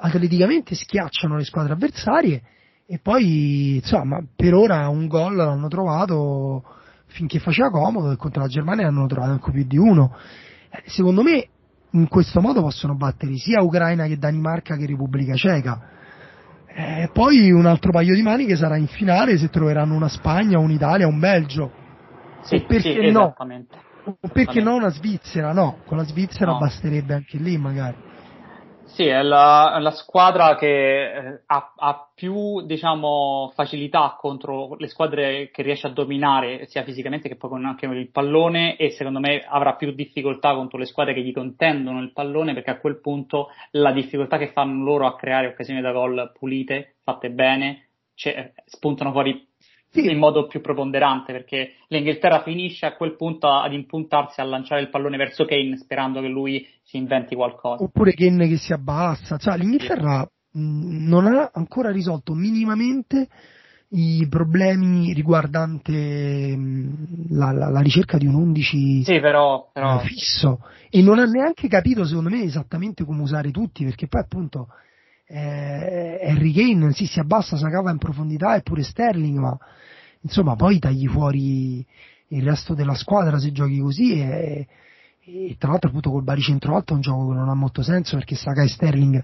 atleticamente 0.00 0.74
schiacciano 0.74 1.36
le 1.36 1.44
squadre 1.44 1.72
avversarie 1.72 2.42
e 2.86 2.98
poi 3.00 3.76
insomma 3.76 4.24
per 4.34 4.54
ora 4.54 4.88
un 4.88 5.08
gol 5.08 5.36
l'hanno 5.36 5.68
trovato 5.68 6.62
finché 7.06 7.38
faceva 7.40 7.70
comodo 7.70 8.12
e 8.12 8.16
contro 8.16 8.42
la 8.42 8.48
Germania 8.48 8.84
ne 8.84 8.88
hanno 8.88 9.06
trovato 9.06 9.32
anche 9.32 9.50
più 9.50 9.64
di 9.66 9.76
uno. 9.76 10.16
Eh, 10.70 10.84
secondo 10.86 11.22
me 11.22 11.48
in 11.90 12.08
questo 12.08 12.40
modo 12.40 12.60
possono 12.60 12.94
battere 12.94 13.36
sia 13.36 13.62
Ucraina 13.62 14.06
che 14.06 14.18
Danimarca 14.18 14.76
che 14.76 14.86
Repubblica 14.86 15.34
Ceca. 15.34 15.96
E 16.74 17.10
poi 17.12 17.50
un 17.50 17.66
altro 17.66 17.90
paio 17.90 18.14
di 18.14 18.22
mani 18.22 18.46
che 18.46 18.56
sarà 18.56 18.76
in 18.76 18.86
finale 18.86 19.36
se 19.36 19.48
troveranno 19.48 19.94
una 19.94 20.08
Spagna, 20.08 20.58
un'Italia, 20.58 21.06
un 21.06 21.18
Belgio. 21.18 21.72
Sì, 22.42 22.56
o 22.56 22.66
perché 22.66 23.06
sì, 23.06 23.10
no? 23.10 23.34
Perché 24.32 24.60
no 24.60 24.76
una 24.76 24.90
Svizzera? 24.90 25.52
No, 25.52 25.78
con 25.84 25.96
la 25.96 26.04
Svizzera 26.04 26.52
no. 26.52 26.58
basterebbe 26.58 27.14
anche 27.14 27.36
lì 27.38 27.58
magari. 27.58 27.96
Sì, 28.98 29.06
è 29.06 29.22
la, 29.22 29.78
la 29.78 29.92
squadra 29.92 30.56
che 30.56 31.04
eh, 31.04 31.42
ha, 31.46 31.72
ha, 31.76 32.10
più 32.12 32.62
diciamo, 32.66 33.52
facilità 33.54 34.16
contro 34.18 34.74
le 34.74 34.88
squadre 34.88 35.52
che 35.52 35.62
riesce 35.62 35.86
a 35.86 35.90
dominare 35.90 36.66
sia 36.66 36.82
fisicamente 36.82 37.28
che 37.28 37.36
poi 37.36 37.50
con 37.50 37.64
anche 37.64 37.86
il 37.86 38.10
pallone 38.10 38.74
e 38.76 38.90
secondo 38.90 39.20
me 39.20 39.44
avrà 39.46 39.76
più 39.76 39.92
difficoltà 39.92 40.52
contro 40.52 40.78
le 40.78 40.84
squadre 40.84 41.14
che 41.14 41.20
gli 41.20 41.32
contendono 41.32 42.02
il 42.02 42.12
pallone 42.12 42.54
perché 42.54 42.70
a 42.70 42.80
quel 42.80 43.00
punto 43.00 43.50
la 43.70 43.92
difficoltà 43.92 44.36
che 44.36 44.50
fanno 44.50 44.82
loro 44.82 45.06
a 45.06 45.14
creare 45.14 45.46
occasioni 45.46 45.80
da 45.80 45.92
gol 45.92 46.32
pulite, 46.36 46.96
fatte 47.04 47.30
bene, 47.30 47.90
cioè, 48.14 48.52
spuntano 48.64 49.12
fuori 49.12 49.47
sì. 49.90 50.10
in 50.10 50.18
modo 50.18 50.46
più 50.46 50.60
preponderante 50.60 51.32
perché 51.32 51.74
l'Inghilterra 51.88 52.42
finisce 52.42 52.86
a 52.86 52.94
quel 52.94 53.16
punto 53.16 53.48
ad 53.48 53.72
impuntarsi 53.72 54.40
a 54.40 54.44
lanciare 54.44 54.82
il 54.82 54.90
pallone 54.90 55.16
verso 55.16 55.44
Kane 55.44 55.76
sperando 55.76 56.20
che 56.20 56.28
lui 56.28 56.66
si 56.82 56.96
inventi 56.96 57.34
qualcosa. 57.34 57.82
Oppure 57.82 58.12
Kane 58.12 58.48
che 58.48 58.56
si 58.56 58.72
abbassa, 58.72 59.36
cioè 59.36 59.56
l'Inghilterra 59.56 60.28
sì. 60.50 60.58
non 60.60 61.26
ha 61.26 61.50
ancora 61.52 61.90
risolto 61.90 62.34
minimamente 62.34 63.28
i 63.90 64.26
problemi 64.28 65.14
riguardante 65.14 66.54
la, 67.30 67.52
la, 67.52 67.70
la, 67.70 67.80
ricerca 67.80 68.18
di 68.18 68.26
un 68.26 68.34
11 68.34 69.04
sì, 69.04 69.18
però, 69.18 69.70
però... 69.72 69.98
fisso 70.00 70.60
e 70.90 71.00
non 71.00 71.18
ha 71.18 71.24
neanche 71.24 71.68
capito 71.68 72.04
secondo 72.04 72.28
me 72.28 72.42
esattamente 72.42 73.04
come 73.04 73.22
usare 73.22 73.50
tutti 73.50 73.84
perché 73.84 74.06
poi 74.06 74.20
appunto 74.20 74.68
eh, 75.28 76.20
Harry 76.22 76.52
Kane 76.52 76.92
sì, 76.92 77.06
si 77.06 77.20
abbassa, 77.20 77.56
si 77.56 77.64
cava 77.64 77.90
in 77.90 77.98
profondità 77.98 78.54
e 78.56 78.62
pure 78.62 78.82
Sterling 78.82 79.38
ma 79.38 79.56
insomma 80.22 80.56
poi 80.56 80.78
tagli 80.78 81.06
fuori 81.06 81.84
il 82.28 82.42
resto 82.42 82.74
della 82.74 82.94
squadra 82.94 83.38
se 83.38 83.52
giochi 83.52 83.78
così 83.78 84.20
e, 84.20 84.66
e 85.20 85.56
tra 85.58 85.70
l'altro 85.70 85.88
appunto 85.90 86.10
col 86.10 86.24
baricentro 86.24 86.74
alto 86.74 86.92
è 86.92 86.96
un 86.96 87.02
gioco 87.02 87.28
che 87.28 87.34
non 87.34 87.48
ha 87.48 87.54
molto 87.54 87.82
senso 87.82 88.16
perché 88.16 88.34
Saka 88.34 88.62
e 88.62 88.68
Sterling 88.68 89.14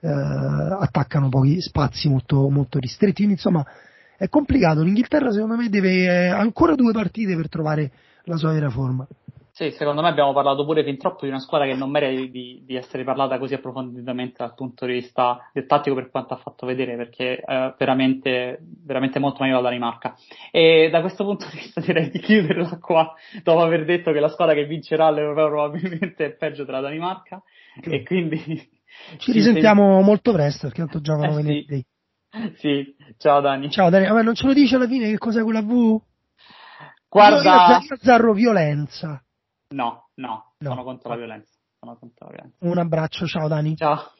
eh, 0.00 0.08
attaccano 0.08 1.28
pochi 1.28 1.60
spazi 1.60 2.08
molto, 2.08 2.48
molto 2.50 2.78
ristretti 2.78 3.22
quindi 3.22 3.34
insomma 3.34 3.64
è 4.16 4.28
complicato. 4.28 4.82
L'Inghilterra 4.82 5.32
secondo 5.32 5.56
me 5.56 5.68
deve 5.68 6.04
eh, 6.04 6.28
ancora 6.28 6.74
due 6.74 6.92
partite 6.92 7.36
per 7.36 7.48
trovare 7.48 7.90
la 8.24 8.36
sua 8.36 8.52
vera 8.52 8.70
forma. 8.70 9.06
Sì, 9.56 9.70
secondo 9.70 10.02
me 10.02 10.08
abbiamo 10.08 10.32
parlato 10.32 10.64
pure 10.64 10.82
fin 10.82 10.98
troppo 10.98 11.26
di 11.26 11.30
una 11.30 11.38
squadra 11.38 11.68
che 11.68 11.76
non 11.76 11.88
merita 11.88 12.28
di, 12.28 12.64
di, 12.66 12.74
essere 12.74 13.04
parlata 13.04 13.38
così 13.38 13.54
approfonditamente 13.54 14.38
dal 14.38 14.52
punto 14.52 14.84
di 14.84 14.94
vista 14.94 15.48
del 15.52 15.66
tattico 15.66 15.94
per 15.94 16.10
quanto 16.10 16.34
ha 16.34 16.38
fatto 16.38 16.66
vedere, 16.66 16.96
perché 16.96 17.36
è 17.36 17.72
veramente, 17.78 18.58
veramente 18.84 19.20
molto 19.20 19.44
meglio 19.44 19.54
la 19.54 19.68
Danimarca. 19.68 20.16
E 20.50 20.88
da 20.90 21.00
questo 21.00 21.22
punto 21.22 21.46
di 21.52 21.58
vista 21.58 21.80
direi 21.80 22.10
di 22.10 22.18
chiuderla 22.18 22.78
qua, 22.80 23.14
dopo 23.44 23.62
aver 23.62 23.84
detto 23.84 24.10
che 24.10 24.18
la 24.18 24.28
squadra 24.28 24.56
che 24.56 24.64
vincerà 24.64 25.08
l'Europeo 25.10 25.46
probabilmente 25.46 26.24
è 26.24 26.32
peggio 26.32 26.64
della 26.64 26.80
Danimarca, 26.80 27.40
okay. 27.78 27.94
e 27.94 28.02
quindi... 28.02 28.68
Ci 29.18 29.30
risentiamo 29.30 29.98
sei... 29.98 30.04
molto 30.04 30.32
presto, 30.32 30.66
perché 30.66 30.80
tanto 30.80 31.00
giocano 31.00 31.30
eh, 31.30 31.42
venerdì. 31.42 31.76
Sì. 31.76 32.56
Sì, 32.56 32.96
ciao 33.18 33.40
Dani. 33.40 33.70
Ciao 33.70 33.88
Dani, 33.88 34.08
vabbè 34.08 34.24
non 34.24 34.34
ce 34.34 34.48
lo 34.48 34.52
dice 34.52 34.74
alla 34.74 34.88
fine 34.88 35.10
che 35.10 35.18
cos'è 35.18 35.44
quella 35.44 35.62
V? 35.62 35.96
Guarda... 37.08 37.80
Zarro 38.00 38.32
violenza. 38.32 39.24
No, 39.74 40.10
no, 40.14 40.54
no, 40.58 40.70
sono 40.70 40.84
contro 40.84 41.10
la 41.10 41.16
violenza. 41.16 41.52
Sono 41.80 41.96
contro 41.98 42.26
la 42.26 42.32
violenza. 42.32 42.56
Un 42.60 42.78
abbraccio, 42.78 43.26
ciao 43.26 43.48
Dani. 43.48 43.76
Ciao. 43.76 44.12